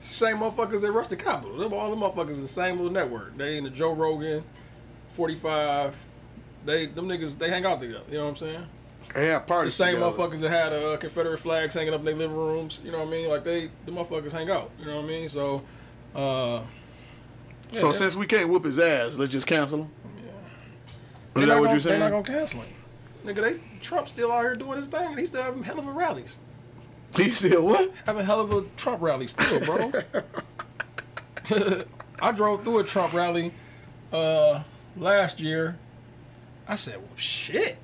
The 0.00 0.06
same 0.06 0.38
motherfuckers 0.38 0.80
that 0.82 0.92
rushed 0.92 1.10
the 1.10 1.16
Capitol. 1.16 1.58
Them 1.58 1.72
all 1.74 1.90
the 1.94 1.96
motherfuckers 1.96 2.34
in 2.34 2.40
the 2.40 2.48
same 2.48 2.76
little 2.76 2.92
network. 2.92 3.36
They 3.36 3.58
in 3.58 3.64
the 3.64 3.70
Joe 3.70 3.92
Rogan, 3.92 4.44
45. 5.14 5.94
They 6.64 6.86
them 6.86 7.08
niggas 7.08 7.38
they 7.38 7.50
hang 7.50 7.66
out 7.66 7.80
together. 7.80 8.02
You 8.10 8.18
know 8.18 8.24
what 8.24 8.30
I'm 8.30 8.36
saying? 8.36 8.66
They 9.14 9.26
have 9.26 9.46
The 9.46 9.70
same 9.70 9.94
together. 9.94 10.12
motherfuckers 10.12 10.40
that 10.40 10.50
had 10.50 10.72
uh, 10.72 10.96
Confederate 10.96 11.38
flags 11.38 11.74
hanging 11.74 11.92
up 11.92 12.00
in 12.00 12.06
their 12.06 12.14
living 12.14 12.36
rooms. 12.36 12.78
You 12.84 12.92
know 12.92 12.98
what 12.98 13.08
I 13.08 13.10
mean? 13.10 13.28
Like 13.28 13.44
they 13.44 13.70
the 13.84 13.92
motherfuckers 13.92 14.32
hang 14.32 14.50
out. 14.50 14.70
You 14.78 14.86
know 14.86 14.96
what 14.96 15.04
I 15.04 15.08
mean? 15.08 15.28
So, 15.28 15.62
uh, 16.14 16.62
So 17.72 17.86
yeah, 17.88 17.92
since 17.92 18.14
we 18.14 18.26
can't 18.26 18.48
whoop 18.48 18.64
his 18.64 18.78
ass, 18.78 19.14
let's 19.14 19.32
just 19.32 19.46
cancel 19.46 19.82
him. 19.82 19.90
they're 21.34 21.42
Is 21.42 21.48
that 21.48 21.60
what 21.60 21.70
you're 21.70 21.80
saying? 21.80 22.00
They're 22.00 22.10
not 22.10 22.24
gonna 22.24 22.38
cancel 22.38 22.60
him. 22.60 22.74
Nigga, 23.24 23.42
they 23.42 23.60
Trump's 23.80 24.10
still 24.10 24.32
out 24.32 24.42
here 24.42 24.54
doing 24.54 24.78
his 24.78 24.88
thing. 24.88 25.16
He's 25.18 25.28
still 25.28 25.42
having 25.42 25.62
hell 25.62 25.78
of 25.78 25.86
a 25.86 25.90
rallies. 25.92 26.36
He 27.16 27.30
still 27.32 27.62
what? 27.62 27.92
having 28.06 28.24
hell 28.24 28.40
of 28.40 28.52
a 28.52 28.62
Trump 28.76 29.02
rally 29.02 29.26
still, 29.26 29.60
bro. 29.60 29.92
I 32.22 32.32
drove 32.32 32.62
through 32.64 32.78
a 32.80 32.84
Trump 32.84 33.12
rally 33.12 33.52
uh, 34.12 34.62
last 34.96 35.40
year. 35.40 35.76
I 36.68 36.76
said, 36.76 36.96
"Well, 36.98 37.16
shit." 37.16 37.78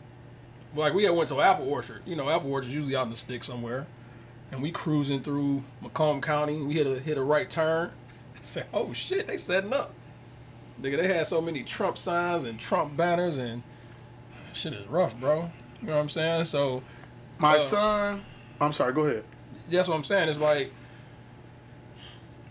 Like 0.74 0.92
we 0.92 1.04
had 1.04 1.14
went 1.14 1.28
to 1.30 1.40
Apple 1.40 1.68
Orchard. 1.68 2.02
You 2.06 2.16
know, 2.16 2.28
Apple 2.28 2.52
Orchard's 2.52 2.74
usually 2.74 2.94
out 2.94 3.04
in 3.04 3.10
the 3.10 3.16
stick 3.16 3.42
somewhere, 3.42 3.86
and 4.52 4.62
we 4.62 4.70
cruising 4.70 5.22
through 5.22 5.64
Macomb 5.80 6.20
County. 6.20 6.62
We 6.62 6.74
hit 6.74 6.86
a 6.86 7.00
hit 7.00 7.16
a 7.18 7.22
right 7.22 7.48
turn. 7.50 7.90
I 8.36 8.38
said, 8.42 8.66
"Oh 8.72 8.92
shit, 8.92 9.26
they 9.26 9.36
setting 9.36 9.72
up." 9.72 9.92
Nigga, 10.80 10.98
they 10.98 11.08
had 11.08 11.26
so 11.26 11.40
many 11.40 11.62
Trump 11.62 11.96
signs 11.96 12.44
and 12.44 12.60
Trump 12.60 12.96
banners, 12.96 13.38
and 13.38 13.62
shit 14.52 14.74
is 14.74 14.86
rough, 14.86 15.18
bro. 15.18 15.50
You 15.80 15.88
know 15.88 15.94
what 15.94 16.00
I'm 16.02 16.08
saying? 16.10 16.44
So 16.44 16.82
My 17.38 17.56
Uh, 17.56 17.60
son. 17.60 18.24
I'm 18.60 18.72
sorry. 18.72 18.92
Go 18.92 19.02
ahead. 19.06 19.24
that's 19.70 19.88
what 19.88 19.94
I'm 19.96 20.04
saying. 20.04 20.28
It's 20.28 20.40
like, 20.40 20.72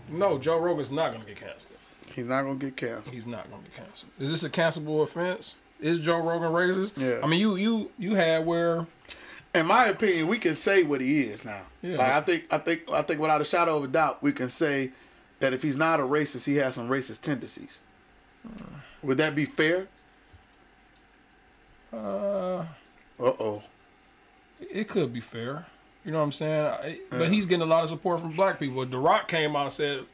no, 0.08 0.38
Joe 0.38 0.58
Rogan's 0.58 0.90
not 0.90 1.12
gonna 1.12 1.24
get 1.24 1.36
canceled. 1.40 1.72
He's 2.14 2.26
not 2.26 2.42
gonna 2.42 2.54
get 2.56 2.76
canceled. 2.76 3.14
He's 3.14 3.26
not 3.26 3.50
gonna 3.50 3.62
get 3.62 3.74
canceled. 3.74 4.12
Is 4.18 4.30
this 4.30 4.44
a 4.44 4.50
cancelable 4.50 5.02
offense? 5.02 5.56
Is 5.80 5.98
Joe 6.00 6.18
Rogan 6.20 6.52
racist? 6.52 6.96
Yeah. 6.96 7.20
I 7.22 7.26
mean, 7.26 7.40
you 7.40 7.56
you 7.56 7.90
you 7.98 8.14
had 8.14 8.46
where 8.46 8.86
in 9.54 9.66
my 9.66 9.86
opinion, 9.86 10.28
we 10.28 10.38
can 10.38 10.54
say 10.54 10.82
what 10.82 11.00
he 11.00 11.22
is 11.22 11.44
now. 11.44 11.62
Yeah. 11.82 11.96
Like 11.96 12.12
I 12.12 12.20
think, 12.20 12.44
I 12.50 12.58
think, 12.58 12.82
I 12.90 13.02
think, 13.02 13.20
without 13.20 13.40
a 13.40 13.44
shadow 13.44 13.78
of 13.78 13.84
a 13.84 13.88
doubt, 13.88 14.22
we 14.22 14.32
can 14.32 14.50
say 14.50 14.92
that 15.40 15.52
if 15.52 15.62
he's 15.62 15.76
not 15.76 15.98
a 15.98 16.02
racist, 16.02 16.44
he 16.44 16.56
has 16.56 16.74
some 16.74 16.88
racist 16.88 17.22
tendencies. 17.22 17.80
Would 19.02 19.18
that 19.18 19.34
be 19.34 19.44
fair? 19.44 19.88
Uh, 21.92 21.96
Uh 21.98 22.64
oh. 23.18 23.62
it 24.60 24.88
could 24.88 25.12
be 25.12 25.20
fair. 25.20 25.66
You 26.06 26.12
know 26.12 26.18
what 26.18 26.24
I'm 26.24 26.32
saying? 26.32 26.64
I, 26.66 26.98
But 27.10 27.30
he's 27.32 27.44
getting 27.46 27.62
a 27.62 27.66
lot 27.66 27.82
of 27.82 27.88
support 27.90 28.20
from 28.20 28.30
black 28.30 28.58
people. 28.60 28.86
The 28.86 28.96
Rock 28.96 29.26
came 29.28 29.54
out 29.56 29.64
and 29.64 29.72
said, 29.72 30.04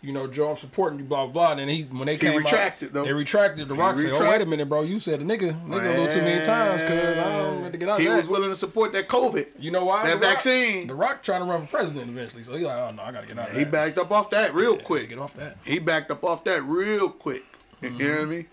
you 0.00 0.10
know, 0.12 0.26
Joe, 0.26 0.50
I'm 0.50 0.56
supporting 0.56 0.98
you, 0.98 1.04
blah 1.04 1.26
blah. 1.26 1.32
Blah. 1.32 1.50
And 1.52 1.60
then 1.60 1.68
he, 1.68 1.82
when 1.84 2.06
they 2.06 2.16
came 2.16 2.36
retracted, 2.38 2.88
out, 2.88 2.94
though. 2.94 3.04
they 3.04 3.12
retracted. 3.12 3.68
The 3.68 3.74
Rock 3.76 3.98
said, 3.98 4.10
"Oh, 4.12 4.20
wait 4.20 4.40
a 4.40 4.46
minute, 4.46 4.68
bro. 4.68 4.82
You 4.82 4.98
said 4.98 5.20
a 5.20 5.24
nigga, 5.24 5.52
nigga 5.64 5.84
a 5.84 5.90
little 6.00 6.08
too 6.08 6.22
many 6.22 6.44
times, 6.44 6.82
cause 6.82 6.90
I 7.18 7.22
don't 7.42 7.62
have 7.62 7.70
to 7.72 7.78
get 7.78 7.88
out 7.88 7.92
of 7.92 7.98
that." 7.98 8.02
He 8.02 8.08
of 8.08 8.16
was 8.16 8.26
willing 8.26 8.50
to 8.50 8.56
support 8.56 8.92
that 8.94 9.06
COVID. 9.08 9.46
You 9.60 9.70
know 9.70 9.84
why? 9.84 10.06
That 10.06 10.20
The 10.20 10.26
Rock- 10.26 10.34
vaccine. 10.36 10.86
the 10.88 10.94
Rock 10.96 11.22
trying 11.22 11.42
to 11.42 11.46
run 11.48 11.60
for 11.66 11.68
president 11.70 12.10
eventually, 12.10 12.42
so 12.42 12.52
he's 12.54 12.62
like, 12.66 12.74
"Oh 12.76 12.90
no, 12.90 13.00
I 13.02 13.12
gotta 13.12 13.28
get 13.28 13.38
out 13.38 13.50
of 13.50 13.56
He 13.56 13.62
that." 13.62 13.70
backed 13.70 13.98
up 13.98 14.10
off 14.10 14.30
that 14.30 14.52
real 14.56 14.76
quick. 14.76 15.10
Get 15.10 15.20
off 15.20 15.34
that. 15.34 15.56
He 15.64 15.78
backed 15.78 16.10
up 16.10 16.24
off 16.24 16.42
that 16.44 16.64
real 16.64 17.08
quick. 17.08 17.44
You 17.80 17.90
Mm-hmm. 17.90 18.00
hear 18.00 18.26
me? 18.26 18.46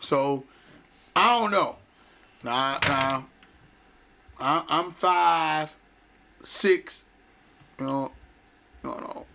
So 0.00 0.42
I 1.14 1.38
don't 1.38 1.52
know. 1.52 1.76
Nah, 2.42 2.78
nah. 2.88 3.22
I, 4.40 4.64
I'm 4.68 4.90
five, 4.92 5.72
six. 6.46 7.04
You 7.78 7.86
know, 7.86 8.12
you 8.82 8.90
know, 8.90 9.26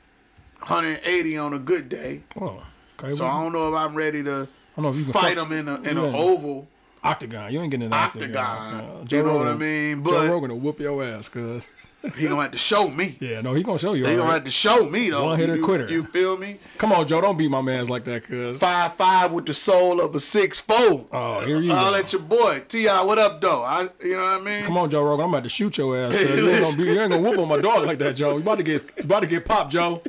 180 0.59 1.37
on 1.37 1.53
a 1.53 1.59
good 1.59 1.89
day. 1.89 2.21
Oh, 2.39 2.63
okay. 2.99 3.13
So 3.13 3.25
I 3.25 3.41
don't 3.43 3.53
know 3.53 3.67
if 3.73 3.75
I'm 3.79 3.95
ready 3.95 4.23
to 4.23 4.47
I 4.77 4.81
don't 4.81 4.83
know 4.83 4.89
if 4.89 4.95
you 4.97 5.03
can 5.03 5.13
fight 5.13 5.37
fuck- 5.37 5.51
him 5.51 5.57
in 5.57 5.67
a 5.67 5.75
in 5.81 5.97
an 5.97 6.15
oval 6.15 6.67
octagon. 7.03 7.51
You 7.53 7.61
ain't 7.61 7.71
getting 7.71 7.87
an 7.87 7.93
octagon. 7.93 8.37
octagon. 8.37 8.79
Uh, 9.01 9.05
you 9.09 9.23
know 9.23 9.35
what 9.35 9.47
I 9.47 9.51
Rogan- 9.51 9.59
mean? 9.59 10.03
Joe 10.03 10.11
But 10.11 10.29
Rogan 10.29 10.49
will 10.51 10.59
whoop 10.59 10.79
your 10.79 11.03
ass, 11.03 11.29
cause 11.29 11.67
he 12.15 12.27
gonna 12.27 12.41
have 12.41 12.51
to 12.51 12.57
show 12.57 12.89
me. 12.89 13.17
yeah, 13.19 13.41
no, 13.41 13.53
he 13.53 13.61
gonna 13.63 13.77
show 13.77 13.93
you. 13.93 14.05
He 14.05 14.11
all 14.13 14.17
gonna 14.19 14.33
have 14.33 14.43
to 14.45 14.51
show 14.51 14.89
me 14.89 15.09
though. 15.09 15.25
One-hitter 15.25 15.57
you, 15.57 15.63
quitter. 15.63 15.87
You 15.89 16.03
feel 16.03 16.37
me? 16.37 16.57
Come 16.77 16.91
on, 16.91 17.07
Joe, 17.07 17.21
don't 17.21 17.37
beat 17.37 17.49
my 17.51 17.61
man's 17.61 17.89
like 17.89 18.03
that, 18.05 18.27
cause 18.27 18.57
Five 18.59 18.95
five 18.95 19.31
with 19.31 19.45
the 19.45 19.53
soul 19.53 20.01
of 20.01 20.15
a 20.15 20.19
six 20.19 20.59
four. 20.59 21.05
oh, 21.11 21.39
here 21.45 21.59
you 21.61 21.71
I'll 21.71 21.85
go. 21.85 21.91
let 21.91 22.11
your 22.13 22.21
boy 22.21 22.63
Ti. 22.67 22.87
What 22.87 23.19
up, 23.19 23.39
though? 23.41 23.63
I, 23.63 23.89
you 24.03 24.13
know 24.15 24.21
what 24.21 24.41
I 24.41 24.43
mean? 24.43 24.63
Come 24.65 24.77
on, 24.77 24.89
Joe 24.89 25.03
Rogan, 25.03 25.25
I'm 25.25 25.29
about 25.33 25.43
to 25.43 25.49
shoot 25.49 25.77
your 25.77 25.97
ass. 25.97 26.13
Cause 26.15 26.23
you, 26.23 26.49
ain't 26.49 26.63
gonna 26.65 26.77
be, 26.77 26.83
you 26.83 26.99
ain't 27.01 27.11
gonna 27.11 27.21
whoop 27.21 27.37
on 27.37 27.47
my 27.47 27.57
dog 27.57 27.85
like 27.85 27.99
that, 27.99 28.15
Joe. 28.15 28.35
You 28.35 28.41
about 28.41 28.55
to 28.57 28.63
get, 28.63 28.83
you 28.97 29.03
about 29.03 29.19
to 29.21 29.27
get 29.27 29.45
popped, 29.45 29.71
Joe. 29.71 30.01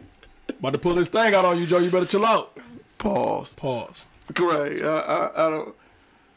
About 0.48 0.72
to 0.72 0.78
pull 0.78 0.94
this 0.94 1.08
thing 1.08 1.34
out 1.34 1.44
on 1.44 1.58
you, 1.58 1.66
Joe. 1.66 1.78
You 1.78 1.90
better 1.90 2.06
chill 2.06 2.24
out. 2.24 2.56
Pause. 2.98 3.54
Pause. 3.54 4.06
Great. 4.32 4.82
I, 4.82 4.86
I, 4.98 5.46
I 5.46 5.50
don't. 5.50 5.74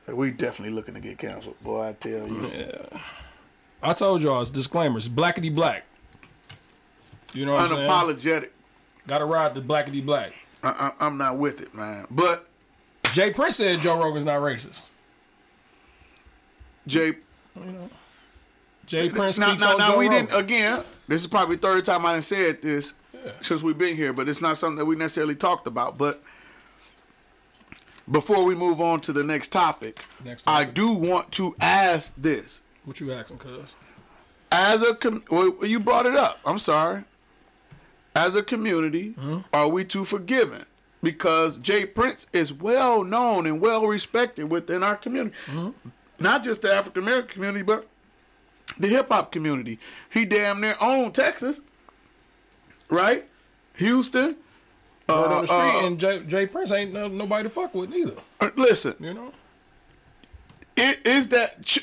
We 0.07 0.31
definitely 0.31 0.73
looking 0.75 0.93
to 0.95 0.99
get 0.99 1.17
canceled, 1.17 1.59
boy. 1.63 1.87
I 1.89 1.93
tell 1.93 2.27
you. 2.27 2.51
I 3.85 3.93
told 3.93 4.23
y'all 4.23 4.41
it's 4.41 4.49
disclaimers. 4.49 5.07
Blackety 5.07 5.53
black. 5.53 5.83
You 7.33 7.45
know 7.45 7.51
what 7.51 7.61
I'm 7.61 7.69
saying? 7.69 7.89
Unapologetic. 7.89 8.49
Gotta 9.07 9.25
ride 9.25 9.53
the 9.53 9.61
blackety 9.61 10.03
black. 10.03 10.33
I, 10.63 10.69
I, 10.99 11.05
I'm 11.05 11.17
not 11.17 11.37
with 11.37 11.61
it, 11.61 11.75
man. 11.75 12.07
But 12.09 12.49
J. 13.13 13.31
Prince 13.31 13.57
said 13.57 13.81
Joe 13.81 14.01
Rogan's 14.01 14.25
not 14.25 14.39
racist. 14.41 14.81
Jay, 16.87 17.15
J. 18.87 19.09
Prince 19.09 19.37
now, 19.37 19.53
now, 19.53 19.75
now 19.75 19.97
we 19.97 20.07
Rogan. 20.07 20.25
didn't. 20.25 20.39
Again, 20.39 20.83
this 21.07 21.21
is 21.21 21.27
probably 21.27 21.55
the 21.55 21.61
third 21.61 21.85
time 21.85 22.05
I 22.05 22.19
said 22.19 22.61
this 22.61 22.93
since 23.41 23.61
we've 23.61 23.77
been 23.77 23.95
here, 23.95 24.13
but 24.13 24.27
it's 24.27 24.41
not 24.41 24.57
something 24.57 24.77
that 24.77 24.85
we 24.85 24.95
necessarily 24.95 25.35
talked 25.35 25.67
about. 25.67 25.97
But 25.97 26.23
before 28.09 28.45
we 28.45 28.55
move 28.55 28.81
on 28.81 29.01
to 29.01 29.13
the 29.13 29.23
next 29.23 29.51
topic, 29.51 30.01
Next 30.23 30.47
I 30.47 30.63
do 30.63 30.91
want 30.93 31.31
to 31.33 31.55
ask 31.59 32.13
this. 32.17 32.61
What 32.85 32.99
you 32.99 33.11
asking, 33.11 33.37
cuz? 33.39 33.73
as 34.51 34.81
a 34.81 34.95
com- 34.95 35.23
well, 35.29 35.57
you 35.65 35.79
brought 35.79 36.05
it 36.05 36.15
up. 36.15 36.39
I'm 36.45 36.59
sorry. 36.59 37.03
As 38.15 38.35
a 38.35 38.43
community, 38.43 39.09
Mm-hmm. 39.19 39.39
are 39.53 39.67
we 39.67 39.83
too 39.83 40.05
forgiving? 40.05 40.65
Because 41.03 41.57
J. 41.57 41.85
Prince 41.85 42.27
is 42.31 42.53
well 42.53 43.03
known 43.03 43.45
and 43.45 43.59
well 43.59 43.85
respected 43.85 44.49
within 44.49 44.83
our 44.83 44.95
community, 44.95 45.35
Mm-hmm. 45.47 45.89
not 46.19 46.43
just 46.43 46.61
the 46.61 46.73
African 46.73 47.03
American 47.03 47.29
community, 47.33 47.63
but 47.63 47.87
the 48.79 48.87
hip 48.87 49.09
hop 49.09 49.31
community. 49.31 49.79
He 50.09 50.23
damn 50.25 50.61
near 50.61 50.77
owned 50.79 51.13
Texas, 51.15 51.61
right? 52.89 53.25
Houston. 53.75 54.37
Word 55.09 55.15
on 55.15 55.31
Uh, 55.31 55.41
the 55.41 55.47
street, 55.47 55.57
uh, 55.59 55.85
and 55.87 55.99
Jay, 55.99 56.23
J. 56.27 56.45
Prince 56.47 56.71
ain't 56.71 56.93
no, 56.93 57.07
nobody 57.07 57.43
to 57.43 57.49
fuck 57.49 57.73
with 57.75 57.89
neither. 57.89 58.15
uh, 58.39 58.49
listen, 58.55 58.95
You 58.99 59.13
know? 59.13 59.31
i- 60.77 60.97
is 61.05 61.27
that 61.29 61.57
sh- 61.67 61.79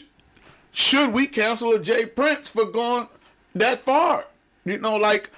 should 0.73 1.13
we 1.13 1.27
cancel 1.27 1.73
a 1.73 1.79
J. 1.79 2.07
Prince 2.07 2.49
for 2.49 2.65
going 2.65 3.09
that 3.55 3.85
far? 3.85 4.27
You 4.65 4.79
know, 4.79 4.97
like 4.97 5.31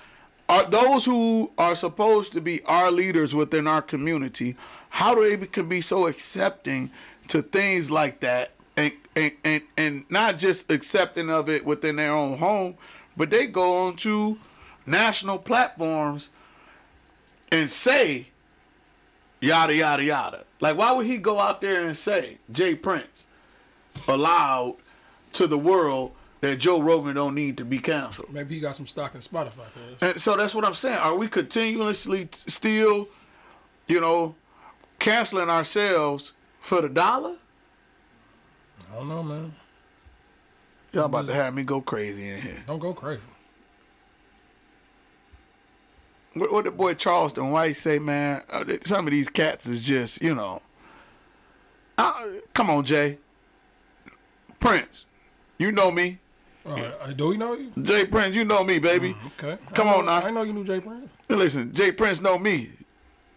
are 0.49 0.65
those 0.69 1.05
who 1.05 1.51
are 1.57 1.75
supposed 1.75 2.33
to 2.33 2.41
be 2.41 2.63
our 2.65 2.91
leaders 2.91 3.35
within 3.35 3.67
our 3.67 3.83
community? 3.83 4.57
How 4.91 5.15
do 5.15 5.29
they 5.29 5.47
can 5.47 5.69
be 5.69 5.81
so 5.81 6.07
accepting 6.07 6.91
to 7.29 7.43
things 7.43 7.91
like 7.91 8.21
that, 8.21 8.53
and 8.77 8.93
and 9.17 9.33
and 9.43 9.63
and 9.77 10.05
not 10.11 10.39
just 10.39 10.71
accepting 10.71 11.31
of 11.31 11.49
it 11.49 11.65
within 11.65 11.97
their 11.97 12.13
own 12.13 12.39
home, 12.39 12.77
but 13.17 13.31
they 13.31 13.47
go 13.47 13.87
on 13.87 13.97
to 13.97 14.39
national 14.87 15.39
platforms 15.39 16.31
and 17.51 17.71
say 17.71 18.29
yada 19.41 19.75
yada 19.75 20.05
yada. 20.05 20.45
Like, 20.61 20.77
why 20.77 20.93
would 20.93 21.07
he 21.07 21.17
go 21.17 21.41
out 21.41 21.61
there 21.61 21.87
and 21.87 21.97
say 21.97 22.39
J. 22.53 22.75
Prince 22.75 23.25
aloud 24.07 24.77
to 25.35 25.47
the 25.47 25.59
world 25.59 26.13
that 26.41 26.57
Joe 26.57 26.81
Rogan 26.81 27.15
don't 27.15 27.35
need 27.35 27.57
to 27.59 27.65
be 27.65 27.79
canceled? 27.79 28.33
Maybe 28.33 28.57
he 28.57 28.61
got 28.61 28.77
some 28.77 28.87
stock 28.87 29.15
in 29.15 29.21
Spotify. 29.21 29.67
And 30.01 30.21
so 30.21 30.37
that's 30.37 30.55
what 30.55 30.65
I'm 30.65 30.75
saying. 30.75 30.99
Are 30.99 31.15
we 31.15 31.29
continuously 31.29 32.29
still, 32.47 33.09
you 33.87 34.01
know, 34.01 34.35
canceling 34.99 35.51
ourselves 35.51 36.33
for 36.61 36.81
the 36.81 36.89
dollar? 36.89 37.37
I 38.91 38.97
don't 38.97 39.09
know, 39.09 39.23
man. 39.23 39.55
Y'all 40.93 41.07
about 41.07 41.27
to 41.27 41.35
have 41.35 41.55
me 41.55 41.65
go 41.65 41.81
crazy 41.81 42.29
in 42.29 42.41
here. 42.41 42.63
Don't 42.67 42.79
go 42.79 42.93
crazy. 42.93 43.23
What, 46.35 46.53
what 46.53 46.65
the 46.65 46.71
boy 46.71 46.95
Charleston 46.95 47.51
White 47.51 47.77
say, 47.77 47.99
man? 47.99 48.43
Uh, 48.51 48.65
some 48.85 49.07
of 49.07 49.11
these 49.11 49.29
cats 49.29 49.67
is 49.67 49.81
just, 49.81 50.23
you 50.23 50.35
know. 50.35 50.63
Uh, 51.97 52.27
come 52.53 52.71
on, 52.71 52.85
Jay. 52.85 53.19
Prince, 54.61 55.05
you 55.59 55.73
know 55.73 55.91
me. 55.91 56.19
Uh, 56.67 57.13
do 57.15 57.29
we 57.29 57.37
know 57.37 57.55
you? 57.55 57.71
J. 57.83 58.07
Prince, 58.07 58.35
you 58.35 58.45
know 58.45 58.65
me, 58.65 58.79
baby. 58.79 59.15
Okay. 59.39 59.59
Come 59.75 59.87
know- 59.87 59.97
on 59.97 60.07
now. 60.07 60.23
I 60.23 60.31
know 60.31 60.43
you 60.43 60.53
knew 60.53 60.65
J. 60.65 60.81
Prince. 60.81 61.11
Listen, 61.29 61.75
J. 61.75 61.93
Prince 61.93 62.21
know 62.21 62.39
me. 62.39 62.71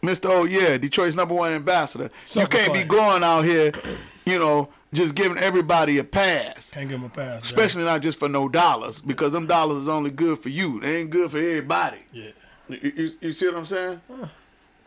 Mr. 0.03 0.29
Oh 0.29 0.43
yeah, 0.45 0.77
Detroit's 0.77 1.15
number 1.15 1.33
one 1.33 1.51
ambassador. 1.51 2.09
you 2.31 2.47
can't 2.47 2.73
be 2.73 2.83
going 2.83 3.23
out 3.23 3.43
here, 3.43 3.71
you 4.25 4.37
know, 4.37 4.69
just 4.93 5.15
giving 5.15 5.37
everybody 5.39 5.97
a 5.97 6.03
pass. 6.03 6.69
Can't 6.69 6.87
give 6.87 6.99
him 6.99 7.05
a 7.05 7.09
pass. 7.09 7.43
Especially 7.43 7.83
not 7.83 8.01
just 8.01 8.19
for 8.19 8.29
no 8.29 8.47
dollars, 8.47 9.01
because 9.01 9.33
them 9.33 9.47
dollars 9.47 9.83
is 9.83 9.87
only 9.87 10.11
good 10.11 10.39
for 10.39 10.49
you. 10.49 10.79
They 10.79 10.97
ain't 11.01 11.09
good 11.09 11.31
for 11.31 11.37
everybody. 11.37 11.97
Yeah. 12.13 12.29
You, 12.69 12.93
you, 12.95 13.11
you 13.21 13.33
see 13.33 13.47
what 13.47 13.55
I'm 13.57 13.65
saying? 13.65 14.01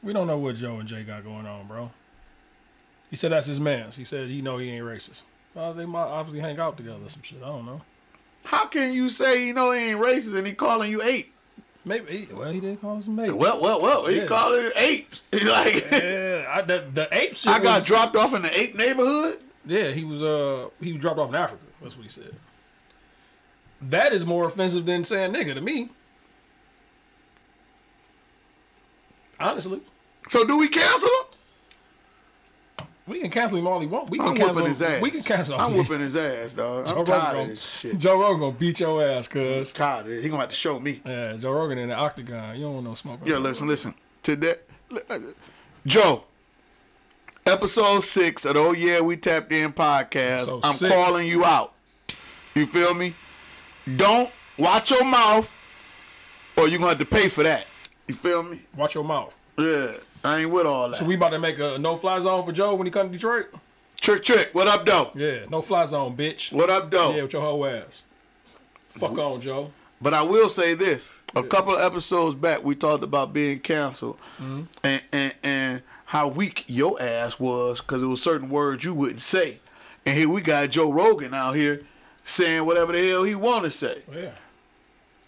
We 0.03 0.13
don't 0.13 0.27
know 0.27 0.39
what 0.39 0.57
Joe 0.57 0.79
and 0.79 0.89
Jay 0.89 1.03
got 1.03 1.25
going 1.25 1.47
on, 1.47 1.67
bro. 1.67 1.91
He 3.11 3.17
said 3.17 3.33
that's 3.33 3.47
his 3.47 3.59
man's. 3.61 3.97
He 3.97 4.05
said 4.05 4.29
he 4.29 4.41
know 4.41 4.59
he 4.59 4.71
ain't 4.71 4.85
racist. 4.85 5.25
Well, 5.55 5.75
they 5.75 5.85
might 5.87 6.03
obviously 6.05 6.41
hang 6.41 6.59
out 6.61 6.77
together 6.77 6.99
or 7.05 7.09
some 7.09 7.23
shit. 7.23 7.43
I 7.43 7.47
don't 7.47 7.67
know. 7.67 7.81
How 8.45 8.67
can 8.67 8.93
you 8.93 9.09
say 9.09 9.45
you 9.47 9.53
know 9.53 9.73
he 9.73 9.81
ain't 9.91 10.01
racist 10.01 10.35
and 10.37 10.47
he 10.47 10.53
calling 10.55 10.91
you 10.91 11.03
ape? 11.03 11.33
Maybe. 11.85 12.27
He, 12.27 12.33
well, 12.33 12.51
he 12.53 12.61
did 12.61 12.81
call 12.81 12.99
us 12.99 13.05
some 13.07 13.17
mates. 13.17 13.33
Well, 13.33 13.61
well, 13.61 13.81
well, 13.81 14.07
he 14.07 14.19
Yeah. 14.19 14.27
calling 14.27 14.67
it 14.67 14.73
apes. 14.77 15.23
He 15.33 15.41
like, 15.41 15.91
yeah, 15.91 16.45
I, 16.55 16.63
the, 16.63 16.85
the 16.93 17.09
ape 17.13 17.35
shit. 17.35 17.53
I 17.53 17.59
got 17.59 17.81
was- 17.81 17.89
dropped 17.89 18.17
off 18.17 18.33
in 18.35 18.43
the 18.43 18.59
ape 18.59 18.75
neighborhood. 18.77 19.43
Yeah, 19.67 19.91
he 19.91 20.05
was. 20.05 20.23
Uh, 20.23 20.69
he 20.81 20.93
was 20.93 21.01
dropped 21.03 21.19
off 21.19 21.29
in 21.31 21.35
Africa. 21.35 21.63
That's 21.83 21.97
what 21.97 22.03
he 22.03 22.09
said. 22.09 22.35
That 23.83 24.13
is 24.13 24.25
more 24.27 24.45
offensive 24.47 24.85
than 24.87 25.05
saying 25.05 25.33
nigga 25.33 25.55
to 25.55 25.61
me. 25.61 25.91
Honestly, 29.39 29.81
So 30.29 30.45
do 30.45 30.57
we 30.59 30.69
cancel 30.69 31.09
him? 31.09 31.39
We 33.11 33.21
can 33.21 33.31
cancel 33.31 33.59
him 33.59 33.67
all 33.67 33.81
he 33.81 33.87
want. 33.87 34.09
We 34.09 34.19
can 34.19 34.29
I'm 34.29 34.37
cancel 34.37 34.63
whooping 34.63 34.69
his 34.69 34.81
him. 34.81 34.93
ass. 34.93 35.03
We 35.03 35.11
can 35.11 35.23
cancel. 35.23 35.55
Him. 35.57 35.61
I'm 35.61 35.71
him. 35.73 35.79
whooping 35.79 36.01
his 36.01 36.17
ass, 36.17 36.53
dog. 36.53 36.89
I'm 36.89 36.97
Rogan, 36.97 37.05
tired 37.15 37.33
gonna, 37.33 37.43
of 37.43 37.49
this 37.49 37.63
shit. 37.63 37.99
Joe 37.99 38.21
Rogan 38.21 38.41
gonna 38.41 38.53
beat 38.53 38.81
your 38.81 39.03
ass, 39.07 39.29
cuz. 39.29 39.73
tired 39.73 40.07
of 40.07 40.13
it. 40.13 40.23
He 40.23 40.29
gonna 40.29 40.41
have 40.43 40.51
to 40.51 40.55
show 40.55 40.79
me. 40.81 41.03
Yeah, 41.05 41.37
Joe 41.37 41.53
Rogan 41.53 41.79
in 41.79 41.89
the 41.89 41.95
octagon. 41.97 42.57
You 42.57 42.63
don't 42.63 42.75
want 42.75 42.87
no 42.87 42.95
smoke. 42.95 43.21
Yeah, 43.25 43.39
listen, 43.39 43.67
listen. 43.69 43.95
Today, 44.23 44.57
uh, 45.09 45.19
Joe. 45.85 46.25
Episode 47.47 48.05
six 48.05 48.45
of 48.45 48.55
the 48.55 48.61
Oh 48.61 48.73
Yeah 48.73 49.01
We 49.01 49.17
Tapped 49.17 49.51
In 49.51 49.73
podcast. 49.73 50.43
Episode 50.43 50.61
I'm 50.63 50.73
six. 50.75 50.93
calling 50.95 51.27
you 51.27 51.45
out. 51.45 51.73
You 52.55 52.67
feel 52.67 52.93
me? 52.95 53.15
Don't 53.97 54.31
watch 54.59 54.91
your 54.91 55.05
mouth, 55.05 55.51
or 56.57 56.69
you 56.69 56.79
gonna 56.79 56.91
have 56.91 56.99
to 56.99 57.07
pay 57.07 57.29
for 57.29 57.43
that. 57.43 57.65
You 58.07 58.15
feel 58.15 58.43
me? 58.43 58.61
Watch 58.77 58.95
your 58.95 59.05
mouth. 59.05 59.35
Yeah, 59.59 59.93
I 60.25 60.41
ain't 60.41 60.51
with 60.51 60.67
all 60.67 60.91
that. 60.91 60.99
So 60.99 61.05
we 61.05 61.15
about 61.15 61.31
to 61.31 61.39
make 61.39 61.59
a 61.59 61.79
no 61.79 61.97
fly 61.97 62.19
zone 62.21 62.45
for 62.45 62.53
Joe 62.53 62.75
when 62.75 62.87
he 62.87 62.91
come 62.91 63.07
to 63.09 63.13
Detroit. 63.13 63.47
Trick-Trick. 64.01 64.51
What 64.55 64.67
up, 64.69 64.87
though? 64.87 65.11
Yeah, 65.15 65.45
no 65.51 65.61
fly 65.63 65.85
zone, 65.87 66.17
bitch. 66.17 66.53
What 66.53 66.71
up, 66.71 66.91
though? 66.91 67.15
Yeah, 67.15 67.23
with 67.23 67.33
your 67.33 67.43
whole 67.43 67.65
ass. 67.67 68.05
Fuck 68.91 69.17
on, 69.19 69.41
Joe. 69.41 69.73
But 70.01 70.15
I 70.15 70.23
will 70.23 70.49
say 70.49 70.75
this: 70.75 71.11
a 71.37 71.43
couple 71.43 71.75
of 71.77 71.81
episodes 71.83 72.35
back, 72.35 72.65
we 72.65 72.75
talked 72.75 73.05
about 73.05 73.33
being 73.33 73.61
canceled 73.61 74.19
Mm-hmm. 74.39 74.63
and, 74.83 75.03
and 75.13 75.35
and 75.43 75.83
how 76.07 76.27
weak 76.29 76.65
your 76.67 77.01
ass 77.01 77.39
was 77.39 77.81
because 77.81 78.03
it 78.03 78.07
was 78.07 78.23
certain 78.23 78.49
words 78.49 78.85
you 78.85 78.95
wouldn't 78.95 79.23
say. 79.23 79.61
And 80.07 80.17
here 80.19 80.29
we 80.29 80.41
got 80.41 80.71
Joe 80.71 80.91
Rogan 80.91 81.35
out 81.35 81.55
here 81.57 81.83
saying 82.25 82.65
whatever 82.65 82.93
the 82.93 83.09
hell 83.09 83.23
he 83.25 83.35
want 83.35 83.65
to 83.65 83.71
say 83.71 84.03
Yeah. 84.13 84.31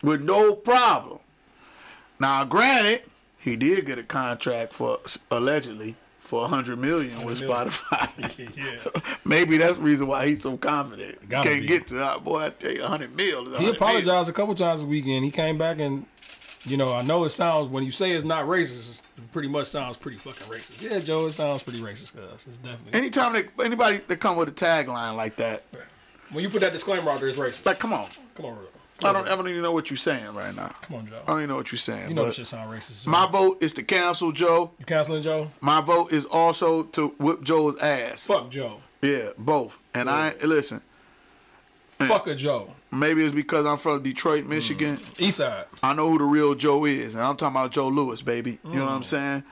with 0.02 0.22
no 0.22 0.54
problem. 0.54 1.18
Now, 2.18 2.44
granted, 2.44 3.02
he 3.42 3.56
did 3.56 3.86
get 3.86 3.98
a 3.98 4.02
contract 4.02 4.74
for 4.74 5.00
allegedly 5.30 5.96
for 6.20 6.44
a 6.44 6.48
hundred 6.48 6.78
million 6.78 7.24
with 7.24 7.40
million. 7.40 7.68
Spotify. 7.70 8.56
Yeah. 8.56 9.02
Maybe 9.24 9.56
that's 9.58 9.76
the 9.76 9.82
reason 9.82 10.06
why 10.06 10.26
he's 10.28 10.42
so 10.42 10.56
confident. 10.56 11.28
Gotta 11.28 11.48
Can't 11.50 11.60
be. 11.62 11.66
get 11.66 11.86
to 11.88 11.94
that 11.94 12.24
boy. 12.24 12.44
I 12.46 12.50
tell 12.50 12.70
you, 12.72 12.84
a 12.84 12.88
hundred 12.88 13.14
mil. 13.14 13.58
He 13.58 13.68
apologized 13.68 14.28
a 14.28 14.32
couple 14.32 14.54
times 14.54 14.80
this 14.80 14.88
weekend. 14.88 15.24
He 15.24 15.30
came 15.30 15.58
back 15.58 15.78
and, 15.80 16.06
you 16.64 16.76
know, 16.76 16.94
I 16.94 17.02
know 17.02 17.24
it 17.24 17.30
sounds 17.30 17.68
when 17.70 17.84
you 17.84 17.90
say 17.90 18.12
it's 18.12 18.24
not 18.24 18.46
racist, 18.46 19.02
it 19.18 19.32
pretty 19.32 19.48
much 19.48 19.66
sounds 19.66 19.96
pretty 19.96 20.16
fucking 20.18 20.46
racist. 20.46 20.80
Yeah, 20.80 21.00
Joe, 21.00 21.26
it 21.26 21.32
sounds 21.32 21.62
pretty 21.62 21.80
racist, 21.80 22.14
cuz 22.14 22.46
it's 22.46 22.56
definitely. 22.58 22.94
Anytime 22.98 23.32
that 23.34 23.46
anybody 23.62 23.98
that 24.06 24.16
come 24.20 24.36
with 24.36 24.48
a 24.48 24.52
tagline 24.52 25.16
like 25.16 25.36
that, 25.36 25.64
when 26.30 26.42
you 26.44 26.48
put 26.50 26.60
that 26.62 26.72
disclaimer 26.72 27.10
out 27.10 27.20
there, 27.20 27.28
it's 27.28 27.36
racist. 27.38 27.66
like, 27.66 27.78
come 27.78 27.92
on. 27.92 28.08
come 28.34 28.46
on, 28.46 28.58
I 29.04 29.12
don't, 29.12 29.28
I 29.28 29.36
don't 29.36 29.48
even 29.48 29.62
know 29.62 29.72
what 29.72 29.90
you're 29.90 29.96
saying 29.96 30.34
right 30.34 30.54
now. 30.54 30.74
come 30.82 30.96
on, 30.96 31.06
Joe. 31.06 31.20
I 31.24 31.26
don't 31.26 31.38
even 31.38 31.48
know 31.50 31.56
what 31.56 31.72
you're 31.72 31.78
saying. 31.78 32.10
You 32.10 32.14
know 32.14 32.26
this 32.26 32.36
shit 32.36 32.46
sound 32.46 32.70
racist. 32.70 33.04
Joe. 33.04 33.10
my 33.10 33.26
vote 33.26 33.62
is 33.62 33.72
to 33.74 33.82
cancel 33.82 34.32
Joe. 34.32 34.72
you 34.78 34.84
canceling 34.84 35.22
Joe? 35.22 35.50
My 35.60 35.80
vote 35.80 36.12
is 36.12 36.24
also 36.26 36.84
to 36.84 37.08
whip 37.18 37.42
Joe's 37.42 37.76
ass. 37.78 38.26
Fuck 38.26 38.50
Joe. 38.50 38.82
Yeah, 39.00 39.30
both. 39.36 39.76
And 39.94 40.08
I 40.08 40.34
listen. 40.42 40.80
Fuck 41.98 42.26
a 42.26 42.34
Joe. 42.34 42.74
Maybe 42.90 43.24
it's 43.24 43.34
because 43.34 43.64
I'm 43.64 43.78
from 43.78 44.02
Detroit, 44.02 44.44
mm. 44.44 44.48
Michigan. 44.48 44.98
East 45.18 45.38
side. 45.38 45.66
I 45.82 45.94
know 45.94 46.10
who 46.10 46.18
the 46.18 46.24
real 46.24 46.54
Joe 46.54 46.84
is, 46.84 47.14
and 47.14 47.22
I'm 47.22 47.36
talking 47.36 47.56
about 47.56 47.72
Joe 47.72 47.88
Louis, 47.88 48.20
baby. 48.22 48.58
You 48.64 48.74
know 48.74 48.84
what 48.84 48.92
I'm 48.92 49.02
mm. 49.02 49.06
saying? 49.06 49.44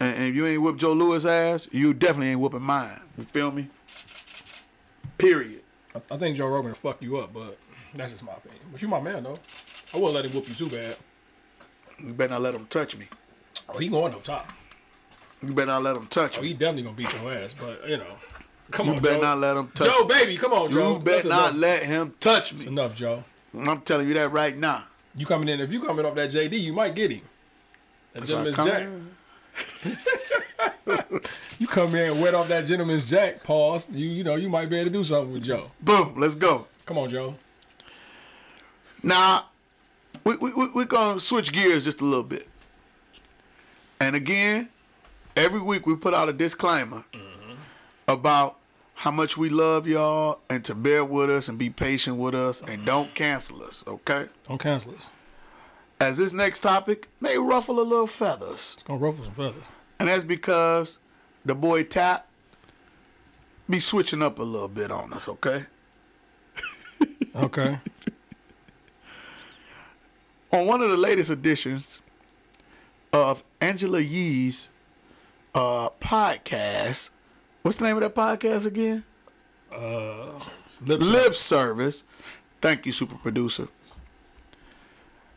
And, 0.00 0.16
and 0.16 0.24
if 0.24 0.34
you 0.34 0.46
ain't 0.46 0.62
whip 0.62 0.76
Joe 0.76 0.92
Louis 0.92 1.24
ass, 1.24 1.68
you 1.70 1.94
definitely 1.94 2.28
ain't 2.28 2.40
whooping 2.40 2.62
mine. 2.62 3.00
You 3.18 3.24
feel 3.24 3.50
me? 3.50 3.68
Period. 5.18 5.60
I, 5.94 6.14
I 6.14 6.16
think 6.16 6.36
Joe 6.36 6.46
Rogan 6.46 6.70
will 6.70 6.76
fuck 6.76 7.02
you 7.02 7.18
up, 7.18 7.32
but 7.32 7.58
that's 7.94 8.12
just 8.12 8.22
my 8.24 8.32
opinion. 8.32 8.60
But 8.70 8.80
you 8.82 8.88
my 8.88 9.00
man 9.00 9.22
though. 9.24 9.38
I 9.94 9.98
wouldn't 9.98 10.14
let 10.14 10.24
him 10.24 10.32
whoop 10.32 10.48
you 10.48 10.54
too 10.54 10.68
bad. 10.68 10.96
You 11.98 12.12
better 12.12 12.32
not 12.32 12.42
let 12.42 12.54
him 12.54 12.66
touch 12.66 12.96
me. 12.96 13.06
Oh, 13.68 13.78
he 13.78 13.88
going 13.88 14.12
up 14.14 14.22
top. 14.24 14.48
You 15.42 15.52
better 15.52 15.66
not 15.66 15.82
let 15.82 15.96
him 15.96 16.06
touch 16.06 16.38
Oh, 16.38 16.42
me. 16.42 16.48
he 16.48 16.54
definitely 16.54 16.82
gonna 16.84 16.96
beat 16.96 17.12
your 17.14 17.32
ass. 17.32 17.54
But 17.58 17.88
you 17.88 17.96
know, 17.98 18.14
come 18.70 18.88
on. 18.88 18.92
You 18.94 18.96
on, 18.98 19.02
better 19.02 19.14
Joe. 19.16 19.20
not 19.22 19.38
let 19.38 19.56
him 19.56 19.68
touch 19.74 19.86
Joe, 19.88 20.04
baby, 20.04 20.36
come 20.38 20.52
on, 20.52 20.70
Joe. 20.70 20.92
You 20.94 20.98
better 20.98 21.14
That's 21.16 21.24
not 21.26 21.50
enough. 21.50 21.60
let 21.60 21.82
him 21.84 22.14
touch 22.20 22.50
That's 22.52 22.62
me. 22.64 22.68
enough, 22.72 22.94
Joe. 22.94 23.24
I'm 23.54 23.80
telling 23.82 24.08
you 24.08 24.14
that 24.14 24.30
right 24.32 24.56
now. 24.56 24.84
You 25.14 25.26
coming 25.26 25.48
in? 25.48 25.60
If 25.60 25.70
you 25.72 25.82
coming 25.82 26.06
off 26.06 26.14
that 26.14 26.30
JD, 26.30 26.58
you 26.60 26.72
might 26.72 26.94
get 26.94 27.10
him. 27.10 27.20
That 28.14 28.24
gentleman's 28.24 28.56
jack. 28.56 28.88
You 31.58 31.66
come 31.68 31.94
in 31.94 32.20
wet 32.20 32.34
off 32.34 32.48
that 32.48 32.66
gentleman's 32.66 33.08
jack. 33.08 33.44
Pause. 33.44 33.88
You 33.90 34.08
you 34.08 34.24
know 34.24 34.34
you 34.36 34.48
might 34.48 34.68
be 34.68 34.76
able 34.78 34.90
to 34.90 34.92
do 34.98 35.04
something 35.04 35.32
with 35.32 35.44
Joe. 35.44 35.70
Boom. 35.80 36.14
Let's 36.18 36.34
go. 36.34 36.66
Come 36.86 36.98
on, 36.98 37.08
Joe. 37.08 37.36
Now, 39.02 39.46
we, 40.24 40.36
we, 40.36 40.52
we, 40.52 40.68
we're 40.68 40.84
going 40.84 41.18
to 41.18 41.20
switch 41.20 41.52
gears 41.52 41.84
just 41.84 42.00
a 42.00 42.04
little 42.04 42.22
bit. 42.22 42.48
And 44.00 44.16
again, 44.16 44.68
every 45.36 45.60
week 45.60 45.86
we 45.86 45.96
put 45.96 46.14
out 46.14 46.28
a 46.28 46.32
disclaimer 46.32 47.04
mm-hmm. 47.12 47.52
about 48.08 48.58
how 48.94 49.10
much 49.10 49.36
we 49.36 49.48
love 49.48 49.86
y'all 49.86 50.40
and 50.48 50.64
to 50.64 50.74
bear 50.74 51.04
with 51.04 51.30
us 51.30 51.48
and 51.48 51.58
be 51.58 51.70
patient 51.70 52.16
with 52.16 52.34
us 52.34 52.62
and 52.62 52.86
don't 52.86 53.14
cancel 53.14 53.62
us, 53.64 53.82
okay? 53.86 54.28
Don't 54.48 54.60
cancel 54.60 54.94
us. 54.94 55.08
As 56.00 56.18
this 56.18 56.32
next 56.32 56.60
topic 56.60 57.08
may 57.20 57.38
ruffle 57.38 57.80
a 57.80 57.82
little 57.82 58.06
feathers. 58.06 58.74
It's 58.74 58.82
gonna 58.82 58.98
ruffle 58.98 59.24
some 59.24 59.34
feathers. 59.34 59.68
And 59.98 60.08
that's 60.08 60.24
because 60.24 60.98
the 61.44 61.54
boy 61.54 61.84
Tap 61.84 62.26
be 63.68 63.80
switching 63.80 64.22
up 64.22 64.38
a 64.38 64.42
little 64.42 64.68
bit 64.68 64.90
on 64.90 65.12
us, 65.12 65.28
okay? 65.28 65.66
Okay. 67.34 67.78
on 70.52 70.66
one 70.66 70.82
of 70.82 70.90
the 70.90 70.96
latest 70.96 71.30
editions 71.30 72.00
of 73.12 73.42
Angela 73.60 74.00
Yee's 74.00 74.68
uh, 75.54 75.88
podcast. 76.00 77.10
What's 77.62 77.78
the 77.78 77.84
name 77.84 77.96
of 77.96 78.02
that 78.02 78.14
podcast 78.14 78.66
again? 78.66 79.04
Lip 79.72 81.00
Lip 81.00 81.34
Service. 81.34 82.04
Thank 82.60 82.86
you, 82.86 82.92
super 82.92 83.16
producer. 83.16 83.68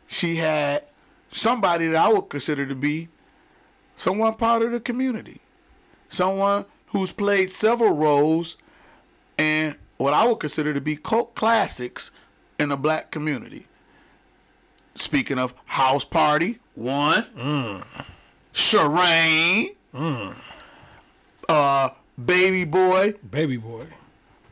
She 0.06 0.36
had 0.36 0.84
somebody 1.32 1.88
that 1.88 1.96
I 1.96 2.12
would 2.12 2.28
consider 2.28 2.66
to 2.66 2.74
be 2.74 3.08
someone 3.96 4.34
part 4.34 4.62
of 4.62 4.70
the 4.70 4.80
community, 4.80 5.40
someone 6.08 6.66
who's 6.88 7.12
played 7.12 7.50
several 7.50 7.92
roles 7.92 8.56
and 9.38 9.76
what 9.96 10.12
I 10.12 10.26
would 10.26 10.38
consider 10.38 10.74
to 10.74 10.80
be 10.80 10.96
cult 10.96 11.34
classics 11.34 12.10
in 12.58 12.68
the 12.68 12.76
black 12.76 13.10
community. 13.10 13.66
Speaking 14.96 15.38
of 15.38 15.54
House 15.66 16.04
Party, 16.04 16.58
one. 16.74 17.82
Sharane. 18.54 19.74
Uh, 21.48 21.90
Baby 22.22 22.64
Boy. 22.64 23.14
Baby 23.30 23.56
boy. 23.56 23.86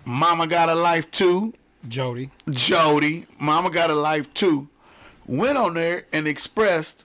Mama 0.05 0.47
Got 0.47 0.69
a 0.69 0.75
Life 0.75 1.11
Too. 1.11 1.55
Jody. 1.89 2.31
Jody. 2.51 3.27
Mama 3.39 3.71
Got 3.71 3.91
a 3.91 3.95
Life 3.95 4.33
Too. 4.35 4.69
Went 5.27 5.57
on 5.57 5.75
there 5.75 6.05
and 6.13 6.29
expressed 6.29 7.05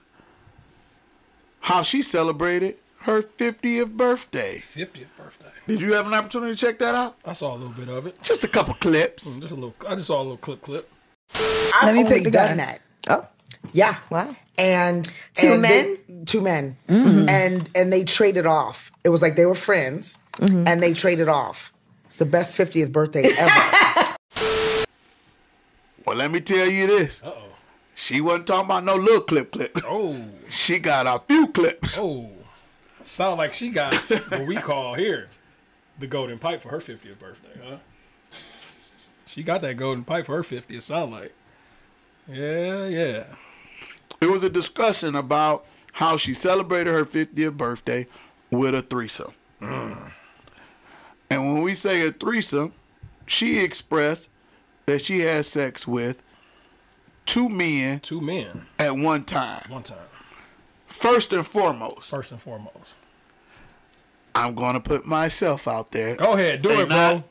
how 1.60 1.82
she 1.82 2.02
celebrated 2.02 2.76
her 3.00 3.22
50th 3.22 3.96
birthday. 3.96 4.58
50th 4.58 5.06
birthday. 5.16 5.46
Did 5.66 5.80
you 5.80 5.94
have 5.94 6.06
an 6.06 6.12
opportunity 6.14 6.54
to 6.54 6.58
check 6.58 6.78
that 6.80 6.94
out? 6.94 7.16
I 7.24 7.32
saw 7.32 7.54
a 7.54 7.56
little 7.56 7.70
bit 7.72 7.88
of 7.88 8.06
it. 8.06 8.22
Just 8.22 8.44
a 8.44 8.48
couple 8.48 8.74
clips. 8.74 9.24
Just 9.36 9.52
a 9.52 9.54
little. 9.54 9.74
I 9.88 9.94
just 9.94 10.08
saw 10.08 10.18
a 10.20 10.22
little 10.22 10.36
clip 10.36 10.60
clip. 10.62 10.90
I've 11.34 11.84
Let 11.84 11.94
me 11.94 12.04
pick 12.04 12.24
the 12.24 12.30
done 12.30 12.58
guy. 12.58 12.64
that. 12.64 12.80
Oh, 13.08 13.26
Yeah. 13.72 13.96
Wow. 14.10 14.34
And 14.58 15.10
Two 15.34 15.52
and 15.54 15.62
men? 15.62 15.70
they- 16.08 16.24
two 16.26 16.40
men, 16.42 16.76
and 16.88 17.70
and 17.74 17.90
they 17.92 18.04
traded 18.04 18.44
off. 18.46 18.92
It 19.04 19.08
was 19.08 19.22
like 19.22 19.34
they 19.36 19.46
were 19.46 19.54
friends, 19.54 20.18
and 20.38 20.82
they 20.82 20.92
traded 20.92 21.28
off. 21.28 21.72
It's 22.06 22.16
the 22.16 22.26
best 22.26 22.54
fiftieth 22.56 22.92
birthday 22.92 23.30
ever. 23.38 24.16
Well, 26.06 26.16
let 26.16 26.30
me 26.30 26.40
tell 26.40 26.66
you 26.68 26.86
this. 26.86 27.22
Uh 27.22 27.28
oh. 27.36 27.42
She 27.94 28.20
wasn't 28.20 28.46
talking 28.46 28.64
about 28.64 28.84
no 28.84 28.96
little 28.96 29.20
clip 29.20 29.52
clip. 29.52 29.78
Oh. 29.84 30.24
She 30.48 30.78
got 30.78 31.06
a 31.06 31.20
few 31.26 31.48
clips. 31.48 31.96
Oh. 31.98 32.30
Sound 33.02 33.38
like 33.38 33.52
she 33.52 33.68
got 33.70 33.94
what 34.30 34.46
we 34.46 34.56
call 34.56 34.94
here 34.94 35.28
the 35.98 36.06
golden 36.06 36.38
pipe 36.38 36.62
for 36.62 36.70
her 36.70 36.78
50th 36.80 37.18
birthday, 37.18 37.60
huh? 37.62 37.76
She 39.26 39.42
got 39.42 39.60
that 39.62 39.74
golden 39.76 40.02
pipe 40.04 40.26
for 40.26 40.36
her 40.36 40.42
50th. 40.42 40.82
Sound 40.82 41.12
like. 41.12 41.32
Yeah, 42.28 42.86
yeah. 42.86 43.24
It 44.20 44.30
was 44.30 44.42
a 44.42 44.50
discussion 44.50 45.14
about 45.14 45.64
how 45.92 46.16
she 46.16 46.34
celebrated 46.34 46.92
her 46.92 47.04
50th 47.04 47.56
birthday 47.56 48.06
with 48.50 48.74
a 48.74 48.82
threesome. 48.82 49.32
Mm. 49.60 50.12
And 51.30 51.52
when 51.52 51.62
we 51.62 51.74
say 51.74 52.06
a 52.06 52.12
threesome, 52.12 52.72
she 53.26 53.58
expressed 53.60 54.28
that 54.86 55.04
she 55.04 55.20
had 55.20 55.46
sex 55.46 55.86
with 55.86 56.22
two 57.26 57.48
men 57.48 58.00
Two 58.00 58.20
men, 58.20 58.66
at 58.78 58.96
one 58.96 59.24
time. 59.24 59.64
one 59.68 59.82
time. 59.82 59.98
First 60.86 61.32
and 61.32 61.46
foremost, 61.46 62.10
First 62.10 62.32
and 62.32 62.40
foremost. 62.40 62.96
I'm 64.34 64.54
going 64.54 64.74
to 64.74 64.80
put 64.80 65.06
myself 65.06 65.66
out 65.68 65.92
there. 65.92 66.16
Go 66.16 66.32
ahead, 66.32 66.62
do 66.62 66.70
it, 66.80 66.88
bro. 66.88 67.24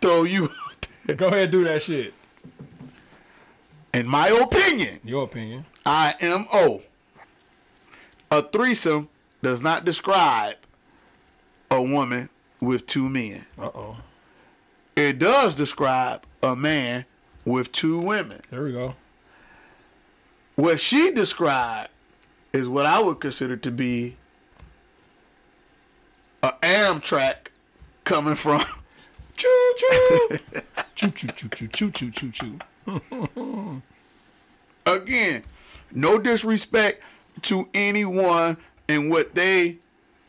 Throw 0.00 0.24
you 0.24 0.44
out 0.44 0.86
there. 1.06 1.16
Go 1.16 1.28
ahead, 1.28 1.50
do 1.50 1.64
that 1.64 1.82
shit. 1.82 2.14
In 3.94 4.06
my 4.06 4.28
opinion, 4.28 5.00
Your 5.04 5.24
opinion. 5.24 5.64
IMO. 5.86 6.82
A 8.30 8.42
threesome 8.42 9.08
does 9.42 9.62
not 9.62 9.84
describe 9.84 10.56
a 11.70 11.82
woman 11.82 12.28
with 12.60 12.86
two 12.86 13.08
men. 13.08 13.46
Uh 13.58 13.70
oh. 13.74 13.96
It 14.96 15.18
does 15.18 15.54
describe 15.54 16.24
a 16.42 16.54
man 16.54 17.06
with 17.44 17.72
two 17.72 17.98
women. 17.98 18.42
There 18.50 18.64
we 18.64 18.72
go. 18.72 18.94
What 20.56 20.80
she 20.80 21.10
described 21.10 21.90
is 22.52 22.68
what 22.68 22.84
I 22.84 23.00
would 23.00 23.20
consider 23.20 23.56
to 23.56 23.70
be 23.70 24.16
a 26.42 26.50
Amtrak 26.62 27.48
coming 28.04 28.34
from 28.34 28.62
Choo 29.36 29.74
choo. 29.76 30.28
choo 30.96 31.10
choo 31.10 31.28
choo 31.28 31.48
choo 31.48 31.68
choo 31.68 31.90
choo 31.90 32.10
choo 32.10 32.30
choo. 32.32 32.58
again, 34.86 35.42
no 35.92 36.18
disrespect 36.18 37.02
to 37.42 37.68
anyone 37.74 38.56
and 38.88 39.10
what 39.10 39.34
they 39.34 39.78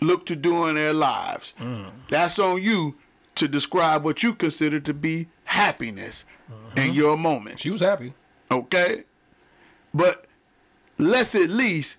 look 0.02 0.26
to 0.28 0.36
do 0.36 0.68
in 0.68 0.76
their 0.76 0.94
lives. 0.94 1.54
Mm. 1.60 1.92
That's 2.10 2.40
on 2.40 2.62
you 2.62 2.96
to 3.36 3.48
describe 3.48 4.04
what 4.04 4.24
you 4.24 4.34
consider 4.34 4.80
to 4.82 4.94
be 4.94 5.28
happiness 5.46 6.26
in 6.76 6.84
mm-hmm. 6.84 6.94
your 6.94 7.18
moment. 7.18 7.60
She 7.60 7.72
was 7.72 7.82
happy. 7.82 8.14
Okay? 8.52 9.04
But 9.94 10.26
let's 10.98 11.36
at 11.36 11.50
least 11.50 11.98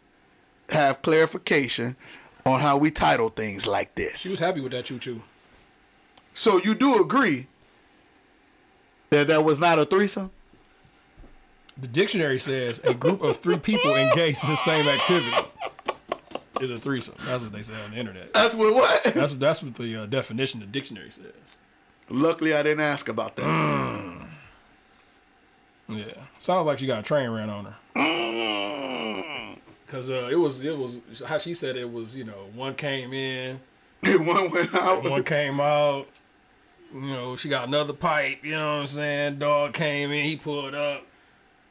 have 0.69 1.03
clarification 1.03 1.97
on 2.47 2.61
how 2.61 2.77
we 2.77 2.91
title 2.91 3.31
things 3.31 3.67
like 3.67 3.95
this. 3.95 4.19
She 4.19 4.29
was 4.29 4.39
happy 4.39 4.61
with 4.61 4.73
that 4.73 4.85
choo 4.85 4.99
choo. 4.99 5.23
So 6.35 6.59
you 6.59 6.75
do 6.75 7.01
agree 7.01 7.47
that 9.11 9.29
that 9.29 9.45
was 9.45 9.59
not 9.59 9.79
a 9.79 9.85
threesome? 9.85 10.31
The 11.79 11.89
dictionary 11.89 12.39
says 12.39 12.81
a 12.85 12.93
group 12.95 13.23
of 13.23 13.39
three 13.39 13.59
people 13.59 13.95
engaged 13.97 14.45
in 14.45 14.51
the 14.51 14.57
same 14.57 14.89
activity 14.89 15.37
is 16.61 16.71
a 16.71 16.79
threesome. 16.79 17.15
That's 17.25 17.43
what 17.43 17.53
they 17.53 17.63
say 17.63 17.75
on 17.75 17.93
the 17.93 17.97
internet. 17.97 18.35
That's 18.35 18.55
what 18.55 18.75
what? 18.75 19.05
That's 19.15 19.35
that's 19.35 19.63
what 19.63 19.75
the 19.77 20.03
uh, 20.03 20.07
definition 20.07 20.61
the 20.61 20.67
dictionary 20.67 21.11
says. 21.11 21.33
Luckily, 22.09 22.55
I 22.55 22.63
didn't 22.63 22.81
ask 22.81 23.09
about 23.09 23.37
that. 23.37 23.45
Mm. 23.45 24.27
Yeah, 25.89 26.05
sounds 26.39 26.67
like 26.67 26.79
she 26.79 26.87
got 26.87 27.01
a 27.01 27.03
train 27.03 27.31
ran 27.31 27.51
on 27.51 27.65
her. 27.67 27.77
Cause 29.87 30.09
uh, 30.09 30.29
it 30.31 30.37
was 30.37 30.63
it 30.63 30.77
was 30.77 31.01
how 31.27 31.39
she 31.39 31.53
said 31.53 31.77
it 31.77 31.91
was 31.91 32.15
you 32.15 32.23
know 32.23 32.49
one 32.55 32.77
came 32.77 33.13
in, 33.13 33.59
one 34.05 34.51
went 34.51 34.73
out. 34.75 35.03
one 35.03 35.25
came 35.25 35.61
out. 35.61 36.07
You 36.95 37.01
know 37.01 37.37
she 37.37 37.49
got 37.49 37.67
another 37.67 37.93
pipe. 37.93 38.45
You 38.45 38.53
know 38.53 38.75
what 38.75 38.83
I'm 38.83 38.87
saying? 38.87 39.39
Dog 39.41 39.73
came 39.73 40.13
in, 40.13 40.25
he 40.25 40.37
pulled 40.37 40.75
up. 40.77 41.07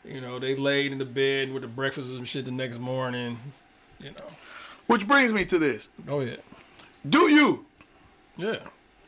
You 0.10 0.22
know 0.22 0.40
they 0.40 0.56
laid 0.56 0.92
in 0.92 0.98
the 0.98 1.06
bed 1.06 1.52
with 1.54 1.62
the 1.62 1.68
breakfast 1.68 2.16
and 2.16 2.28
shit 2.28 2.46
the 2.46 2.52
next 2.52 2.80
morning. 2.80 3.38
You 4.00 4.10
know. 4.12 4.26
Which 4.88 5.08
brings 5.08 5.32
me 5.32 5.46
to 5.46 5.60
this. 5.60 5.90
Oh 6.08 6.22
yeah. 6.22 6.38
Do 7.08 7.30
you? 7.30 7.66
Yeah. 8.36 8.58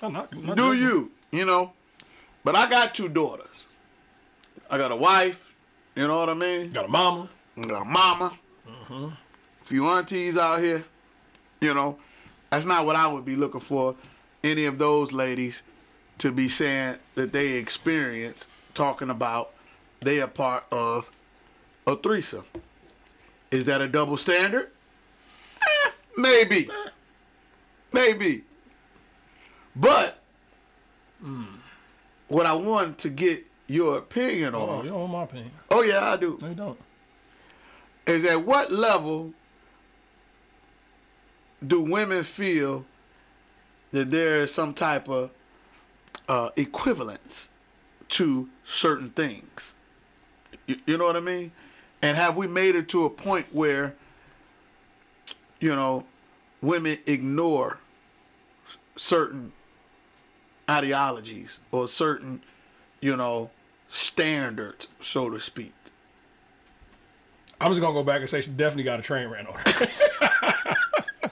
I'm 0.02 0.14
not, 0.14 0.30
I'm 0.32 0.46
not 0.46 0.58
Do 0.58 0.74
joking. 0.74 0.82
you? 0.82 1.12
You 1.32 1.46
know? 1.46 1.74
But 2.44 2.56
I 2.56 2.70
got 2.70 2.94
two 2.94 3.10
daughters. 3.10 3.66
I 4.70 4.78
got 4.78 4.92
a 4.92 4.96
wife. 4.96 5.50
You 5.96 6.08
know 6.08 6.20
what 6.20 6.30
I 6.30 6.34
mean? 6.34 6.72
Got 6.72 6.86
a 6.86 6.88
mama. 6.88 7.30
I 7.58 7.62
got 7.62 7.82
a 7.82 7.86
mama. 7.86 8.34
A 8.90 9.12
few 9.64 9.88
aunties 9.88 10.38
out 10.38 10.60
here. 10.60 10.86
You 11.62 11.74
know? 11.74 11.98
That's 12.50 12.66
not 12.66 12.86
what 12.86 12.96
I 12.96 13.08
would 13.08 13.26
be 13.26 13.36
looking 13.36 13.60
for. 13.60 13.96
Any 14.44 14.66
of 14.66 14.78
those 14.78 15.12
ladies 15.12 15.62
to 16.18 16.32
be 16.32 16.50
saying 16.50 16.98
that 17.16 17.32
they 17.32 17.54
experience 17.54 18.48
talking 18.74 19.10
about 19.10 19.52
they 20.02 20.20
are 20.20 20.28
part 20.28 20.66
of 20.72 21.10
a 21.88 21.96
threesome. 21.96 22.46
Is 23.52 23.66
that 23.66 23.82
a 23.82 23.88
double 23.88 24.18
standard? 24.18 24.70
Eh, 25.62 25.92
maybe. 26.18 26.70
Maybe. 27.94 28.44
But 29.76 30.20
what 32.28 32.46
I 32.46 32.54
want 32.54 32.98
to 33.00 33.10
get 33.10 33.46
your 33.68 33.98
opinion 33.98 34.56
Oh, 34.56 34.64
on. 34.70 34.86
you 34.86 34.92
don't 34.92 35.00
want 35.02 35.12
my 35.14 35.24
opinion. 35.24 35.52
Oh 35.70 35.82
yeah, 35.84 36.12
I 36.12 36.18
do. 36.18 36.38
No, 36.42 36.48
you 36.50 36.56
don't. 36.56 36.80
Is 38.08 38.26
at 38.26 38.44
what 38.46 38.72
level 38.72 39.34
do 41.66 41.82
women 41.82 42.24
feel 42.24 42.86
that 43.92 44.10
there 44.10 44.42
is 44.42 44.54
some 44.54 44.74
type 44.74 45.08
of 45.08 45.30
uh, 46.28 46.50
equivalence 46.56 47.50
to 48.10 48.50
certain 48.66 49.12
things? 49.12 49.76
You, 50.68 50.78
you 50.86 50.98
know 50.98 51.06
what 51.06 51.16
I 51.16 51.22
mean? 51.22 51.52
And 52.02 52.18
have 52.18 52.36
we 52.36 52.48
made 52.48 52.76
it 52.76 52.90
to 52.90 53.06
a 53.06 53.10
point 53.10 53.48
where, 53.52 53.96
you 55.60 55.76
know, 55.76 56.06
women 56.62 56.98
ignore 57.06 57.80
certain 58.96 59.54
ideologies 60.70 61.60
or 61.72 61.88
certain, 61.88 62.42
you 63.00 63.16
know, 63.16 63.52
standards, 63.92 64.88
so 65.02 65.30
to 65.30 65.40
speak? 65.40 65.74
I'm 67.60 67.70
just 67.70 67.80
gonna 67.80 67.94
go 67.94 68.04
back 68.04 68.22
and 68.22 68.30
say 68.30 68.42
she 68.42 68.50
definitely 68.50 68.84
got 68.84 69.00
a 69.00 69.04
train 69.04 69.28
ran 69.28 69.46
on 69.46 69.54
her. 69.54 69.88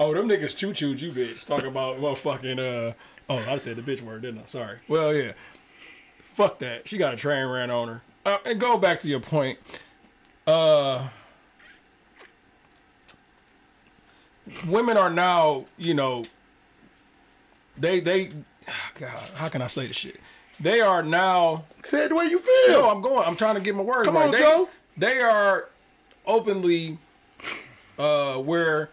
oh, 0.00 0.12
them 0.12 0.28
niggas 0.28 0.56
choo 0.56 0.72
chooed 0.72 1.00
you, 1.00 1.12
bitch. 1.12 1.46
Talking 1.46 1.68
about 1.68 1.98
motherfucking 1.98 2.58
uh 2.58 2.94
oh, 3.30 3.36
I 3.48 3.56
said 3.58 3.76
the 3.76 3.82
bitch 3.82 4.02
word, 4.02 4.22
didn't 4.22 4.40
I? 4.40 4.46
Sorry. 4.46 4.78
Well, 4.88 5.14
yeah. 5.14 5.32
Fuck 6.34 6.58
that. 6.58 6.88
She 6.88 6.98
got 6.98 7.14
a 7.14 7.16
train 7.16 7.46
ran 7.46 7.70
on 7.70 7.86
her. 7.86 8.02
Uh, 8.24 8.38
and 8.44 8.60
go 8.60 8.76
back 8.76 9.00
to 9.00 9.08
your 9.08 9.20
point. 9.20 9.58
Uh 10.46 11.08
women 14.66 14.96
are 14.96 15.10
now, 15.10 15.64
you 15.76 15.94
know, 15.94 16.24
they 17.76 18.00
they 18.00 18.30
God, 18.98 19.10
how 19.34 19.48
can 19.48 19.62
I 19.62 19.66
say 19.66 19.86
this 19.86 19.96
shit? 19.96 20.20
They 20.60 20.80
are 20.80 21.02
now 21.02 21.64
Say 21.84 22.04
it 22.04 22.08
the 22.10 22.14
way 22.14 22.26
you 22.26 22.38
feel. 22.38 22.68
no, 22.82 22.90
I'm 22.90 23.00
going. 23.00 23.26
I'm 23.26 23.36
trying 23.36 23.54
to 23.56 23.60
get 23.60 23.74
my 23.74 23.82
words 23.82 24.06
Come 24.06 24.14
right. 24.16 24.26
on, 24.26 24.30
they, 24.30 24.38
Joe. 24.38 24.68
They 24.96 25.20
are 25.20 25.68
openly 26.26 26.98
uh 27.98 28.36
where 28.36 28.90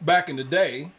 back 0.00 0.28
in 0.28 0.36
the 0.36 0.44
day. 0.44 0.92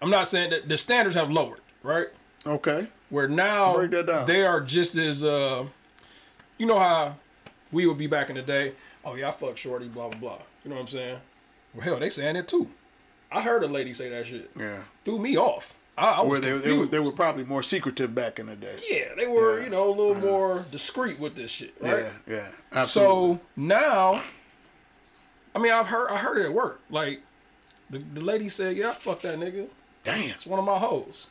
I'm 0.00 0.10
not 0.10 0.28
saying 0.28 0.50
that 0.50 0.68
the 0.68 0.78
standards 0.78 1.14
have 1.16 1.30
lowered, 1.30 1.60
right? 1.82 2.06
Okay. 2.46 2.86
Where 3.10 3.28
now 3.28 3.74
Break 3.76 3.90
that 3.92 4.06
down. 4.06 4.26
they 4.26 4.44
are 4.44 4.60
just 4.60 4.96
as 4.96 5.24
uh 5.24 5.66
you 6.58 6.66
know 6.66 6.78
how 6.78 7.16
we 7.72 7.86
would 7.86 7.98
be 7.98 8.06
back 8.06 8.28
in 8.30 8.36
the 8.36 8.42
day. 8.42 8.72
Oh 9.04 9.14
yeah, 9.14 9.28
I 9.28 9.30
fuck 9.32 9.56
shorty, 9.56 9.88
blah 9.88 10.08
blah 10.08 10.18
blah. 10.20 10.38
You 10.64 10.70
know 10.70 10.76
what 10.76 10.82
I'm 10.82 10.88
saying? 10.88 11.20
Well, 11.74 11.84
hell, 11.84 11.98
they 11.98 12.10
saying 12.10 12.36
it 12.36 12.48
too. 12.48 12.68
I 13.30 13.42
heard 13.42 13.62
a 13.62 13.66
lady 13.68 13.92
say 13.94 14.08
that 14.10 14.26
shit. 14.26 14.50
Yeah. 14.58 14.82
Threw 15.04 15.18
me 15.18 15.36
off. 15.36 15.74
I, 15.96 16.12
I 16.12 16.22
was 16.22 16.40
they, 16.40 16.46
they, 16.46 16.52
were, 16.52 16.60
confused. 16.60 16.90
they 16.92 16.98
were 17.00 17.12
probably 17.12 17.44
more 17.44 17.62
secretive 17.62 18.14
back 18.14 18.38
in 18.38 18.46
the 18.46 18.54
day. 18.56 18.76
yeah, 18.88 19.14
they 19.16 19.26
were, 19.26 19.58
Yeah. 19.58 19.64
you 19.64 19.70
know, 19.70 19.88
a 19.88 19.90
little 19.94 20.14
more 20.14 20.64
discreet 20.70 21.18
with 21.18 21.34
this 21.34 21.50
shit, 21.50 21.74
right? 21.80 22.04
Yeah, 22.26 22.34
yeah. 22.34 22.46
Absolutely. 22.72 23.34
So 23.36 23.40
now, 23.56 24.22
I 25.54 25.58
mean, 25.58 25.72
I've 25.72 25.86
heard 25.88 26.08
I 26.10 26.16
heard 26.18 26.38
it 26.38 26.44
at 26.46 26.52
work. 26.52 26.80
Like 26.90 27.20
the, 27.90 27.98
the 27.98 28.20
lady 28.20 28.48
said, 28.48 28.76
"Yeah, 28.76 28.90
I 28.90 28.94
fuck 28.94 29.22
that 29.22 29.38
nigga. 29.38 29.66
damn. 30.04 30.30
It's 30.30 30.46
one 30.46 30.58
of 30.58 30.64
my 30.64 30.78
hoes." 30.78 31.26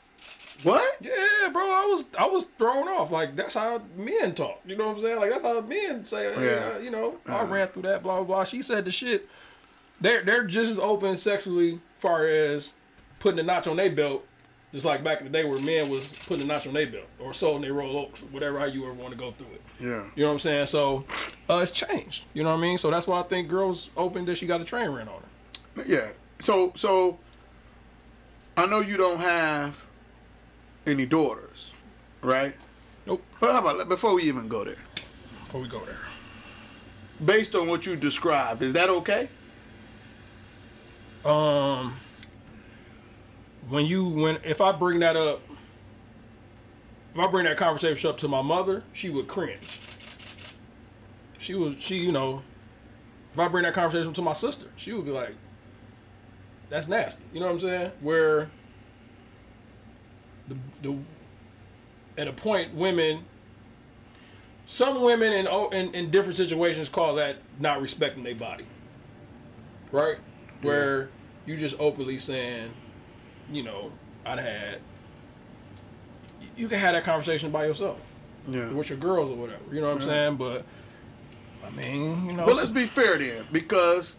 What? 0.64 0.98
Yeah, 1.02 1.50
bro, 1.54 1.62
I 1.62 1.86
was 1.86 2.06
I 2.18 2.28
was 2.28 2.46
thrown 2.58 2.88
off. 2.88 3.12
Like 3.12 3.36
that's 3.36 3.54
how 3.54 3.82
men 3.96 4.34
talk. 4.34 4.60
You 4.66 4.76
know 4.76 4.88
what 4.88 4.96
I'm 4.96 5.02
saying? 5.02 5.20
Like 5.20 5.30
that's 5.30 5.44
how 5.44 5.62
men 5.62 6.04
say. 6.06 6.24
Yeah. 6.24 6.76
uh, 6.76 6.80
you 6.80 6.90
know, 6.90 7.18
I 7.28 7.44
ran 7.44 7.68
through 7.68 7.84
that. 7.84 8.04
Blah 8.04 8.18
blah 8.18 8.24
blah. 8.26 8.44
She 8.44 8.62
said 8.62 8.86
the 8.86 8.92
shit. 8.92 9.28
They're 10.02 10.24
they're 10.24 10.44
just 10.44 10.70
as 10.70 10.80
open 10.80 11.16
sexually, 11.16 11.80
far 12.00 12.28
as 12.28 12.74
putting 13.20 13.40
a 13.40 13.44
notch 13.44 13.68
on 13.68 13.78
their 13.78 13.92
belt. 13.92 14.26
Just 14.74 14.84
like 14.84 15.02
back 15.04 15.20
in 15.20 15.26
the 15.26 15.32
day 15.32 15.46
where 15.46 15.60
men 15.60 15.90
was 15.90 16.14
putting 16.28 16.44
a 16.44 16.48
notch 16.48 16.68
on 16.68 16.74
their 16.74 16.88
belt 16.88 17.06
or 17.20 17.34
sold 17.34 17.64
their 17.64 17.74
roll 17.74 17.98
oaks, 17.98 18.20
whatever 18.32 18.60
how 18.60 18.66
you 18.66 18.84
ever 18.84 18.94
want 18.94 19.12
to 19.12 19.18
go 19.18 19.32
through 19.32 19.48
it. 19.54 19.62
Yeah. 19.80 20.04
You 20.16 20.24
know 20.24 20.28
what 20.28 20.34
I'm 20.34 20.40
saying? 20.40 20.66
So 20.66 21.06
uh, 21.50 21.58
it's 21.58 21.72
changed. 21.72 22.26
You 22.34 22.44
know 22.44 22.50
what 22.50 22.58
I 22.58 22.62
mean? 22.62 22.78
So 22.78 22.92
that's 22.92 23.08
why 23.08 23.20
I 23.20 23.24
think 23.24 23.48
girls 23.48 23.90
open 23.96 24.26
that 24.26 24.38
she 24.38 24.46
got 24.46 24.60
a 24.60 24.66
train 24.66 24.90
ran 24.90 25.08
on 25.08 25.22
her. 25.76 25.84
Yeah. 25.88 26.10
So 26.42 26.74
so 26.76 27.18
I 28.58 28.66
know 28.66 28.82
you 28.82 28.98
don't 28.98 29.20
have 29.22 29.82
any 30.88 31.06
daughters, 31.06 31.72
right? 32.22 32.56
Nope. 33.06 33.24
But 33.40 33.54
how 33.54 33.60
about 33.60 33.90
before 33.90 34.14
we 34.14 34.24
even 34.24 34.48
go 34.48 34.64
there? 34.64 34.78
Before 35.46 35.62
we 35.62 35.68
go 35.68 35.84
there. 35.86 35.98
Based 37.24 37.56
on 37.56 37.68
what 37.68 37.86
you 37.86 37.96
described, 37.96 38.62
is 38.62 38.74
that 38.74 38.90
okay? 38.90 39.30
Um, 41.26 41.96
when 43.70 43.86
you 43.86 44.06
when 44.08 44.38
if 44.44 44.62
I 44.62 44.72
bring 44.72 45.00
that 45.00 45.16
up, 45.16 45.42
if 47.14 47.20
I 47.20 47.28
bring 47.28 47.46
that 47.46 47.58
conversation 47.58 48.10
up 48.10 48.18
to 48.20 48.28
my 48.28 48.42
mother, 48.42 48.84
she 48.94 49.10
would 49.10 49.28
cringe. 49.28 49.80
She 51.38 51.54
would 51.54 51.82
she 51.82 51.98
you 51.98 52.12
know, 52.12 52.44
if 53.34 53.40
I 53.40 53.48
bring 53.48 53.64
that 53.64 53.74
conversation 53.74 54.14
to 54.14 54.22
my 54.22 54.34
sister, 54.34 54.68
she 54.76 54.94
would 54.94 55.06
be 55.06 55.12
like, 55.12 55.36
"That's 56.70 56.88
nasty." 56.88 57.24
You 57.34 57.40
know 57.40 57.48
what 57.48 57.54
I'm 57.54 57.60
saying? 57.60 57.92
Where 58.02 58.50
the 60.48 60.56
the 60.82 60.98
at 62.18 62.28
a 62.28 62.34
point 62.34 62.74
women. 62.74 63.26
Some 64.70 65.02
women 65.02 65.32
in, 65.32 65.48
oh, 65.48 65.70
in 65.70 65.94
in 65.96 66.12
different 66.12 66.36
situations 66.38 66.90
call 66.90 67.16
that 67.16 67.38
not 67.58 67.82
respecting 67.82 68.24
their 68.24 68.36
body, 68.36 68.66
right? 69.94 70.18
Where 70.62 71.10
you 71.46 71.56
just 71.56 71.76
openly 71.80 72.18
saying, 72.18 72.72
you 73.50 73.64
know, 73.64 73.94
I'd 74.26 74.40
had. 74.40 74.80
you- 76.42 76.48
You 76.58 76.68
can 76.68 76.80
have 76.80 76.94
that 76.94 77.06
conversation 77.06 77.50
by 77.50 77.66
yourself 77.66 77.98
Yeah. 78.46 78.70
with 78.72 78.90
your 78.90 78.98
girls 79.00 79.30
or 79.30 79.36
whatever. 79.38 79.62
You 79.72 79.80
know 79.80 79.88
what 79.88 79.98
I'm 79.98 80.02
saying? 80.02 80.36
But 80.36 80.66
I 81.66 81.70
mean, 81.70 82.26
you 82.26 82.34
know, 82.34 82.46
Well, 82.46 82.56
let's 82.58 82.70
be 82.70 82.88
fair 82.88 83.18
then, 83.18 83.46
because 83.54 84.12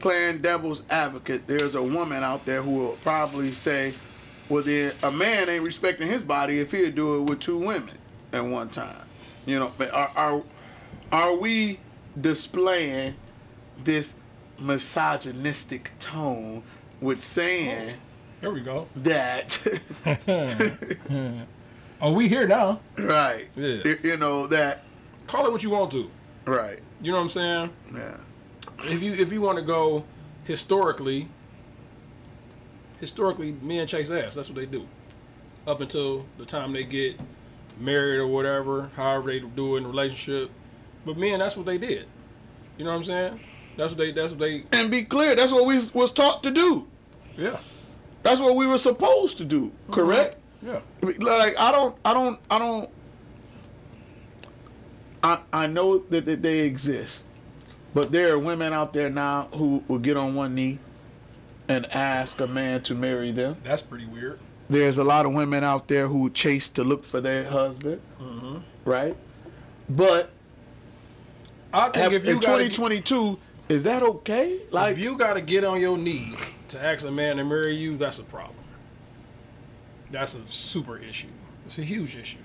playing 0.00 0.38
devil's 0.38 0.82
advocate, 0.90 1.46
there's 1.46 1.74
a 1.74 1.82
woman 1.82 2.24
out 2.24 2.44
there 2.46 2.62
who 2.62 2.70
will 2.70 2.98
probably 3.02 3.52
say, 3.52 3.94
"Well, 4.48 4.62
then 4.64 4.92
a 5.02 5.10
man 5.12 5.48
ain't 5.48 5.64
respecting 5.66 6.08
his 6.08 6.22
body 6.24 6.58
if 6.60 6.72
he'd 6.72 6.94
do 6.94 7.16
it 7.18 7.30
with 7.30 7.40
two 7.40 7.58
women 7.58 7.96
at 8.32 8.44
one 8.44 8.68
time." 8.70 9.02
You 9.46 9.58
know, 9.58 9.72
but 9.78 9.90
are 9.92 10.10
are, 10.16 10.42
are 11.12 11.36
we 11.36 11.80
displaying 12.20 13.14
this 13.82 14.14
misogynistic 14.58 15.92
tone 15.98 16.62
with 17.00 17.22
saying 17.22 17.94
oh, 17.96 18.40
here 18.40 18.50
we 18.52 18.60
go. 18.60 18.88
that 18.96 19.58
Oh, 22.02 22.12
we 22.12 22.28
here 22.28 22.46
now. 22.46 22.80
right? 22.96 23.48
Yeah. 23.56 23.94
You 24.02 24.16
know 24.16 24.46
that, 24.46 24.84
Call 25.26 25.46
it 25.46 25.52
what 25.52 25.62
you 25.62 25.70
want 25.70 25.92
to. 25.92 26.10
right? 26.46 26.78
You 27.02 27.12
know 27.12 27.18
what 27.18 27.24
I'm 27.24 27.28
saying? 27.28 27.70
Yeah. 27.94 28.16
If 28.84 29.02
you 29.02 29.12
if 29.12 29.32
you 29.32 29.40
want 29.40 29.58
to 29.58 29.64
go 29.64 30.04
historically, 30.44 31.28
historically, 33.00 33.52
men 33.52 33.86
chase 33.86 34.10
ass. 34.10 34.34
That's 34.34 34.48
what 34.48 34.56
they 34.56 34.66
do. 34.66 34.86
Up 35.66 35.80
until 35.80 36.26
the 36.38 36.44
time 36.44 36.72
they 36.72 36.84
get 36.84 37.20
married 37.78 38.18
or 38.18 38.26
whatever, 38.26 38.90
however 38.96 39.30
they 39.30 39.40
do 39.40 39.76
it 39.76 39.78
in 39.78 39.84
a 39.84 39.88
relationship. 39.88 40.50
But 41.04 41.16
men, 41.16 41.38
that's 41.38 41.56
what 41.56 41.66
they 41.66 41.78
did. 41.78 42.06
You 42.78 42.84
know 42.84 42.90
what 42.92 42.98
I'm 42.98 43.04
saying? 43.04 43.40
That's 43.76 43.92
what 43.92 43.98
they. 43.98 44.12
That's 44.12 44.32
what 44.32 44.40
they. 44.40 44.64
And 44.72 44.90
be 44.90 45.04
clear, 45.04 45.34
that's 45.34 45.52
what 45.52 45.66
we 45.66 45.80
was 45.94 46.12
taught 46.12 46.42
to 46.42 46.50
do. 46.50 46.86
Yeah. 47.36 47.60
That's 48.22 48.40
what 48.40 48.56
we 48.56 48.66
were 48.66 48.78
supposed 48.78 49.38
to 49.38 49.44
do. 49.44 49.66
Mm-hmm. 49.66 49.92
Correct? 49.92 50.36
Yeah. 50.62 50.80
Like 51.02 51.58
I 51.58 51.72
don't, 51.72 51.96
I 52.04 52.12
don't, 52.12 52.38
I 52.50 52.58
don't. 52.58 52.90
I 55.22 55.40
I 55.52 55.66
know 55.66 55.98
that, 55.98 56.26
that 56.26 56.42
they 56.42 56.60
exist, 56.60 57.24
but 57.94 58.12
there 58.12 58.32
are 58.34 58.38
women 58.38 58.72
out 58.72 58.92
there 58.92 59.10
now 59.10 59.48
who 59.54 59.82
will 59.88 59.98
get 59.98 60.16
on 60.16 60.34
one 60.34 60.54
knee 60.54 60.78
and 61.68 61.86
ask 61.92 62.40
a 62.40 62.46
man 62.46 62.82
to 62.82 62.94
marry 62.94 63.30
them. 63.32 63.56
That's 63.64 63.82
pretty 63.82 64.06
weird. 64.06 64.38
There's 64.68 64.98
a 64.98 65.04
lot 65.04 65.26
of 65.26 65.32
women 65.32 65.64
out 65.64 65.88
there 65.88 66.06
who 66.08 66.30
chase 66.30 66.68
to 66.70 66.84
look 66.84 67.04
for 67.04 67.20
their 67.20 67.44
husband, 67.50 68.00
Mm-hmm. 68.20 68.58
right? 68.84 69.16
But 69.88 70.30
I 71.72 71.84
think 71.86 71.96
have, 71.96 72.12
if 72.12 72.24
you 72.24 72.32
in 72.32 72.38
gotta, 72.38 72.68
2022, 72.68 73.38
is 73.68 73.82
that 73.84 74.02
okay? 74.02 74.60
Like 74.70 74.92
if 74.92 74.98
you 74.98 75.16
got 75.16 75.34
to 75.34 75.40
get 75.40 75.64
on 75.64 75.80
your 75.80 75.96
knee 75.98 76.34
to 76.68 76.80
ask 76.82 77.04
a 77.04 77.10
man 77.10 77.36
to 77.38 77.44
marry 77.44 77.74
you, 77.76 77.96
that's 77.96 78.18
a 78.20 78.24
problem. 78.24 78.56
That's 80.10 80.34
a 80.34 80.40
super 80.48 80.98
issue. 80.98 81.28
It's 81.66 81.78
a 81.78 81.82
huge 81.84 82.16
issue. 82.16 82.38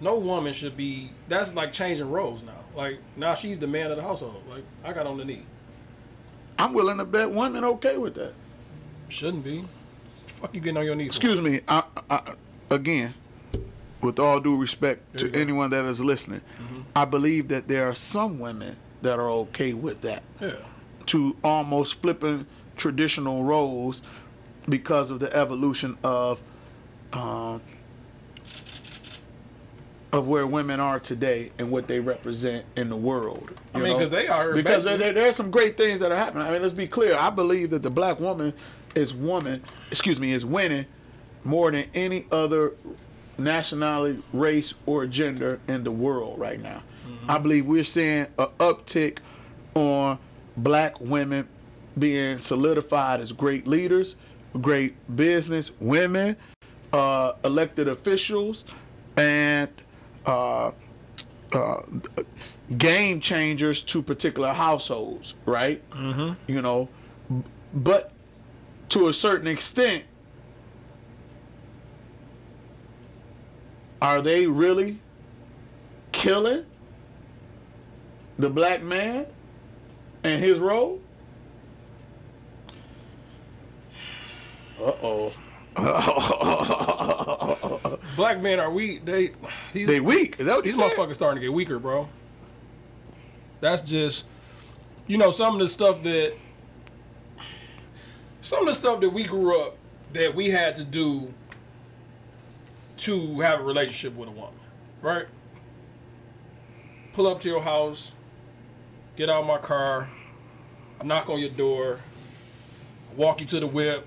No 0.00 0.16
woman 0.16 0.52
should 0.52 0.76
be. 0.76 1.12
That's 1.28 1.54
like 1.54 1.72
changing 1.72 2.10
roles 2.10 2.42
now. 2.42 2.61
Like 2.74 2.98
now 3.16 3.34
she's 3.34 3.58
the 3.58 3.66
man 3.66 3.90
of 3.90 3.96
the 3.96 4.02
household. 4.02 4.42
Like 4.48 4.64
I 4.84 4.92
got 4.92 5.06
on 5.06 5.18
the 5.18 5.24
knee. 5.24 5.44
I'm 6.58 6.72
willing 6.72 6.98
to 6.98 7.04
bet 7.04 7.30
women 7.30 7.64
okay 7.64 7.96
with 7.96 8.14
that. 8.14 8.34
Shouldn't 9.08 9.44
be. 9.44 9.64
Fuck 10.26 10.54
you 10.54 10.60
getting 10.60 10.76
on 10.78 10.84
your 10.84 10.94
knee. 10.94 11.04
for? 11.04 11.10
Excuse 11.10 11.40
me. 11.40 11.60
I, 11.68 11.82
I, 12.08 12.34
again, 12.70 13.14
with 14.00 14.18
all 14.18 14.40
due 14.40 14.56
respect 14.56 15.18
to 15.18 15.32
anyone 15.34 15.70
that 15.70 15.84
is 15.84 16.00
listening, 16.00 16.40
I 16.94 17.04
believe 17.04 17.48
that 17.48 17.68
there 17.68 17.88
are 17.88 17.94
some 17.94 18.38
women 18.38 18.76
that 19.02 19.18
are 19.18 19.30
okay 19.30 19.72
with 19.72 20.00
that. 20.02 20.22
Yeah. 20.40 20.54
To 21.06 21.36
almost 21.42 22.00
flipping 22.00 22.46
traditional 22.76 23.44
roles 23.44 24.02
because 24.68 25.10
of 25.10 25.18
the 25.18 25.34
evolution 25.34 25.98
of 26.04 26.40
um, 27.12 27.60
of 30.12 30.28
where 30.28 30.46
women 30.46 30.78
are 30.78 31.00
today 31.00 31.50
and 31.58 31.70
what 31.70 31.88
they 31.88 31.98
represent 31.98 32.66
in 32.76 32.88
the 32.90 32.96
world. 32.96 33.52
I 33.74 33.78
mean, 33.78 33.92
know? 33.92 33.98
'cause 33.98 34.10
they 34.10 34.28
are 34.28 34.52
because 34.52 34.84
there, 34.84 34.96
basically- 34.98 35.14
there, 35.14 35.24
there's 35.24 35.36
some 35.36 35.50
great 35.50 35.76
things 35.78 36.00
that 36.00 36.12
are 36.12 36.16
happening. 36.16 36.46
I 36.46 36.52
mean, 36.52 36.60
let's 36.62 36.74
be 36.74 36.86
clear. 36.86 37.16
I 37.16 37.30
believe 37.30 37.70
that 37.70 37.82
the 37.82 37.90
black 37.90 38.20
woman 38.20 38.52
is 38.94 39.14
woman, 39.14 39.62
excuse 39.90 40.20
me, 40.20 40.32
is 40.32 40.44
winning 40.44 40.84
more 41.44 41.70
than 41.70 41.86
any 41.94 42.26
other 42.30 42.72
nationality, 43.38 44.22
race, 44.32 44.74
or 44.84 45.06
gender 45.06 45.60
in 45.66 45.84
the 45.84 45.90
world 45.90 46.38
right 46.38 46.60
now. 46.60 46.82
I 47.28 47.38
believe 47.38 47.66
we're 47.66 47.84
seeing 47.84 48.26
an 48.38 48.46
uptick 48.58 49.18
on 49.74 50.18
black 50.56 51.00
women 51.00 51.48
being 51.98 52.38
solidified 52.38 53.20
as 53.20 53.32
great 53.32 53.66
leaders, 53.66 54.16
great 54.60 54.94
business 55.14 55.70
women, 55.80 56.36
uh, 56.92 57.32
elected 57.44 57.88
officials, 57.88 58.64
and 59.16 59.41
uh, 60.26 60.70
uh, 61.52 61.82
game 62.78 63.20
changers 63.20 63.82
to 63.82 64.02
particular 64.02 64.52
households, 64.52 65.34
right? 65.46 65.88
Mm-hmm. 65.90 66.32
You 66.50 66.62
know, 66.62 66.88
but 67.74 68.12
to 68.90 69.08
a 69.08 69.12
certain 69.12 69.48
extent, 69.48 70.04
are 74.00 74.20
they 74.20 74.46
really 74.46 75.00
killing 76.12 76.66
the 78.38 78.50
black 78.50 78.82
man 78.82 79.26
and 80.24 80.42
his 80.42 80.58
role? 80.58 81.00
Uh 84.80 84.92
oh. 85.02 85.32
Black 88.16 88.40
men 88.40 88.60
are 88.60 88.70
weak. 88.70 89.04
They 89.04 89.32
these 89.72 89.86
They 89.86 90.00
weak. 90.00 90.36
Is 90.38 90.46
that 90.46 90.56
what 90.56 90.64
these 90.64 90.76
said? 90.76 90.90
motherfuckers 90.90 91.14
starting 91.14 91.40
to 91.40 91.46
get 91.46 91.52
weaker, 91.52 91.78
bro. 91.78 92.08
That's 93.60 93.82
just 93.82 94.24
you 95.06 95.18
know 95.18 95.30
some 95.30 95.54
of 95.54 95.60
the 95.60 95.68
stuff 95.68 96.02
that 96.02 96.34
some 98.40 98.60
of 98.60 98.66
the 98.66 98.74
stuff 98.74 99.00
that 99.00 99.10
we 99.10 99.24
grew 99.24 99.60
up 99.60 99.76
that 100.12 100.34
we 100.34 100.50
had 100.50 100.76
to 100.76 100.84
do 100.84 101.32
to 102.98 103.40
have 103.40 103.60
a 103.60 103.62
relationship 103.62 104.14
with 104.14 104.28
a 104.28 104.32
woman, 104.32 104.60
right? 105.00 105.26
Pull 107.14 107.26
up 107.26 107.40
to 107.40 107.48
your 107.48 107.62
house, 107.62 108.12
get 109.16 109.30
out 109.30 109.40
of 109.42 109.46
my 109.46 109.58
car, 109.58 110.08
I 111.00 111.04
knock 111.04 111.28
on 111.28 111.40
your 111.40 111.50
door, 111.50 112.00
walk 113.16 113.40
you 113.40 113.46
to 113.46 113.60
the 113.60 113.66
whip, 113.66 114.06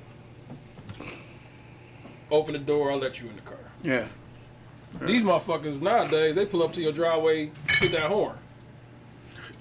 open 2.32 2.54
the 2.54 2.60
door, 2.60 2.92
I'll 2.92 2.98
let 3.00 3.20
you 3.22 3.30
in 3.30 3.36
the 3.36 3.42
car. 3.42 3.58
Yeah. 3.86 4.08
These 5.02 5.24
motherfuckers 5.24 5.82
nowadays, 5.82 6.36
they 6.36 6.46
pull 6.46 6.64
up 6.64 6.74
to 6.74 6.82
your 6.82 6.92
driveway, 6.92 7.52
hit 7.80 7.92
that 7.92 8.10
horn. 8.10 8.38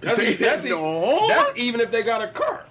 That's, 0.01 0.19
e- 0.21 0.35
that's, 0.35 0.65
e- 0.65 0.69
that's 1.29 1.59
even 1.59 1.81
if 1.81 1.91
they 1.91 2.03
got 2.03 2.23
a 2.23 2.29
car. 2.29 2.65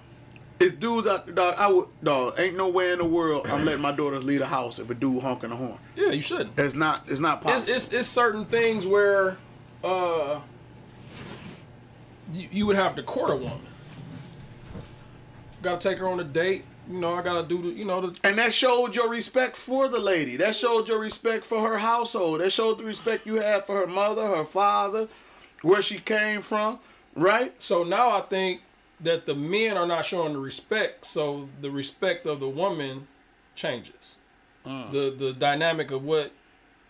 It's 0.60 0.72
dudes 0.72 1.06
out 1.06 1.32
dog. 1.34 1.56
I 1.58 1.66
would 1.66 1.88
dog. 2.02 2.38
Ain't 2.38 2.56
no 2.56 2.68
way 2.68 2.92
in 2.92 2.98
the 2.98 3.04
world 3.04 3.46
I'm 3.48 3.64
letting 3.64 3.82
my 3.82 3.90
daughters 3.92 4.24
leave 4.24 4.38
the 4.38 4.46
house 4.46 4.78
if 4.78 4.88
a 4.88 4.94
dude 4.94 5.20
honking 5.20 5.50
a 5.50 5.56
horn. 5.56 5.78
Yeah, 5.96 6.10
you 6.10 6.22
shouldn't. 6.22 6.58
It's 6.58 6.74
not. 6.74 7.02
It's 7.08 7.20
not 7.20 7.38
It's, 7.38 7.44
possible. 7.44 7.74
it's, 7.74 7.88
it's 7.92 8.08
certain 8.08 8.44
things 8.46 8.86
where 8.86 9.36
uh, 9.82 10.40
you, 12.32 12.48
you 12.52 12.66
would 12.66 12.76
have 12.76 12.94
to 12.96 13.02
court 13.02 13.30
a 13.30 13.36
woman. 13.36 13.66
Got 15.60 15.80
to 15.80 15.88
take 15.88 15.98
her 15.98 16.08
on 16.08 16.20
a 16.20 16.24
date. 16.24 16.64
You 16.90 16.98
know, 16.98 17.14
I 17.14 17.22
got 17.22 17.40
to 17.42 17.48
do 17.48 17.62
the, 17.62 17.68
you 17.76 17.84
know, 17.84 18.00
the, 18.02 18.16
and 18.24 18.38
that 18.38 18.52
showed 18.52 18.94
your 18.94 19.08
respect 19.08 19.56
for 19.56 19.88
the 19.88 19.98
lady. 19.98 20.36
That 20.36 20.54
showed 20.54 20.88
your 20.88 20.98
respect 20.98 21.46
for 21.46 21.60
her 21.66 21.78
household. 21.78 22.40
That 22.40 22.50
showed 22.50 22.78
the 22.78 22.84
respect 22.84 23.26
you 23.26 23.36
had 23.36 23.64
for 23.66 23.76
her 23.80 23.86
mother, 23.86 24.26
her 24.26 24.44
father, 24.44 25.08
where 25.62 25.80
she 25.82 25.98
came 25.98 26.42
from. 26.42 26.78
Right? 27.16 27.54
So 27.62 27.84
now 27.84 28.10
I 28.10 28.20
think 28.22 28.62
that 29.00 29.26
the 29.26 29.34
men 29.34 29.76
are 29.76 29.86
not 29.86 30.04
showing 30.04 30.32
the 30.34 30.38
respect, 30.38 31.06
so 31.06 31.48
the 31.60 31.70
respect 31.70 32.26
of 32.26 32.40
the 32.40 32.48
woman 32.48 33.06
changes. 33.54 34.16
Mm. 34.66 34.90
The 34.90 35.14
the 35.16 35.32
dynamic 35.32 35.90
of 35.90 36.04
what 36.04 36.32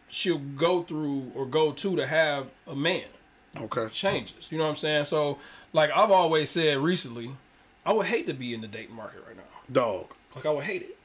she'll 0.08 0.38
go 0.38 0.82
through 0.82 1.32
or 1.34 1.44
go 1.44 1.72
to 1.72 1.96
to 1.96 2.06
have 2.06 2.46
a 2.66 2.74
man 2.74 3.04
Okay. 3.56 3.88
changes. 3.90 4.48
You 4.50 4.58
know 4.58 4.64
what 4.64 4.70
I'm 4.70 4.76
saying? 4.76 5.04
So 5.06 5.38
like 5.72 5.90
I've 5.90 6.10
always 6.10 6.50
said 6.50 6.78
recently, 6.78 7.36
I 7.86 7.92
would 7.92 8.06
hate 8.06 8.26
to 8.26 8.34
be 8.34 8.54
in 8.54 8.60
the 8.60 8.68
dating 8.68 8.94
market 8.94 9.22
right 9.26 9.36
now. 9.36 9.42
Dog. 9.70 10.12
Like 10.34 10.46
I 10.46 10.50
would 10.50 10.64
hate 10.64 10.82
it. 10.82 10.98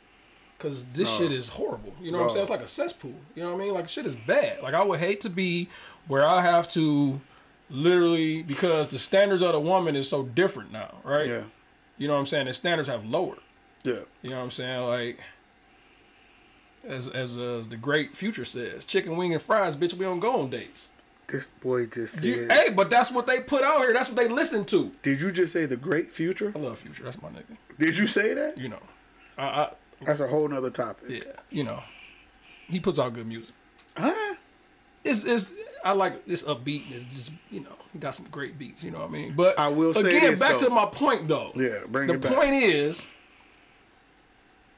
Cause 0.57 0.85
this 0.93 1.09
shit 1.15 1.31
is 1.31 1.47
horrible. 1.47 1.93
You 2.01 2.11
know 2.11 2.17
what 2.17 2.25
I'm 2.25 2.29
saying? 2.31 2.41
It's 2.41 2.49
like 2.49 2.59
a 2.59 2.67
cesspool. 2.67 3.13
You 3.33 3.43
know 3.43 3.53
what 3.53 3.61
I 3.61 3.63
mean? 3.63 3.73
Like 3.73 3.87
shit 3.87 4.05
is 4.05 4.13
bad. 4.15 4.61
Like 4.61 4.73
I 4.73 4.83
would 4.83 4.99
hate 4.99 5.21
to 5.21 5.29
be 5.29 5.69
where 6.07 6.25
I 6.25 6.41
have 6.41 6.67
to 6.69 7.21
literally 7.69 8.43
because 8.43 8.89
the 8.89 8.97
standards 8.97 9.41
of 9.41 9.53
the 9.53 9.59
woman 9.59 9.95
is 9.95 10.09
so 10.09 10.23
different 10.23 10.73
now, 10.73 10.95
right? 11.05 11.29
Yeah. 11.29 11.43
You 11.97 12.07
know 12.07 12.13
what 12.15 12.19
I'm 12.19 12.25
saying? 12.25 12.47
The 12.47 12.53
standards 12.53 12.89
have 12.89 13.05
lowered. 13.05 13.39
Yeah. 13.83 13.99
You 14.21 14.31
know 14.31 14.37
what 14.37 14.43
I'm 14.43 14.51
saying? 14.51 14.81
Like 14.81 15.19
as 16.83 17.07
as, 17.07 17.37
uh, 17.37 17.59
as 17.59 17.69
the 17.69 17.77
great 17.77 18.15
future 18.15 18.45
says, 18.45 18.85
chicken 18.85 19.15
wing 19.15 19.33
and 19.33 19.41
fries, 19.41 19.77
bitch, 19.77 19.93
we 19.93 20.05
don't 20.05 20.19
go 20.19 20.41
on 20.41 20.49
dates. 20.49 20.89
This 21.31 21.47
boy 21.61 21.85
just 21.85 22.15
said. 22.15 22.23
You, 22.23 22.47
hey, 22.49 22.69
but 22.69 22.89
that's 22.89 23.11
what 23.11 23.27
they 23.27 23.39
put 23.41 23.63
out 23.63 23.79
here. 23.81 23.93
That's 23.93 24.09
what 24.09 24.17
they 24.17 24.27
listen 24.27 24.65
to. 24.65 24.91
Did 25.03 25.21
you 25.21 25.31
just 25.31 25.53
say 25.53 25.65
the 25.65 25.75
great 25.75 26.11
future? 26.11 26.51
I 26.55 26.59
love 26.59 26.79
Future. 26.79 27.03
That's 27.03 27.21
my 27.21 27.29
nigga. 27.29 27.57
Did 27.77 27.97
you 27.97 28.07
say 28.07 28.33
that? 28.33 28.57
You 28.57 28.69
know, 28.69 28.79
I, 29.37 29.43
I 29.45 29.71
That's 30.05 30.19
a 30.21 30.27
whole 30.27 30.47
nother 30.47 30.69
topic. 30.71 31.09
yeah, 31.09 31.31
you 31.49 31.63
know, 31.63 31.83
he 32.67 32.79
puts 32.79 32.97
out 32.99 33.13
good 33.13 33.27
music. 33.27 33.53
Huh? 33.95 34.35
It's 35.03 35.23
it's 35.23 35.53
I 35.83 35.93
like 35.93 36.25
this 36.25 36.43
upbeat. 36.43 36.85
and 36.87 36.95
It's 36.95 37.03
just 37.05 37.31
you 37.51 37.61
know 37.61 37.75
he 37.93 37.99
got 37.99 38.15
some 38.15 38.27
great 38.31 38.57
beats. 38.57 38.83
You 38.83 38.91
know 38.91 38.99
what 38.99 39.09
I 39.09 39.11
mean? 39.11 39.33
But 39.35 39.57
I 39.59 39.67
will 39.67 39.93
say 39.93 40.17
again 40.17 40.37
back 40.37 40.59
though. 40.59 40.67
to 40.67 40.73
my 40.73 40.85
point 40.85 41.27
though. 41.27 41.51
Yeah, 41.55 41.79
bring 41.87 42.07
the 42.07 42.15
it 42.15 42.21
back. 42.21 42.31
The 42.31 42.35
point 42.35 42.53
is, 42.55 43.07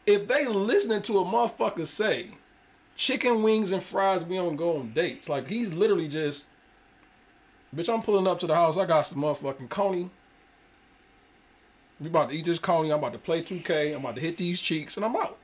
if 0.05 0.27
they 0.27 0.45
listening 0.47 1.01
to 1.03 1.19
a 1.19 1.25
motherfucker 1.25 1.87
say, 1.87 2.31
chicken 3.01 3.41
wings 3.41 3.71
and 3.71 3.83
fries, 3.83 4.23
we 4.23 4.35
don't 4.35 4.55
go 4.55 4.77
on 4.77 4.93
dates. 4.93 5.27
Like 5.27 5.47
he's 5.47 5.73
literally 5.73 6.07
just, 6.07 6.45
bitch. 7.75 7.91
I'm 7.91 8.03
pulling 8.03 8.27
up 8.27 8.39
to 8.39 8.47
the 8.47 8.53
house. 8.53 8.77
I 8.77 8.85
got 8.85 9.01
some 9.01 9.17
motherfucking 9.17 9.69
coney. 9.69 10.11
We 11.99 12.07
about 12.07 12.29
to 12.29 12.35
eat 12.35 12.45
this 12.45 12.59
coney. 12.59 12.91
I'm 12.91 12.99
about 12.99 13.13
to 13.13 13.19
play 13.19 13.41
2K. 13.41 13.95
I'm 13.95 14.01
about 14.01 14.15
to 14.15 14.21
hit 14.21 14.37
these 14.37 14.61
cheeks, 14.61 14.97
and 14.97 15.05
I'm 15.05 15.15
out. 15.15 15.37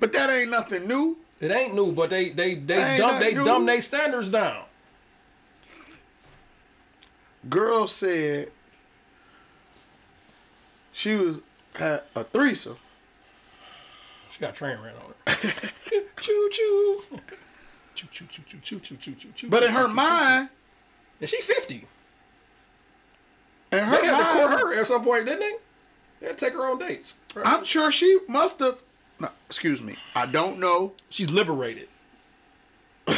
But 0.00 0.12
that 0.14 0.30
ain't 0.30 0.50
nothing 0.50 0.88
new. 0.88 1.18
It 1.40 1.52
ain't 1.52 1.74
new, 1.74 1.92
but 1.92 2.10
they 2.10 2.30
they 2.30 2.54
they 2.54 2.98
dumb 2.98 3.20
they 3.20 3.34
nothing 3.34 3.44
dumb 3.44 3.66
new. 3.66 3.72
they 3.72 3.80
standards 3.80 4.28
down. 4.28 4.64
Girl 7.48 7.86
said 7.86 8.50
she 10.92 11.14
was 11.14 11.36
had 11.74 12.02
a 12.16 12.24
threesome. 12.24 12.78
She 14.36 14.40
got 14.42 14.50
a 14.50 14.52
train 14.52 14.76
ran 14.82 14.92
on 14.96 15.14
her. 15.34 15.50
choo 16.20 16.48
choo. 16.52 17.02
Choo 17.94 18.06
choo 18.12 18.26
choo 18.28 18.42
choo 18.46 18.58
choo 18.60 18.80
choo 18.80 18.96
choo 18.98 19.14
choo 19.14 19.32
choo. 19.34 19.48
But 19.48 19.62
in 19.62 19.72
her 19.72 19.88
mind, 19.88 20.48
choo. 20.50 20.54
and 21.22 21.28
she 21.30 21.40
fifty. 21.40 21.86
And 23.72 23.86
her 23.86 23.98
They 24.02 24.06
had 24.08 24.18
to 24.18 24.24
court 24.38 24.50
mind, 24.50 24.60
her 24.60 24.74
at 24.74 24.86
some 24.86 25.02
point, 25.04 25.24
didn't 25.24 25.40
they? 25.40 25.54
They 26.20 26.26
had 26.26 26.36
to 26.36 26.44
take 26.44 26.52
her 26.52 26.66
on 26.66 26.78
dates. 26.78 27.14
Right? 27.34 27.46
I'm 27.48 27.64
sure 27.64 27.90
she 27.90 28.18
must 28.28 28.58
have. 28.58 28.78
No, 29.18 29.30
excuse 29.46 29.80
me. 29.80 29.96
I 30.14 30.26
don't 30.26 30.58
know. 30.58 30.92
She's 31.08 31.30
liberated. 31.30 31.88
she 33.08 33.14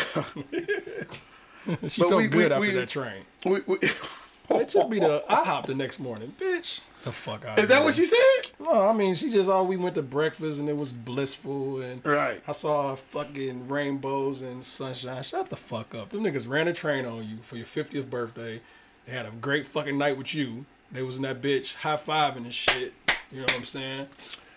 But 1.66 1.90
felt 1.92 2.14
we- 2.16 2.28
good 2.28 2.36
we- 2.36 2.44
after 2.44 2.60
we- 2.60 2.70
that 2.74 2.88
train. 2.88 3.24
We, 3.44 3.62
we, 3.66 3.78
They 4.50 4.64
took 4.66 4.88
me 4.88 5.00
to 5.00 5.22
IHOP 5.28 5.66
the 5.66 5.74
next 5.74 5.98
morning, 5.98 6.34
bitch. 6.38 6.80
The 7.04 7.12
fuck 7.12 7.44
out. 7.44 7.58
Is 7.58 7.68
that 7.68 7.84
what 7.84 7.94
she 7.94 8.04
said? 8.04 8.52
No, 8.60 8.88
I 8.88 8.92
mean 8.92 9.14
she 9.14 9.30
just 9.30 9.48
oh 9.48 9.62
we 9.62 9.76
went 9.76 9.94
to 9.94 10.02
breakfast 10.02 10.58
and 10.60 10.68
it 10.68 10.76
was 10.76 10.92
blissful 10.92 11.80
and 11.80 12.04
Right. 12.04 12.42
I 12.46 12.52
saw 12.52 12.96
fucking 12.96 13.68
rainbows 13.68 14.42
and 14.42 14.64
sunshine. 14.64 15.22
Shut 15.22 15.48
the 15.48 15.56
fuck 15.56 15.94
up. 15.94 16.10
Them 16.10 16.22
niggas 16.24 16.48
ran 16.48 16.66
a 16.68 16.72
train 16.72 17.06
on 17.06 17.28
you 17.28 17.38
for 17.42 17.56
your 17.56 17.66
50th 17.66 18.10
birthday. 18.10 18.60
They 19.06 19.12
had 19.12 19.26
a 19.26 19.30
great 19.30 19.66
fucking 19.66 19.96
night 19.96 20.18
with 20.18 20.34
you. 20.34 20.66
They 20.90 21.02
was 21.02 21.16
in 21.16 21.22
that 21.22 21.40
bitch 21.40 21.76
high 21.76 21.96
fiving 21.96 22.38
and 22.38 22.54
shit. 22.54 22.92
You 23.30 23.38
know 23.38 23.44
what 23.44 23.56
I'm 23.56 23.64
saying? 23.64 24.06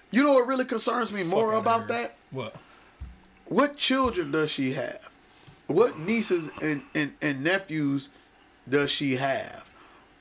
You 0.09 0.23
know 0.23 0.33
what 0.33 0.47
really 0.47 0.65
concerns 0.65 1.11
me 1.11 1.23
more 1.23 1.47
Fucking 1.51 1.59
about 1.61 1.81
nerd. 1.83 1.87
that? 1.89 2.15
What? 2.31 2.55
What 3.45 3.77
children 3.77 4.31
does 4.31 4.49
she 4.51 4.73
have? 4.73 5.09
What 5.67 5.99
nieces 5.99 6.49
and, 6.61 6.83
and, 6.95 7.13
and 7.21 7.43
nephews 7.43 8.09
does 8.67 8.89
she 8.91 9.17
have? 9.17 9.63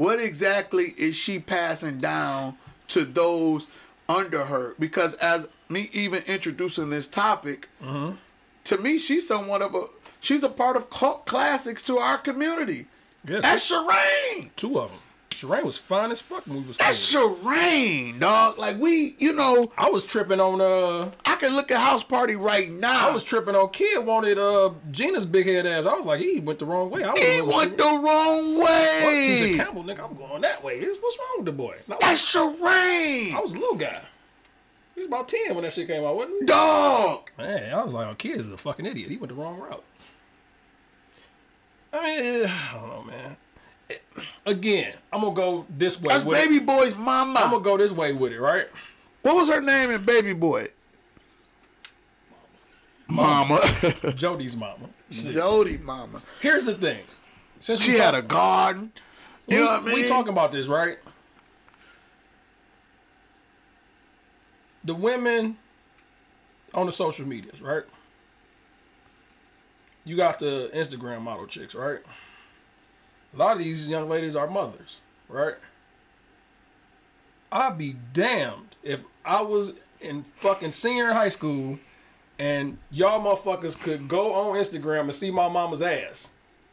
What 0.00 0.18
exactly 0.18 0.94
is 0.96 1.14
she 1.14 1.38
passing 1.38 1.98
down 1.98 2.56
to 2.88 3.04
those 3.04 3.66
under 4.08 4.46
her? 4.46 4.74
Because 4.78 5.12
as 5.16 5.46
me 5.68 5.90
even 5.92 6.22
introducing 6.22 6.88
this 6.88 7.06
topic, 7.06 7.68
mm-hmm. 7.84 8.16
to 8.64 8.78
me, 8.78 8.96
she's 8.96 9.28
somewhat 9.28 9.60
of 9.60 9.74
a 9.74 9.88
she's 10.18 10.42
a 10.42 10.48
part 10.48 10.78
of 10.78 10.88
cult 10.88 11.26
classics 11.26 11.82
to 11.82 11.98
our 11.98 12.16
community. 12.16 12.86
Yeah, 13.28 13.40
That's 13.42 13.70
Sharane. 13.70 14.48
two 14.56 14.80
of 14.80 14.88
them. 14.88 15.00
Sharane 15.40 15.64
was 15.64 15.78
fine 15.78 16.12
as 16.12 16.20
fuck 16.20 16.46
when 16.46 16.58
we 16.58 16.68
was 16.68 16.76
That's 16.76 17.10
kids. 17.10 17.22
Sharane, 17.22 18.20
dog. 18.20 18.58
Like 18.58 18.78
we, 18.78 19.16
you 19.18 19.32
know, 19.32 19.72
I 19.78 19.88
was 19.88 20.04
tripping 20.04 20.38
on 20.38 20.60
uh 20.60 21.10
I 21.24 21.36
can 21.36 21.54
look 21.56 21.70
at 21.70 21.78
House 21.78 22.04
Party 22.04 22.36
right 22.36 22.70
now. 22.70 23.08
I 23.08 23.10
was 23.10 23.22
tripping 23.22 23.54
on 23.54 23.70
kid 23.70 24.04
wanted 24.04 24.38
uh 24.38 24.72
Gina's 24.90 25.24
big 25.24 25.46
head 25.46 25.64
ass. 25.64 25.86
I 25.86 25.94
was 25.94 26.04
like, 26.04 26.20
he 26.20 26.40
went 26.40 26.58
the 26.58 26.66
wrong 26.66 26.90
way. 26.90 27.04
I 27.04 27.12
was 27.12 27.20
He 27.20 27.40
went 27.40 27.78
the 27.78 27.84
wrong 27.84 28.58
way. 28.58 29.54
Tisha 29.54 29.56
Campbell, 29.56 29.84
nigga, 29.84 30.00
I'm 30.00 30.14
going 30.14 30.42
that 30.42 30.62
way. 30.62 30.80
What's 30.80 31.18
wrong 31.18 31.36
with 31.38 31.46
the 31.46 31.52
boy? 31.52 31.76
Was, 31.88 31.98
That's 32.00 32.34
Sharane. 32.34 33.32
I 33.32 33.40
was 33.40 33.54
a 33.54 33.58
little 33.58 33.76
guy. 33.76 34.02
He 34.94 35.00
was 35.00 35.08
about 35.08 35.28
10 35.28 35.54
when 35.54 35.64
that 35.64 35.72
shit 35.72 35.86
came 35.86 36.04
out, 36.04 36.16
wasn't 36.16 36.40
he? 36.40 36.46
Dog. 36.46 37.30
Man, 37.38 37.72
I 37.72 37.82
was 37.82 37.94
like, 37.94 38.08
oh, 38.08 38.14
kid 38.14 38.38
is 38.38 38.48
a 38.48 38.58
fucking 38.58 38.84
idiot. 38.84 39.08
He 39.10 39.16
went 39.16 39.30
the 39.30 39.34
wrong 39.34 39.58
route. 39.58 39.84
I 41.94 42.02
mean, 42.02 42.46
I 42.46 42.74
don't 42.74 42.88
know, 42.88 43.02
man. 43.04 43.36
Again, 44.46 44.94
I'm 45.12 45.20
gonna 45.20 45.34
go 45.34 45.66
this 45.68 46.00
way 46.00 46.08
That's 46.08 46.24
with 46.24 46.38
Baby 46.38 46.56
it. 46.56 46.66
Boy's 46.66 46.94
mama. 46.94 47.38
I'm 47.40 47.50
gonna 47.50 47.62
go 47.62 47.76
this 47.76 47.92
way 47.92 48.12
with 48.12 48.32
it, 48.32 48.40
right? 48.40 48.66
What 49.22 49.36
was 49.36 49.48
her 49.48 49.60
name 49.60 49.90
in 49.90 50.04
Baby 50.04 50.32
Boy? 50.32 50.68
Mama. 53.08 53.60
Jody's 54.14 54.56
mama. 54.56 54.88
Jody 55.10 55.78
mama. 55.78 56.22
Here's 56.40 56.64
the 56.64 56.74
thing. 56.74 57.02
Since 57.58 57.82
She 57.82 57.92
we 57.92 57.98
had 57.98 58.12
talk- 58.12 58.24
a 58.24 58.26
garden. 58.26 58.92
You 59.48 59.58
we, 59.58 59.64
know 59.64 59.70
what 59.72 59.82
I 59.82 59.84
mean? 59.86 59.94
we 59.96 60.06
talking 60.08 60.32
about 60.32 60.52
this, 60.52 60.66
right? 60.68 60.98
The 64.84 64.94
women 64.94 65.58
on 66.72 66.86
the 66.86 66.92
social 66.92 67.26
medias, 67.26 67.60
right? 67.60 67.82
You 70.04 70.16
got 70.16 70.38
the 70.38 70.70
Instagram 70.74 71.22
model 71.22 71.46
chicks, 71.46 71.74
right? 71.74 71.98
A 73.32 73.36
lot 73.36 73.52
of 73.52 73.58
these 73.60 73.88
young 73.88 74.08
ladies 74.08 74.34
are 74.34 74.48
mothers, 74.48 74.98
right? 75.28 75.54
I'd 77.52 77.78
be 77.78 77.96
damned 78.12 78.76
if 78.82 79.02
I 79.24 79.42
was 79.42 79.74
in 80.00 80.22
fucking 80.22 80.72
senior 80.72 81.12
high 81.12 81.28
school 81.28 81.78
and 82.38 82.78
y'all 82.90 83.20
motherfuckers 83.20 83.78
could 83.78 84.08
go 84.08 84.32
on 84.32 84.56
Instagram 84.56 85.02
and 85.02 85.14
see 85.14 85.30
my 85.30 85.48
mama's 85.48 85.82
ass 85.82 86.30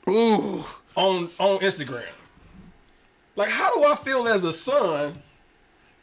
Ooh. 0.08 0.66
on 0.96 1.30
on 1.40 1.60
Instagram. 1.60 2.06
Like, 3.36 3.50
how 3.50 3.72
do 3.74 3.84
I 3.84 3.96
feel 3.96 4.28
as 4.28 4.44
a 4.44 4.54
son 4.54 5.22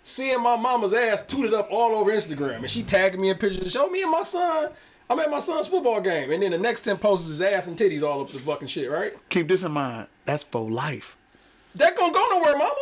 seeing 0.02 0.40
my 0.40 0.56
mama's 0.56 0.92
ass 0.92 1.22
tooted 1.22 1.54
up 1.54 1.68
all 1.70 1.96
over 1.96 2.12
Instagram 2.12 2.58
and 2.58 2.70
she 2.70 2.82
tagging 2.82 3.20
me 3.20 3.30
in 3.30 3.38
pictures? 3.38 3.64
To 3.64 3.70
show 3.70 3.88
me 3.88 4.02
and 4.02 4.12
my 4.12 4.22
son. 4.22 4.70
I'm 5.10 5.18
at 5.20 5.30
my 5.30 5.40
son's 5.40 5.66
football 5.66 6.00
game, 6.00 6.30
and 6.30 6.42
then 6.42 6.50
the 6.52 6.58
next 6.58 6.80
ten 6.80 6.96
posts 6.96 7.28
his 7.28 7.40
ass 7.40 7.66
and 7.66 7.76
titties 7.76 8.02
all 8.02 8.22
up 8.22 8.30
the 8.30 8.38
fucking 8.38 8.68
shit, 8.68 8.90
right? 8.90 9.14
Keep 9.28 9.48
this 9.48 9.62
in 9.62 9.72
mind. 9.72 10.06
That's 10.24 10.44
for 10.44 10.70
life. 10.70 11.16
That 11.74 11.96
gonna 11.96 12.12
go 12.12 12.26
nowhere, 12.30 12.56
mama. 12.56 12.74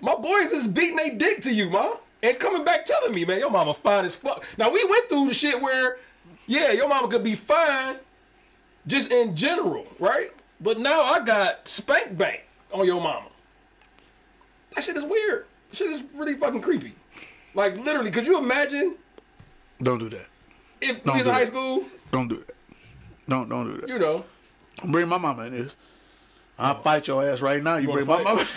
My 0.00 0.14
boys 0.14 0.52
is 0.52 0.68
beating 0.68 0.96
they 0.96 1.10
dick 1.10 1.40
to 1.42 1.52
you, 1.52 1.70
ma, 1.70 1.94
and 2.22 2.38
coming 2.38 2.64
back 2.64 2.84
telling 2.84 3.14
me, 3.14 3.24
man, 3.24 3.38
your 3.38 3.50
mama 3.50 3.74
fine 3.74 4.04
as 4.04 4.14
fuck. 4.14 4.44
Now 4.56 4.70
we 4.70 4.84
went 4.84 5.08
through 5.08 5.28
the 5.28 5.34
shit 5.34 5.60
where, 5.60 5.98
yeah, 6.46 6.72
your 6.72 6.88
mama 6.88 7.08
could 7.08 7.24
be 7.24 7.34
fine, 7.34 7.96
just 8.86 9.10
in 9.10 9.34
general, 9.34 9.86
right? 9.98 10.30
But 10.60 10.78
now 10.78 11.02
I 11.02 11.20
got 11.24 11.66
spank 11.66 12.18
bank 12.18 12.42
on 12.72 12.86
your 12.86 13.00
mama. 13.00 13.28
That 14.74 14.84
shit 14.84 14.96
is 14.96 15.04
weird. 15.04 15.46
That 15.70 15.76
shit 15.76 15.90
is 15.90 16.02
really 16.14 16.34
fucking 16.34 16.60
creepy. 16.60 16.94
Like 17.54 17.76
literally, 17.76 18.10
could 18.10 18.26
you 18.26 18.38
imagine 18.38 18.96
Don't 19.82 19.98
do 19.98 20.08
that. 20.10 20.26
If 20.80 21.02
Don't 21.04 21.14
we 21.14 21.18
was 21.18 21.26
in 21.26 21.32
high 21.32 21.40
that. 21.40 21.48
school? 21.48 21.84
Don't 22.12 22.28
do 22.28 22.36
that. 22.36 22.56
Don't 23.28 23.48
don't 23.48 23.74
do 23.74 23.80
that. 23.80 23.88
You 23.88 23.98
know, 23.98 24.24
Bring 24.84 25.08
my 25.08 25.18
mama 25.18 25.44
in 25.44 25.52
this. 25.52 25.72
I'll 26.58 26.76
oh. 26.76 26.82
fight 26.82 27.06
your 27.06 27.28
ass 27.28 27.40
right 27.40 27.62
now. 27.62 27.76
You 27.76 27.88
wanna 27.88 28.04
bring 28.04 28.18
my 28.18 28.22
mama. 28.22 28.40
you? 28.42 28.48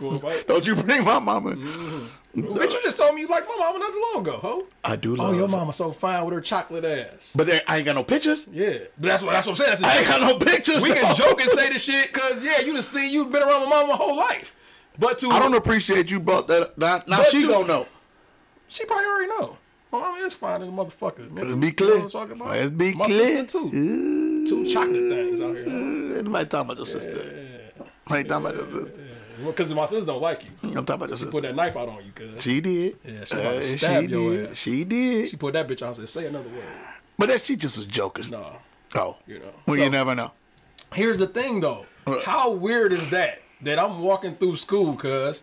Don't 0.46 0.66
you 0.66 0.74
bring 0.74 1.04
my 1.04 1.18
mama. 1.18 1.50
Mm-hmm. 1.52 2.06
Bitch, 2.40 2.72
you 2.72 2.82
just 2.82 2.96
told 2.96 3.14
me 3.14 3.22
you 3.22 3.28
like 3.28 3.46
my 3.46 3.56
mama 3.58 3.78
not 3.78 3.92
too 3.92 4.02
long 4.14 4.22
ago, 4.22 4.38
ho. 4.38 4.66
I 4.84 4.96
do 4.96 5.16
love. 5.16 5.30
Oh, 5.30 5.36
your 5.36 5.48
mama 5.48 5.72
so 5.72 5.90
fine 5.92 6.24
with 6.24 6.32
her 6.32 6.40
chocolate 6.40 6.84
ass. 6.84 7.34
But 7.36 7.48
there, 7.48 7.60
I 7.66 7.78
ain't 7.78 7.86
got 7.86 7.96
no 7.96 8.04
pictures. 8.04 8.46
Yeah, 8.50 8.78
but 8.96 9.08
that's 9.08 9.22
what 9.22 9.32
that's 9.32 9.46
what 9.46 9.52
I'm 9.52 9.56
saying. 9.56 9.70
That's 9.70 9.82
I 9.82 9.98
ain't 9.98 10.08
got 10.08 10.20
no 10.20 10.38
pictures. 10.38 10.80
we 10.80 10.90
though. 10.90 11.00
can 11.00 11.16
joke 11.16 11.40
and 11.40 11.50
say 11.50 11.68
the 11.70 11.78
shit 11.78 12.12
because 12.12 12.42
yeah, 12.42 12.60
you 12.60 12.74
just 12.74 12.92
see 12.92 13.10
you've 13.10 13.30
been 13.32 13.42
around 13.42 13.64
my 13.64 13.68
mama 13.68 13.88
my 13.88 13.96
whole 13.96 14.16
life. 14.16 14.54
But 14.98 15.18
to 15.18 15.30
I 15.30 15.38
don't 15.38 15.54
appreciate 15.54 16.10
you 16.10 16.20
brought 16.20 16.46
that. 16.48 16.78
Now, 16.78 17.02
now 17.06 17.24
she 17.24 17.40
you- 17.40 17.48
gonna 17.48 17.66
know. 17.66 17.86
she 18.68 18.84
probably 18.84 19.06
already 19.06 19.28
know. 19.28 19.58
Mama 19.92 20.18
is 20.24 20.34
fine 20.34 20.62
as 20.62 20.68
a 20.68 20.70
motherfucker. 20.70 21.30
Man. 21.30 21.44
Let's 21.44 21.56
be 21.56 21.66
You 21.68 21.72
clear. 21.72 21.88
know 21.90 21.94
what 21.96 22.04
I'm 22.04 22.10
talking 22.10 22.36
about? 22.40 22.48
Let's 22.50 22.70
be 22.70 22.94
my 22.94 23.04
clear. 23.06 23.24
sister 23.42 23.58
too. 23.70 24.46
Two 24.46 24.64
chocolate 24.66 25.08
things 25.10 25.40
out 25.40 25.56
here. 25.56 25.66
Nobody 25.66 26.46
talking 26.48 26.60
about 26.70 26.76
your 26.76 26.86
sister. 26.86 27.18
Ain't 28.12 28.28
talking 28.28 28.46
about 28.46 28.54
your 28.56 28.66
sister. 28.66 29.00
Because 29.44 29.72
my 29.74 29.86
sister 29.86 30.06
don't 30.06 30.20
like 30.22 30.44
you. 30.44 30.50
I'm 30.76 30.84
talking 30.84 30.94
about 30.94 31.08
your 31.08 31.18
Put 31.18 31.18
sister. 31.18 31.40
that 31.42 31.54
knife 31.56 31.76
out 31.76 31.88
on 31.88 32.04
you, 32.04 32.12
cuz. 32.14 32.42
She 32.42 32.60
did. 32.60 32.98
Yeah, 33.04 33.24
she 33.24 33.34
about 33.34 33.50
to 33.52 33.56
Uh, 33.58 33.60
stab 33.62 34.04
she 34.04 34.10
your 34.10 34.30
did. 34.36 34.50
ass. 34.50 34.56
She 34.56 34.84
did. 34.84 35.28
She 35.30 35.36
put 35.36 35.54
that 35.54 35.66
bitch 35.66 35.82
on 35.82 35.88
and 35.88 35.96
said, 35.96 36.08
say 36.08 36.26
another 36.26 36.48
word. 36.50 36.64
But 37.18 37.28
that 37.30 37.44
she 37.44 37.56
just 37.56 37.76
was 37.78 37.86
joking. 37.86 38.30
No. 38.30 38.56
Oh, 38.94 39.16
you 39.26 39.38
know. 39.38 39.46
well, 39.66 39.76
So- 39.76 39.82
you 39.84 39.90
never 39.90 40.14
know. 40.14 40.32
Here's 40.92 41.16
the 41.16 41.26
thing 41.26 41.60
though. 41.60 41.86
How 42.24 42.50
weird 42.50 42.92
is 42.92 43.08
that? 43.10 43.40
That 43.62 43.78
I'm 43.78 44.00
walking 44.00 44.34
through 44.36 44.56
school, 44.56 44.94
cuz, 44.96 45.42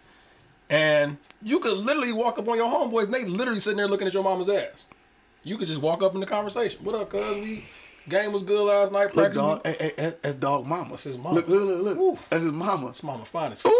and 0.70 1.18
you 1.41 1.59
could 1.59 1.78
literally 1.78 2.11
walk 2.13 2.38
up 2.39 2.47
on 2.47 2.57
your 2.57 2.70
homeboys 2.72 3.05
and 3.05 3.13
they 3.13 3.26
literally 3.26 3.59
sitting 3.59 3.78
there 3.78 3.88
looking 3.88 4.07
at 4.07 4.13
your 4.13 4.24
mama's 4.24 4.49
ass. 4.49 4.86
You 5.43 5.57
could 5.57 5.68
just 5.68 5.82
walk 5.82 6.01
up 6.03 6.13
in 6.13 6.20
the 6.20 6.26
conversation. 6.26 6.84
What 6.84 6.95
up, 6.95 7.09
cuz? 7.09 7.38
We 7.38 7.65
game 8.09 8.32
was 8.34 8.43
good 8.43 8.61
last 8.63 8.91
night. 8.91 9.15
Look, 9.15 9.34
Practice. 9.34 9.38
dog. 9.38 9.65
Hey, 9.65 9.93
hey, 9.97 10.13
that's 10.22 10.36
dog 10.36 10.65
mama. 10.65 10.89
That's 10.91 11.03
his 11.03 11.18
mama. 11.18 11.36
Look, 11.36 11.47
look, 11.47 11.63
look, 11.63 11.84
look. 11.84 11.97
Ooh. 11.97 12.18
That's 12.30 12.43
his 12.43 12.51
mama. 12.51 12.88
This 12.89 13.03
mama 13.03 13.26
fine 13.26 13.51
as 13.53 13.61
fuck. 13.61 13.72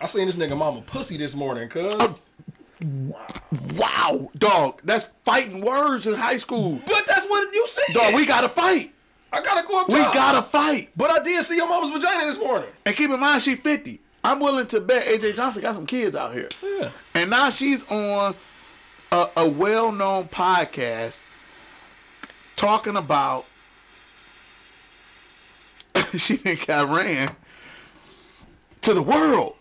I 0.00 0.06
seen 0.08 0.26
this 0.26 0.36
nigga 0.36 0.56
mama 0.56 0.80
pussy 0.82 1.16
this 1.16 1.34
morning, 1.34 1.68
cuz. 1.68 2.14
Wow, 3.76 4.30
dog. 4.36 4.80
That's 4.84 5.06
fighting 5.24 5.60
words 5.64 6.06
in 6.06 6.14
high 6.14 6.36
school. 6.38 6.80
But 6.86 7.04
that's 7.06 7.24
what 7.26 7.54
you 7.54 7.66
said. 7.66 7.94
Dog, 7.94 8.14
we 8.14 8.26
gotta 8.26 8.48
fight. 8.48 8.92
I 9.32 9.40
gotta 9.40 9.66
go 9.66 9.80
up 9.80 9.88
We 9.88 9.94
top. 9.96 10.12
gotta 10.14 10.42
fight. 10.42 10.90
But 10.96 11.10
I 11.10 11.20
did 11.22 11.42
see 11.44 11.56
your 11.56 11.68
mama's 11.68 11.90
vagina 11.90 12.24
this 12.26 12.38
morning. 12.38 12.68
And 12.84 12.94
keep 12.96 13.10
in 13.10 13.18
mind, 13.20 13.42
she 13.42 13.54
50. 13.54 14.00
I'm 14.24 14.38
willing 14.40 14.66
to 14.68 14.80
bet 14.80 15.06
AJ 15.06 15.36
Johnson 15.36 15.62
got 15.62 15.74
some 15.74 15.86
kids 15.86 16.14
out 16.14 16.32
here. 16.34 16.48
Yeah. 16.62 16.90
And 17.14 17.30
now 17.30 17.50
she's 17.50 17.82
on 17.84 18.34
a, 19.10 19.28
a 19.36 19.48
well 19.48 19.90
known 19.92 20.28
podcast 20.28 21.20
talking 22.56 22.96
about 22.96 23.46
she 26.16 26.36
didn't 26.36 26.66
got 26.66 26.88
ran 26.88 27.34
to 28.82 28.94
the 28.94 29.02
world. 29.02 29.56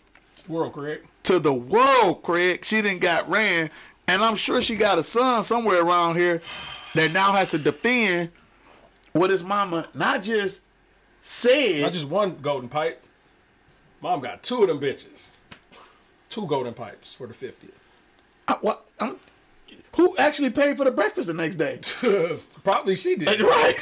World, 0.48 0.74
Craig. 0.74 1.08
To 1.24 1.40
the 1.40 1.54
world, 1.54 2.24
Craig. 2.24 2.66
She 2.66 2.82
didn't 2.82 3.02
got 3.02 3.30
ran. 3.30 3.70
And 4.08 4.22
I'm 4.22 4.36
sure 4.36 4.62
she 4.62 4.76
got 4.76 5.00
a 5.00 5.04
son 5.04 5.44
somewhere 5.44 5.82
around 5.82 6.18
here 6.18 6.42
that 6.96 7.12
now 7.12 7.34
has 7.34 7.52
to 7.52 7.58
defend 7.58 8.32
what 9.14 9.30
his 9.30 9.44
mama 9.44 9.88
not 9.94 10.24
just 10.24 10.62
said. 11.24 11.82
Not 11.82 11.94
just 11.94 12.08
one 12.08 12.38
golden 12.42 12.70
pipe. 12.70 13.04
Mom 14.02 14.20
got 14.20 14.44
two 14.44 14.62
of 14.64 14.68
them 14.68 14.80
bitches. 14.80 15.30
Two 16.30 16.46
golden 16.48 16.74
pipes 16.74 17.14
for 17.14 17.28
the 17.28 17.34
50th. 17.34 17.72
I- 18.48 18.54
what, 18.62 18.86
I'm- 19.00 19.20
who 19.96 20.16
actually 20.18 20.50
paid 20.50 20.78
for 20.78 20.86
the 20.86 20.92
breakfast 20.92 21.28
the 21.28 21.34
next 21.34 21.58
day? 21.58 21.80
Probably 22.64 22.96
she 22.96 23.16
did. 23.16 23.42
right. 23.42 23.78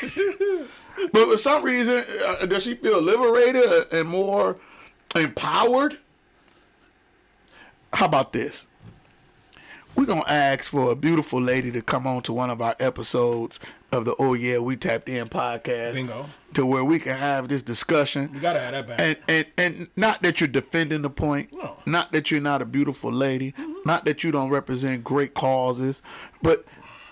but 1.13 1.29
for 1.29 1.37
some 1.37 1.63
reason, 1.63 2.03
uh, 2.25 2.45
does 2.47 2.63
she 2.63 2.75
feel 2.75 3.01
liberated 3.01 3.65
uh, 3.67 3.83
and 3.91 4.09
more 4.09 4.57
empowered? 5.15 5.99
How 7.93 8.05
about 8.05 8.33
this? 8.33 8.67
We're 9.99 10.05
going 10.05 10.21
to 10.21 10.31
ask 10.31 10.71
for 10.71 10.93
a 10.93 10.95
beautiful 10.95 11.41
lady 11.41 11.73
to 11.73 11.81
come 11.81 12.07
on 12.07 12.21
to 12.21 12.31
one 12.31 12.49
of 12.49 12.61
our 12.61 12.73
episodes 12.79 13.59
of 13.91 14.05
the 14.05 14.15
Oh 14.17 14.33
Yeah, 14.33 14.59
We 14.59 14.77
Tapped 14.77 15.09
In 15.09 15.27
podcast. 15.27 15.93
Bingo. 15.93 16.25
To 16.53 16.65
where 16.65 16.85
we 16.85 16.99
can 16.99 17.17
have 17.17 17.49
this 17.49 17.61
discussion. 17.61 18.31
You 18.33 18.39
gotta 18.39 18.61
have 18.61 18.71
that 18.71 18.87
back. 18.87 19.01
And, 19.01 19.17
and 19.27 19.45
and 19.57 19.87
not 19.97 20.23
that 20.23 20.39
you're 20.39 20.47
defending 20.47 21.01
the 21.01 21.09
point, 21.09 21.51
No. 21.51 21.75
not 21.85 22.13
that 22.13 22.31
you're 22.31 22.39
not 22.39 22.61
a 22.61 22.65
beautiful 22.65 23.11
lady, 23.11 23.53
not 23.83 24.05
that 24.05 24.23
you 24.23 24.31
don't 24.31 24.49
represent 24.49 25.03
great 25.03 25.33
causes, 25.33 26.01
but 26.41 26.63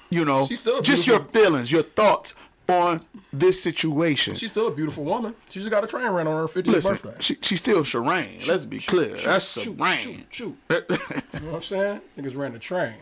you 0.09 0.23
know, 0.23 0.47
just 0.47 1.05
your 1.05 1.19
feelings, 1.19 1.69
your 1.69 1.83
thoughts 1.83 2.35
on 2.69 3.01
this 3.31 3.61
situation. 3.61 4.35
She's 4.35 4.51
still 4.51 4.67
a 4.67 4.71
beautiful 4.71 5.03
woman. 5.03 5.35
She 5.49 5.59
just 5.59 5.71
got 5.71 5.83
a 5.83 5.87
train 5.87 6.07
ran 6.09 6.27
on 6.27 6.35
her 6.47 6.47
50th 6.53 6.67
Listen, 6.67 6.91
birthday. 6.95 7.15
she, 7.19 7.37
she's 7.41 7.59
still 7.59 7.83
Shireen. 7.83 8.45
Let's 8.47 8.65
be 8.65 8.79
clear. 8.79 9.15
That's 9.15 9.59
Shoot, 9.61 9.77
Shireen. 9.77 9.97
shoot, 9.99 10.25
shoot. 10.29 10.57
You 10.69 11.39
know 11.45 11.51
what 11.51 11.55
I'm 11.57 11.61
saying? 11.63 12.01
Niggas 12.17 12.35
ran 12.35 12.53
the 12.53 12.59
train. 12.59 12.95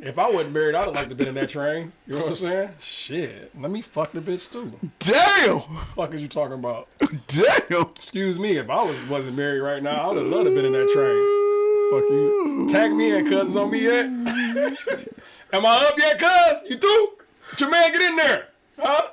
If 0.00 0.18
I 0.18 0.30
wasn't 0.30 0.52
married, 0.52 0.74
I'd 0.74 0.94
like 0.94 1.08
to 1.08 1.14
been 1.14 1.28
in 1.28 1.34
that 1.34 1.48
train. 1.48 1.92
You 2.06 2.14
know 2.14 2.20
what 2.20 2.28
I'm 2.30 2.34
saying? 2.36 2.70
Shit. 2.80 3.50
Let 3.58 3.70
me 3.70 3.80
fuck 3.80 4.12
the 4.12 4.20
bitch 4.20 4.50
too. 4.50 4.70
Damn, 4.98 5.60
fuck 5.94 6.12
is 6.12 6.20
you 6.20 6.28
talking 6.28 6.54
about? 6.54 6.88
damn. 7.28 7.82
Excuse 7.82 8.38
me, 8.38 8.58
if 8.58 8.68
I 8.68 8.82
was 8.82 9.02
wasn't 9.06 9.36
married 9.36 9.60
right 9.60 9.82
now, 9.82 10.02
I 10.02 10.06
would 10.08 10.18
have 10.18 10.26
loved 10.26 10.44
to 10.46 10.50
been 10.54 10.66
in 10.66 10.72
that 10.72 10.90
train. 10.92 11.40
Fuck 11.90 12.10
you. 12.10 12.66
Tag 12.70 12.92
me 12.92 13.16
in, 13.16 13.28
cuz. 13.28 13.56
On 13.56 13.70
me 13.70 13.82
yet? 13.82 14.04
Am 15.52 15.64
I 15.66 15.86
up 15.88 15.94
yet, 15.98 16.18
cuz? 16.18 16.70
You 16.70 16.76
through? 16.76 17.08
Jermaine, 17.56 17.92
get 17.92 18.02
in 18.02 18.16
there. 18.16 18.48
Huh? 18.78 19.08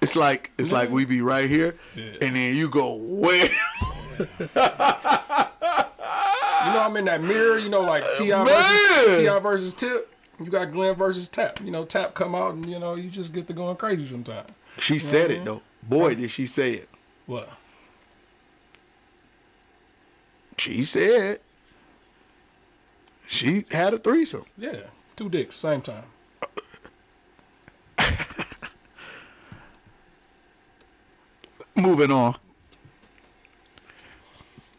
It's 0.00 0.16
like 0.16 0.50
it's 0.58 0.72
like 0.72 0.90
we 0.90 1.04
be 1.04 1.20
right 1.22 1.48
here, 1.48 1.76
Yeah. 1.94 2.04
and 2.20 2.34
then 2.34 2.56
you 2.56 2.68
go 2.68 2.94
way. 2.96 3.50
You 6.64 6.68
know 6.74 6.80
I'm 6.80 6.96
in 6.96 7.06
that 7.06 7.20
mirror. 7.20 7.58
You 7.58 7.68
know, 7.68 7.80
like 7.80 8.04
T.I. 8.14 8.44
versus 8.44 9.18
T.I. 9.18 9.38
versus 9.40 9.74
Tip. 9.74 10.08
You 10.38 10.46
got 10.48 10.70
Glenn 10.70 10.94
versus 10.94 11.26
Tap. 11.26 11.60
You 11.60 11.72
know, 11.72 11.84
Tap 11.84 12.14
come 12.14 12.36
out 12.36 12.54
and 12.54 12.68
you 12.68 12.78
know 12.78 12.94
you 12.94 13.10
just 13.10 13.32
get 13.32 13.48
to 13.48 13.52
going 13.52 13.74
crazy 13.76 14.04
sometimes. 14.04 14.48
She 14.78 15.00
said 15.00 15.32
it 15.32 15.44
though. 15.44 15.62
Boy, 15.82 16.14
did 16.14 16.30
she 16.30 16.46
say 16.46 16.74
it. 16.74 16.88
What? 17.26 17.48
She 20.56 20.84
said 20.84 21.40
she 23.26 23.64
had 23.72 23.92
a 23.94 23.98
threesome. 23.98 24.44
Yeah, 24.56 24.82
two 25.22 25.28
dicks 25.28 25.54
same 25.54 25.80
time. 25.80 26.04
Moving 31.76 32.10
on 32.10 32.36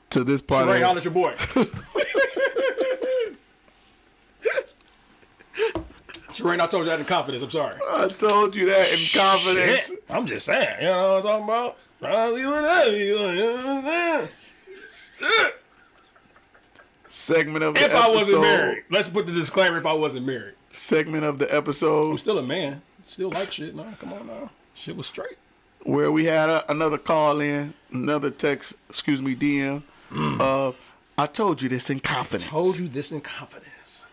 to 0.10 0.24
this 0.24 0.41
part. 0.41 0.68
Ray, 0.68 0.82
holla 0.82 0.98
at 0.98 1.06
your 1.06 1.14
boy. 1.14 1.34
Shireen, 6.34 6.60
I 6.60 6.68
told 6.68 6.86
you 6.86 6.89
that 6.89 7.00
in 7.00 7.06
confidence. 7.06 7.44
I'm 7.44 7.52
sorry. 7.52 7.78
I 7.89 8.08
told 8.08 8.56
you 8.56 8.66
that 8.66 8.91
in 8.91 9.00
confidence. 9.20 9.88
Shit. 9.88 10.04
I'm 10.10 10.26
just 10.26 10.46
saying. 10.46 10.82
You 10.82 10.88
know 10.88 11.14
what 11.14 11.18
I'm 11.18 11.24
talking 11.24 11.44
about? 11.44 11.78
I'll 12.02 12.32
leave 12.32 12.48
it 12.48 12.64
at 12.64 12.91
you. 12.91 12.98
You 12.98 13.16
know 13.16 13.56
what 13.56 13.66
I'm 13.66 13.84
saying? 13.84 14.28
Shit. 15.22 15.64
Segment 17.14 17.64
of 17.64 17.76
the 17.76 17.86
If 17.86 17.93
I 17.93 18.09
wasn't 18.09 18.41
married, 18.41 18.86
let's 18.89 19.07
put 19.07 19.28
the 19.28 19.32
disclaimer. 19.32 19.78
If 19.78 19.86
I 19.86 19.93
wasn't 19.93 20.26
married, 20.26 20.55
Segment 20.72 21.24
of 21.24 21.38
the 21.38 21.45
episode. 21.53 22.07
I'm 22.07 22.14
episode 22.14 22.20
still 22.22 22.39
a 22.39 22.43
man. 22.43 22.82
Still 23.07 23.30
like 23.30 23.51
shit. 23.51 23.76
No, 23.76 23.86
come 23.99 24.14
on 24.14 24.26
now. 24.26 24.49
Shit 24.74 24.97
was 24.97 25.05
straight. 25.05 25.38
where 25.84 26.11
we 26.11 26.26
had 26.26 26.49
a, 26.49 26.72
another 26.72 26.97
call 26.97 27.39
in, 27.39 27.76
another 27.91 28.32
text, 28.32 28.74
excuse 28.89 29.22
me, 29.22 29.36
DM. 29.36 29.84
Uh, 30.11 30.72
I 31.16 31.28
told 31.28 31.61
you 31.61 31.70
this 31.70 31.91
in 31.91 31.99
confidence. 31.99 32.45
Mm. 32.45 32.49
Told 32.49 32.80
you 32.80 32.88
this 32.88 33.11
in 33.11 33.22
confidence. 33.22 34.05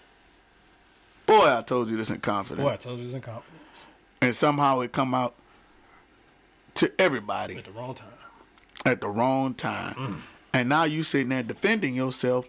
Boy, 1.24 1.56
I 1.56 1.62
told 1.62 1.88
you 1.88 1.96
this 1.96 2.10
in 2.10 2.20
confidence. 2.20 2.68
Boy, 2.68 2.74
I 2.74 2.76
told 2.76 2.98
you 2.98 3.06
this 3.06 3.14
in 3.14 3.22
confidence. 3.22 3.86
And 4.20 4.36
somehow 4.36 4.80
it 4.80 4.92
come 4.92 5.14
out 5.14 5.34
to 6.74 6.92
everybody 7.00 7.56
At 7.56 7.64
the 7.64 7.70
wrong 7.70 7.94
time. 7.94 8.08
at 8.84 9.00
the 9.00 9.08
wrong 9.08 9.54
time. 9.54 9.94
Mm. 9.94 10.20
And 10.52 10.68
now 10.68 10.84
you 10.84 11.02
sitting 11.02 11.30
there 11.30 11.42
defending 11.42 11.94
yourself 11.94 12.46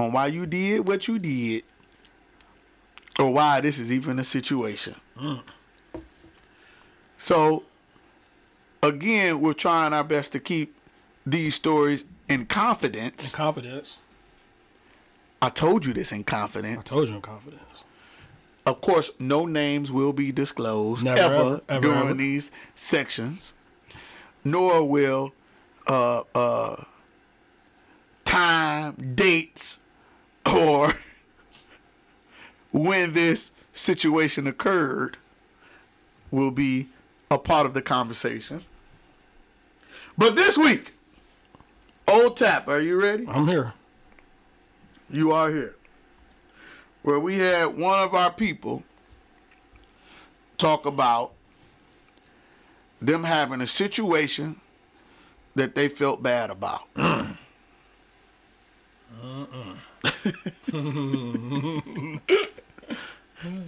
on 0.00 0.12
why 0.12 0.26
you 0.26 0.46
did 0.46 0.86
what 0.86 1.06
you 1.06 1.18
did 1.18 1.64
or 3.18 3.30
why 3.30 3.60
this 3.60 3.78
is 3.78 3.92
even 3.92 4.18
a 4.18 4.24
situation. 4.24 4.94
Mm. 5.18 5.42
So 7.18 7.64
again, 8.82 9.40
we're 9.40 9.52
trying 9.52 9.92
our 9.92 10.04
best 10.04 10.32
to 10.32 10.40
keep 10.40 10.74
these 11.26 11.54
stories 11.54 12.04
in 12.28 12.46
confidence. 12.46 13.32
In 13.32 13.36
confidence. 13.36 13.98
I 15.42 15.50
told 15.50 15.86
you 15.86 15.92
this 15.92 16.12
in 16.12 16.24
confidence. 16.24 16.78
I 16.78 16.82
told 16.82 17.08
you 17.08 17.16
in 17.16 17.22
confidence. 17.22 17.62
Of 18.66 18.80
course, 18.82 19.10
no 19.18 19.46
names 19.46 19.90
will 19.90 20.12
be 20.12 20.32
disclosed 20.32 21.04
Never, 21.04 21.20
ever, 21.20 21.34
ever, 21.34 21.60
ever, 21.68 21.80
during 21.80 22.08
ever. 22.08 22.14
these 22.14 22.50
sections, 22.74 23.52
nor 24.44 24.84
will 24.86 25.32
uh, 25.86 26.22
uh, 26.34 26.84
time, 28.24 29.14
dates, 29.14 29.79
or 30.50 30.94
when 32.72 33.12
this 33.12 33.52
situation 33.72 34.46
occurred 34.46 35.16
will 36.30 36.50
be 36.50 36.88
a 37.30 37.38
part 37.38 37.66
of 37.66 37.74
the 37.74 37.82
conversation. 37.82 38.64
But 40.16 40.36
this 40.36 40.56
week, 40.58 40.94
Old 42.06 42.36
Tap, 42.36 42.68
are 42.68 42.80
you 42.80 43.00
ready? 43.00 43.26
I'm 43.28 43.46
here. 43.48 43.72
you 45.08 45.32
are 45.32 45.50
here. 45.50 45.76
Where 47.02 47.18
we 47.18 47.38
had 47.38 47.76
one 47.78 48.00
of 48.00 48.14
our 48.14 48.30
people 48.32 48.82
talk 50.58 50.84
about 50.84 51.32
them 53.00 53.24
having 53.24 53.60
a 53.62 53.66
situation 53.66 54.60
that 55.54 55.74
they 55.74 55.88
felt 55.88 56.22
bad 56.22 56.50
about. 56.50 56.82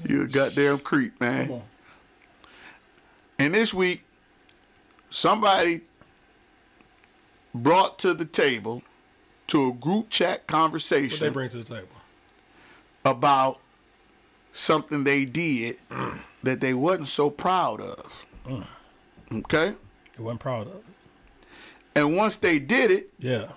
you 0.08 0.22
a 0.22 0.26
goddamn 0.26 0.78
creep, 0.78 1.20
man. 1.20 1.62
And 3.38 3.54
this 3.54 3.74
week, 3.74 4.04
somebody 5.10 5.82
brought 7.54 7.98
to 8.00 8.14
the 8.14 8.24
table 8.24 8.82
to 9.48 9.68
a 9.68 9.72
group 9.72 10.10
chat 10.10 10.46
conversation. 10.46 11.18
What 11.18 11.20
they 11.20 11.28
bring 11.28 11.48
to 11.50 11.58
the 11.58 11.64
table? 11.64 11.88
about 13.04 13.58
something 14.52 15.04
they 15.04 15.24
did 15.24 15.78
mm. 15.90 16.18
that 16.42 16.60
they 16.60 16.74
wasn't 16.74 17.08
so 17.08 17.30
proud 17.30 17.80
of. 17.80 18.26
Mm. 18.46 18.66
Okay? 19.32 19.74
They 20.16 20.22
wasn't 20.22 20.40
proud 20.40 20.66
of 20.68 20.74
it. 20.74 20.84
And 21.94 22.16
once 22.16 22.36
they 22.36 22.58
did 22.58 22.90
it, 22.90 23.10
Yeah. 23.18 23.52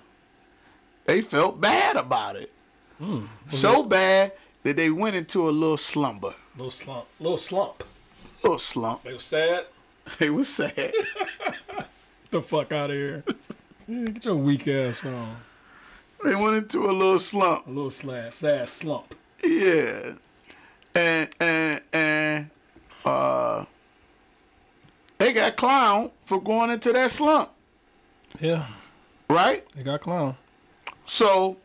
they 1.06 1.22
felt 1.22 1.60
bad 1.60 1.96
about 1.96 2.36
it. 2.36 2.52
So 3.48 3.82
bad 3.82 4.32
that 4.62 4.76
they 4.76 4.90
went 4.90 5.16
into 5.16 5.48
a 5.48 5.50
little 5.50 5.76
slumber. 5.76 6.34
Little 6.56 6.70
slump. 6.70 7.06
Little 7.20 7.38
slump. 7.38 7.84
Little 8.42 8.58
slump. 8.58 9.02
They 9.04 9.12
were 9.12 9.18
sad. 9.18 9.64
They 10.20 10.30
were 10.30 10.44
sad. 10.44 10.92
the 12.30 12.40
fuck 12.40 12.70
out 12.70 12.90
of 12.90 12.96
here. 12.96 13.24
Yeah, 13.88 14.04
get 14.04 14.24
your 14.24 14.36
weak 14.36 14.68
ass 14.68 15.04
on. 15.04 15.36
they 16.24 16.34
went 16.36 16.56
into 16.56 16.86
a 16.88 16.92
little 16.92 17.18
slump. 17.18 17.66
A 17.66 17.70
little 17.70 17.90
sad, 17.90 18.32
sad 18.32 18.68
slump. 18.68 19.14
Yeah. 19.42 20.12
And 20.94 21.28
and 21.40 21.82
and 21.92 22.50
uh 23.04 23.64
they 25.18 25.32
got 25.32 25.56
clown 25.56 26.10
for 26.24 26.40
going 26.40 26.70
into 26.70 26.92
that 26.92 27.10
slump, 27.10 27.50
Yeah, 28.40 28.66
right? 29.28 29.64
they 29.74 29.82
got 29.82 30.02
clown. 30.02 30.36
So 31.06 31.56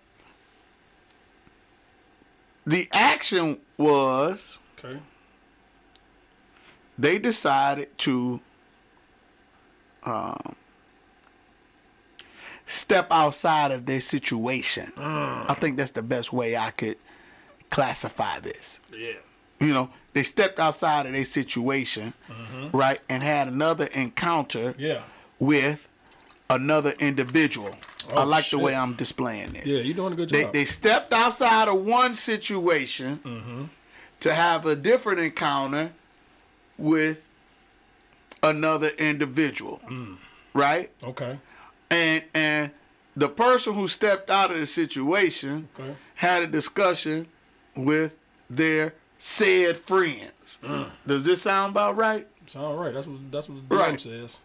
the 2.65 2.87
action 2.91 3.59
was 3.77 4.59
Okay. 4.79 4.99
they 6.97 7.17
decided 7.19 7.95
to 7.99 8.39
um, 10.03 10.55
step 12.65 13.07
outside 13.11 13.71
of 13.71 13.85
their 13.85 14.01
situation. 14.01 14.91
I 14.97 15.55
think 15.59 15.77
that's 15.77 15.91
the 15.91 16.01
best 16.01 16.33
way 16.33 16.57
I 16.57 16.71
could 16.71 16.97
classify 17.69 18.39
this. 18.39 18.79
Yeah. 18.91 19.13
You 19.59 19.73
know, 19.73 19.89
they 20.13 20.23
stepped 20.23 20.59
outside 20.59 21.05
of 21.05 21.13
their 21.13 21.23
situation, 21.25 22.13
mm-hmm. 22.27 22.75
right, 22.75 22.99
and 23.07 23.21
had 23.21 23.47
another 23.47 23.85
encounter. 23.85 24.73
Yeah. 24.77 25.01
with 25.39 25.87
another 26.55 26.91
individual. 26.99 27.75
I 28.09 28.13
Oh, 28.23 28.25
like 28.25 28.49
the 28.49 28.59
way. 28.59 28.75
I'm 28.75 28.93
displaying 28.95 29.53
this. 29.53 29.65
Yeah, 29.65 29.79
you're 29.79 29.95
doing 29.95 30.13
a 30.13 30.15
good 30.15 30.29
They, 30.29 30.43
job. 30.43 30.53
they 30.53 30.65
stepped 30.65 31.13
outside 31.13 31.67
of 31.67 31.81
one 31.83 32.13
situation 32.15 33.19
Mm-hmm. 33.23 33.63
to 34.21 34.33
have 34.33 34.65
a 34.65 34.75
different 34.75 35.19
encounter 35.19 35.91
with 36.77 37.27
another 38.43 38.89
individual, 38.89 39.79
Mm. 39.87 40.17
right? 40.53 40.89
okay. 41.03 41.39
And 41.89 42.23
and 42.33 42.71
the 43.15 43.27
person 43.29 43.73
who 43.73 43.87
stepped 43.87 44.29
out 44.29 44.51
of 44.51 44.57
the 44.59 44.65
situation 44.65 45.69
Okay. 45.77 45.95
had 46.15 46.43
a 46.43 46.47
discussion 46.47 47.27
with 47.75 48.15
their 48.49 48.93
said 49.19 49.77
friends. 49.77 50.59
Mm. 50.63 50.89
Does 51.05 51.25
this 51.25 51.41
sound 51.43 51.71
about 51.71 51.97
right? 51.97 52.27
Sound 52.47 52.79
right. 52.79 52.93
That's 52.93 53.07
what 53.07 53.31
that's 53.31 53.47
what 53.49 53.67
the 53.69 53.75
Right. 53.75 53.99
Says. 53.99 54.39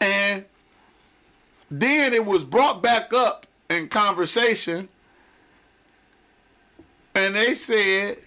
And 0.00 0.44
then 1.70 2.12
it 2.12 2.24
was 2.24 2.44
brought 2.44 2.82
back 2.82 3.12
up 3.12 3.46
in 3.70 3.88
conversation, 3.88 4.88
and 7.14 7.34
they 7.36 7.54
said, 7.54 8.18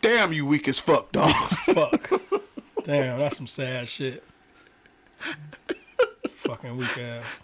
"Damn, 0.00 0.32
you 0.32 0.46
weak 0.46 0.68
as 0.68 0.78
fuck, 0.78 1.12
dog." 1.12 1.32
Fuck. 1.74 2.10
Damn, 2.84 3.18
that's 3.18 3.36
some 3.36 3.46
sad 3.46 3.88
shit. 3.88 4.22
Fucking 6.36 6.76
weak 6.76 6.98
ass. 6.98 7.40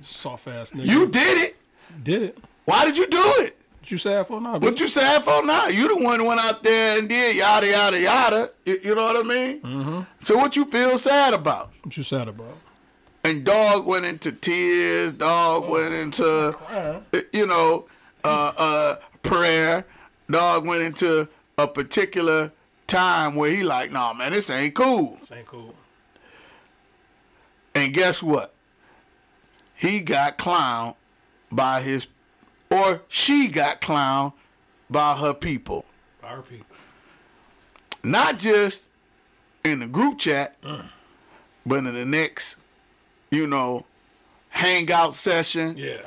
Soft 0.00 0.46
ass 0.48 0.70
nigga. 0.72 0.86
you 0.86 1.06
did 1.08 1.38
it. 1.38 1.56
did 2.02 2.22
it. 2.22 2.38
Why 2.64 2.84
did 2.84 2.96
you 2.96 3.06
do 3.08 3.22
it? 3.38 3.56
What 3.80 3.90
you 3.90 3.98
sad 3.98 4.26
for 4.28 4.40
now? 4.40 4.58
What 4.58 4.78
you 4.78 4.86
sad 4.86 5.24
for 5.24 5.44
now? 5.44 5.66
You 5.66 5.88
the 5.88 5.96
one 5.96 6.20
who 6.20 6.26
went 6.26 6.38
out 6.40 6.62
there 6.62 6.98
and 6.98 7.08
did 7.08 7.34
yada 7.34 7.68
yada 7.68 8.00
yada. 8.00 8.50
You, 8.64 8.78
you 8.84 8.94
know 8.94 9.02
what 9.02 9.16
I 9.16 9.22
mean? 9.22 9.60
Mm-hmm. 9.60 10.00
So 10.22 10.36
what 10.36 10.54
you 10.54 10.64
feel 10.66 10.96
sad 10.98 11.34
about? 11.34 11.72
What 11.82 11.96
you 11.96 12.04
sad 12.04 12.28
about? 12.28 12.56
And 13.24 13.44
dog 13.44 13.86
went 13.86 14.04
into 14.04 14.32
tears. 14.32 15.12
Dog 15.12 15.68
went 15.68 15.94
into 15.94 16.56
you 17.32 17.46
know 17.46 17.86
uh, 18.24 18.52
uh, 18.56 18.96
prayer. 19.22 19.84
Dog 20.30 20.66
went 20.66 20.82
into 20.82 21.28
a 21.58 21.68
particular 21.68 22.52
time 22.86 23.34
where 23.34 23.50
he 23.50 23.62
like, 23.62 23.92
nah, 23.92 24.12
man, 24.12 24.32
this 24.32 24.50
ain't 24.50 24.74
cool. 24.74 25.18
This 25.20 25.32
ain't 25.32 25.46
cool. 25.46 25.74
And 27.74 27.94
guess 27.94 28.22
what? 28.22 28.54
He 29.74 30.00
got 30.00 30.38
clowned 30.38 30.94
by 31.50 31.82
his, 31.82 32.06
or 32.70 33.02
she 33.08 33.48
got 33.48 33.80
clowned 33.80 34.32
by 34.90 35.16
her 35.16 35.34
people. 35.34 35.84
Our 36.22 36.42
people. 36.42 36.66
Not 38.02 38.38
just 38.38 38.86
in 39.64 39.80
the 39.80 39.86
group 39.86 40.18
chat, 40.18 40.56
but 41.64 41.78
in 41.78 41.84
the 41.84 42.04
next, 42.04 42.56
you 43.32 43.46
know, 43.46 43.84
hangout 44.50 45.16
session. 45.16 45.76
Yeah. 45.76 46.02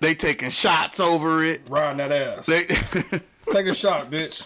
They 0.00 0.14
taking 0.14 0.50
shots 0.50 1.00
over 1.00 1.42
it. 1.42 1.62
Riding 1.70 1.98
that 1.98 2.12
ass. 2.12 2.46
They, 2.46 2.64
Take 3.50 3.66
a 3.66 3.74
shot, 3.74 4.10
bitch. 4.10 4.44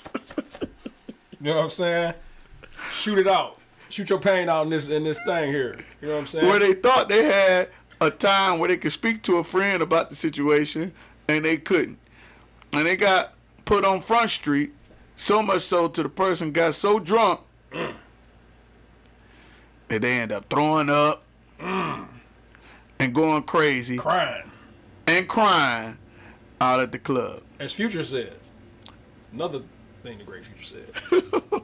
You 1.41 1.51
know 1.51 1.57
what 1.57 1.65
I'm 1.65 1.71
saying? 1.71 2.15
Shoot 2.93 3.19
it 3.19 3.27
out. 3.27 3.59
Shoot 3.89 4.11
your 4.11 4.21
pain 4.21 4.49
out 4.49 4.63
in 4.65 4.71
this 4.71 4.89
in 4.89 5.05
this 5.05 5.19
thing 5.27 5.51
here. 5.51 5.85
You 6.01 6.09
know 6.09 6.15
what 6.15 6.21
I'm 6.21 6.27
saying? 6.29 6.47
where 6.47 6.59
they 6.59 6.73
thought 6.73 7.09
they 7.09 7.25
had 7.25 7.69
a 8.01 8.11
time 8.11 8.59
where 8.59 8.69
they 8.69 8.77
could 8.77 8.93
speak 8.93 9.23
to 9.25 9.39
a 9.39 9.45
friend 9.45 9.83
about 9.83 10.09
the 10.09 10.17
situation 10.17 10.93
and 11.29 11.45
they 11.45 11.57
couldn't. 11.57 11.99
And 12.73 12.87
they 12.87 12.97
got 12.97 13.35
put 13.65 13.85
on 13.85 14.01
Front 14.01 14.31
Street, 14.31 14.73
so 15.17 15.43
much 15.43 15.63
so 15.63 15.89
to 15.89 16.03
the 16.03 16.09
person 16.09 16.53
got 16.53 16.75
so 16.75 16.99
drunk 16.99 17.41
mm. 17.71 17.95
that 19.89 20.03
they 20.03 20.21
end 20.21 20.33
up 20.33 20.49
throwing 20.49 20.89
up 20.89 21.25
and 21.63 23.15
going 23.15 23.43
crazy 23.45 23.97
Crying. 23.97 24.51
and 25.07 25.29
crying 25.29 25.99
out 26.61 26.81
at 26.81 26.93
the 26.93 26.99
club. 26.99 27.43
As 27.59 27.73
Future 27.73 28.05
says. 28.05 28.51
Another 29.33 29.63
thing 30.03 30.19
the 30.19 30.25
great 30.25 30.45
Future 30.45 30.65
said. 31.11 31.23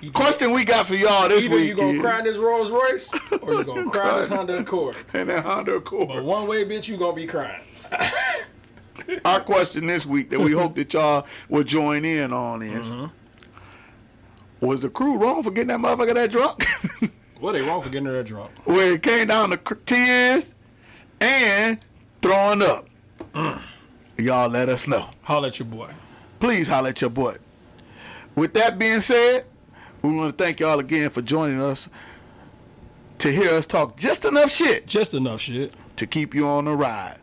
Either- 0.00 0.12
Question 0.12 0.52
we 0.52 0.64
got 0.64 0.86
for 0.86 0.94
y'all 0.94 1.28
this 1.28 1.46
Either 1.46 1.56
week 1.56 1.68
you 1.68 1.74
gonna 1.74 1.90
is, 1.94 2.00
cry 2.00 2.18
in 2.18 2.24
this 2.24 2.36
Rolls 2.36 2.70
Royce 2.70 3.10
or 3.42 3.54
you 3.54 3.64
gonna 3.64 3.90
cry 3.90 4.12
in 4.12 4.18
this 4.20 4.28
Honda 4.28 4.58
Accord. 4.58 4.96
and 5.12 5.28
that 5.28 5.44
Honda 5.44 5.74
Accord. 5.74 6.08
But 6.08 6.24
one 6.24 6.46
way, 6.46 6.64
bitch, 6.64 6.86
you 6.86 6.96
gonna 6.96 7.14
be 7.14 7.26
crying. 7.26 7.62
Our 9.24 9.40
question 9.40 9.86
this 9.86 10.06
week 10.06 10.30
that 10.30 10.38
we 10.38 10.52
hope 10.52 10.76
that 10.76 10.92
y'all 10.92 11.26
will 11.48 11.64
join 11.64 12.04
in 12.04 12.32
on 12.32 12.62
is: 12.62 12.86
mm-hmm. 12.86 13.06
Was 14.64 14.80
the 14.80 14.90
crew 14.90 15.16
wrong 15.16 15.42
for 15.42 15.50
getting 15.50 15.68
that 15.68 15.80
motherfucker 15.80 16.14
that 16.14 16.30
drunk? 16.30 16.64
What 17.40 17.52
they 17.52 17.62
wrong 17.62 17.82
for 17.82 17.88
getting 17.88 18.06
her 18.06 18.22
drunk? 18.22 18.50
Where 18.64 18.94
it 18.94 19.02
came 19.02 19.28
down 19.28 19.50
to 19.50 19.76
tears 19.86 20.54
and 21.20 21.78
throwing 22.20 22.62
up. 22.62 22.86
Mm. 23.34 23.60
Y'all 24.18 24.48
let 24.48 24.68
us 24.68 24.88
know. 24.88 25.10
Holler 25.22 25.48
at 25.48 25.58
your 25.58 25.66
boy. 25.66 25.90
Please 26.40 26.66
holler 26.68 26.88
at 26.90 27.00
your 27.00 27.10
boy. 27.10 27.36
With 28.34 28.54
that 28.54 28.78
being 28.78 29.00
said, 29.00 29.44
we 30.02 30.10
want 30.10 30.36
to 30.36 30.44
thank 30.44 30.60
y'all 30.60 30.78
again 30.80 31.10
for 31.10 31.22
joining 31.22 31.60
us 31.60 31.88
to 33.18 33.32
hear 33.32 33.50
us 33.50 33.66
talk 33.66 33.96
just 33.96 34.24
enough 34.24 34.48
shit 34.50 34.86
Just 34.86 35.12
enough 35.12 35.40
shit. 35.40 35.72
to 35.96 36.06
keep 36.06 36.34
you 36.34 36.46
on 36.46 36.66
the 36.66 36.76
ride. 36.76 37.18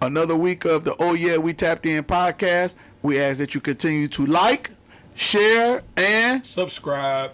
Another 0.00 0.36
week 0.36 0.64
of 0.64 0.84
the 0.84 0.94
Oh 0.98 1.12
Yeah 1.14 1.36
We 1.38 1.52
Tapped 1.52 1.84
In 1.86 2.04
podcast. 2.04 2.74
We 3.02 3.20
ask 3.20 3.38
that 3.38 3.54
you 3.54 3.60
continue 3.60 4.08
to 4.08 4.24
like, 4.26 4.70
share, 5.14 5.82
and 5.96 6.44
Subscribe. 6.44 7.32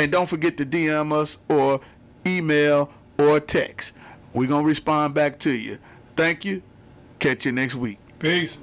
And 0.00 0.10
don't 0.10 0.26
forget 0.26 0.56
to 0.56 0.64
DM 0.64 1.12
us 1.12 1.36
or 1.48 1.80
email 2.26 2.90
or 3.18 3.38
text. 3.38 3.92
We're 4.32 4.48
gonna 4.48 4.64
respond 4.64 5.14
back 5.14 5.38
to 5.40 5.50
you. 5.50 5.78
Thank 6.16 6.44
you. 6.44 6.62
Catch 7.18 7.44
you 7.44 7.52
next 7.52 7.74
week. 7.74 7.98
Peace. 8.18 8.56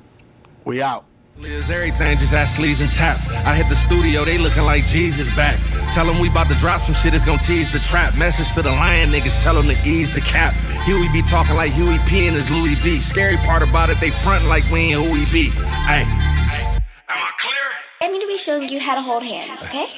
We 0.65 0.81
out. 0.81 1.05
Is 1.39 1.69
everything 1.69 2.17
just 2.17 2.33
ask 2.33 2.59
Sleaze 2.59 2.81
and 2.81 2.91
Tap. 2.91 3.19
I 3.45 3.53
hit 3.53 3.69
the 3.69 3.75
studio, 3.75 4.25
they 4.25 4.39
looking 4.39 4.63
like 4.63 4.87
Jesus 4.87 5.29
back. 5.35 5.59
Tell 5.93 6.07
them 6.07 6.19
we 6.19 6.29
about 6.29 6.49
to 6.49 6.55
drop 6.55 6.81
some 6.81 6.95
shit, 6.95 7.13
it's 7.13 7.23
gonna 7.23 7.37
tease 7.37 7.71
the 7.71 7.77
trap. 7.77 8.17
Message 8.17 8.51
to 8.55 8.63
the 8.63 8.71
lion 8.71 9.11
niggas, 9.11 9.39
tell 9.39 9.53
them 9.53 9.67
to 9.67 9.77
ease 9.87 10.09
the 10.09 10.21
cap. 10.21 10.55
Huey 10.85 11.07
be 11.09 11.21
talking 11.21 11.55
like 11.55 11.71
Huey 11.71 11.99
P 12.07 12.25
and 12.25 12.35
his 12.35 12.49
Louis 12.49 12.73
V. 12.81 12.97
Scary 12.97 13.37
part 13.37 13.61
about 13.61 13.91
it, 13.91 13.99
they 14.01 14.09
front 14.09 14.45
like 14.45 14.67
we 14.71 14.79
ain't 14.79 15.05
who 15.05 15.13
we 15.13 15.25
be. 15.25 15.51
Ay, 15.85 16.03
ay, 16.07 16.81
am 17.09 17.21
I 17.21 17.31
clear? 17.37 17.66
I'm 17.99 18.11
going 18.11 18.21
to 18.21 18.27
be 18.27 18.37
showing 18.37 18.69
you 18.69 18.79
how 18.79 18.93
to 18.93 19.01
hold 19.01 19.23
hands, 19.23 19.63
okay? 19.63 19.89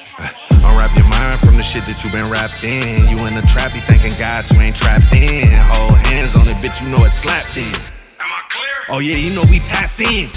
Unwrap 0.64 0.96
your 0.96 1.04
mind 1.04 1.38
from 1.40 1.56
the 1.56 1.62
shit 1.62 1.84
that 1.84 2.00
you 2.02 2.10
been 2.10 2.30
wrapped 2.30 2.64
in. 2.64 3.04
You 3.12 3.26
in 3.28 3.34
the 3.34 3.44
trap, 3.44 3.74
you 3.74 3.82
thinking 3.84 4.16
God, 4.16 4.50
you 4.50 4.58
ain't 4.58 4.74
trapped 4.74 5.12
in. 5.12 5.52
Hold 5.76 6.00
hands 6.08 6.34
on 6.34 6.48
it, 6.48 6.56
bitch, 6.64 6.80
you 6.80 6.88
know 6.88 7.04
it's 7.04 7.12
slapped 7.12 7.60
in. 7.60 7.76
Am 8.16 8.32
I 8.32 8.40
clear? 8.48 8.88
Oh 8.88 9.00
yeah, 9.04 9.20
you 9.20 9.36
know 9.36 9.44
we 9.52 9.60
tapped 9.60 10.00
in. 10.00 10.32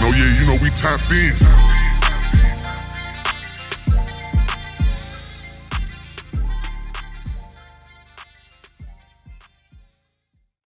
No, 0.00 0.08
yeah, 0.16 0.40
you 0.40 0.48
know 0.48 0.56
we 0.64 0.72
tapped 0.72 1.12
in. 1.12 1.36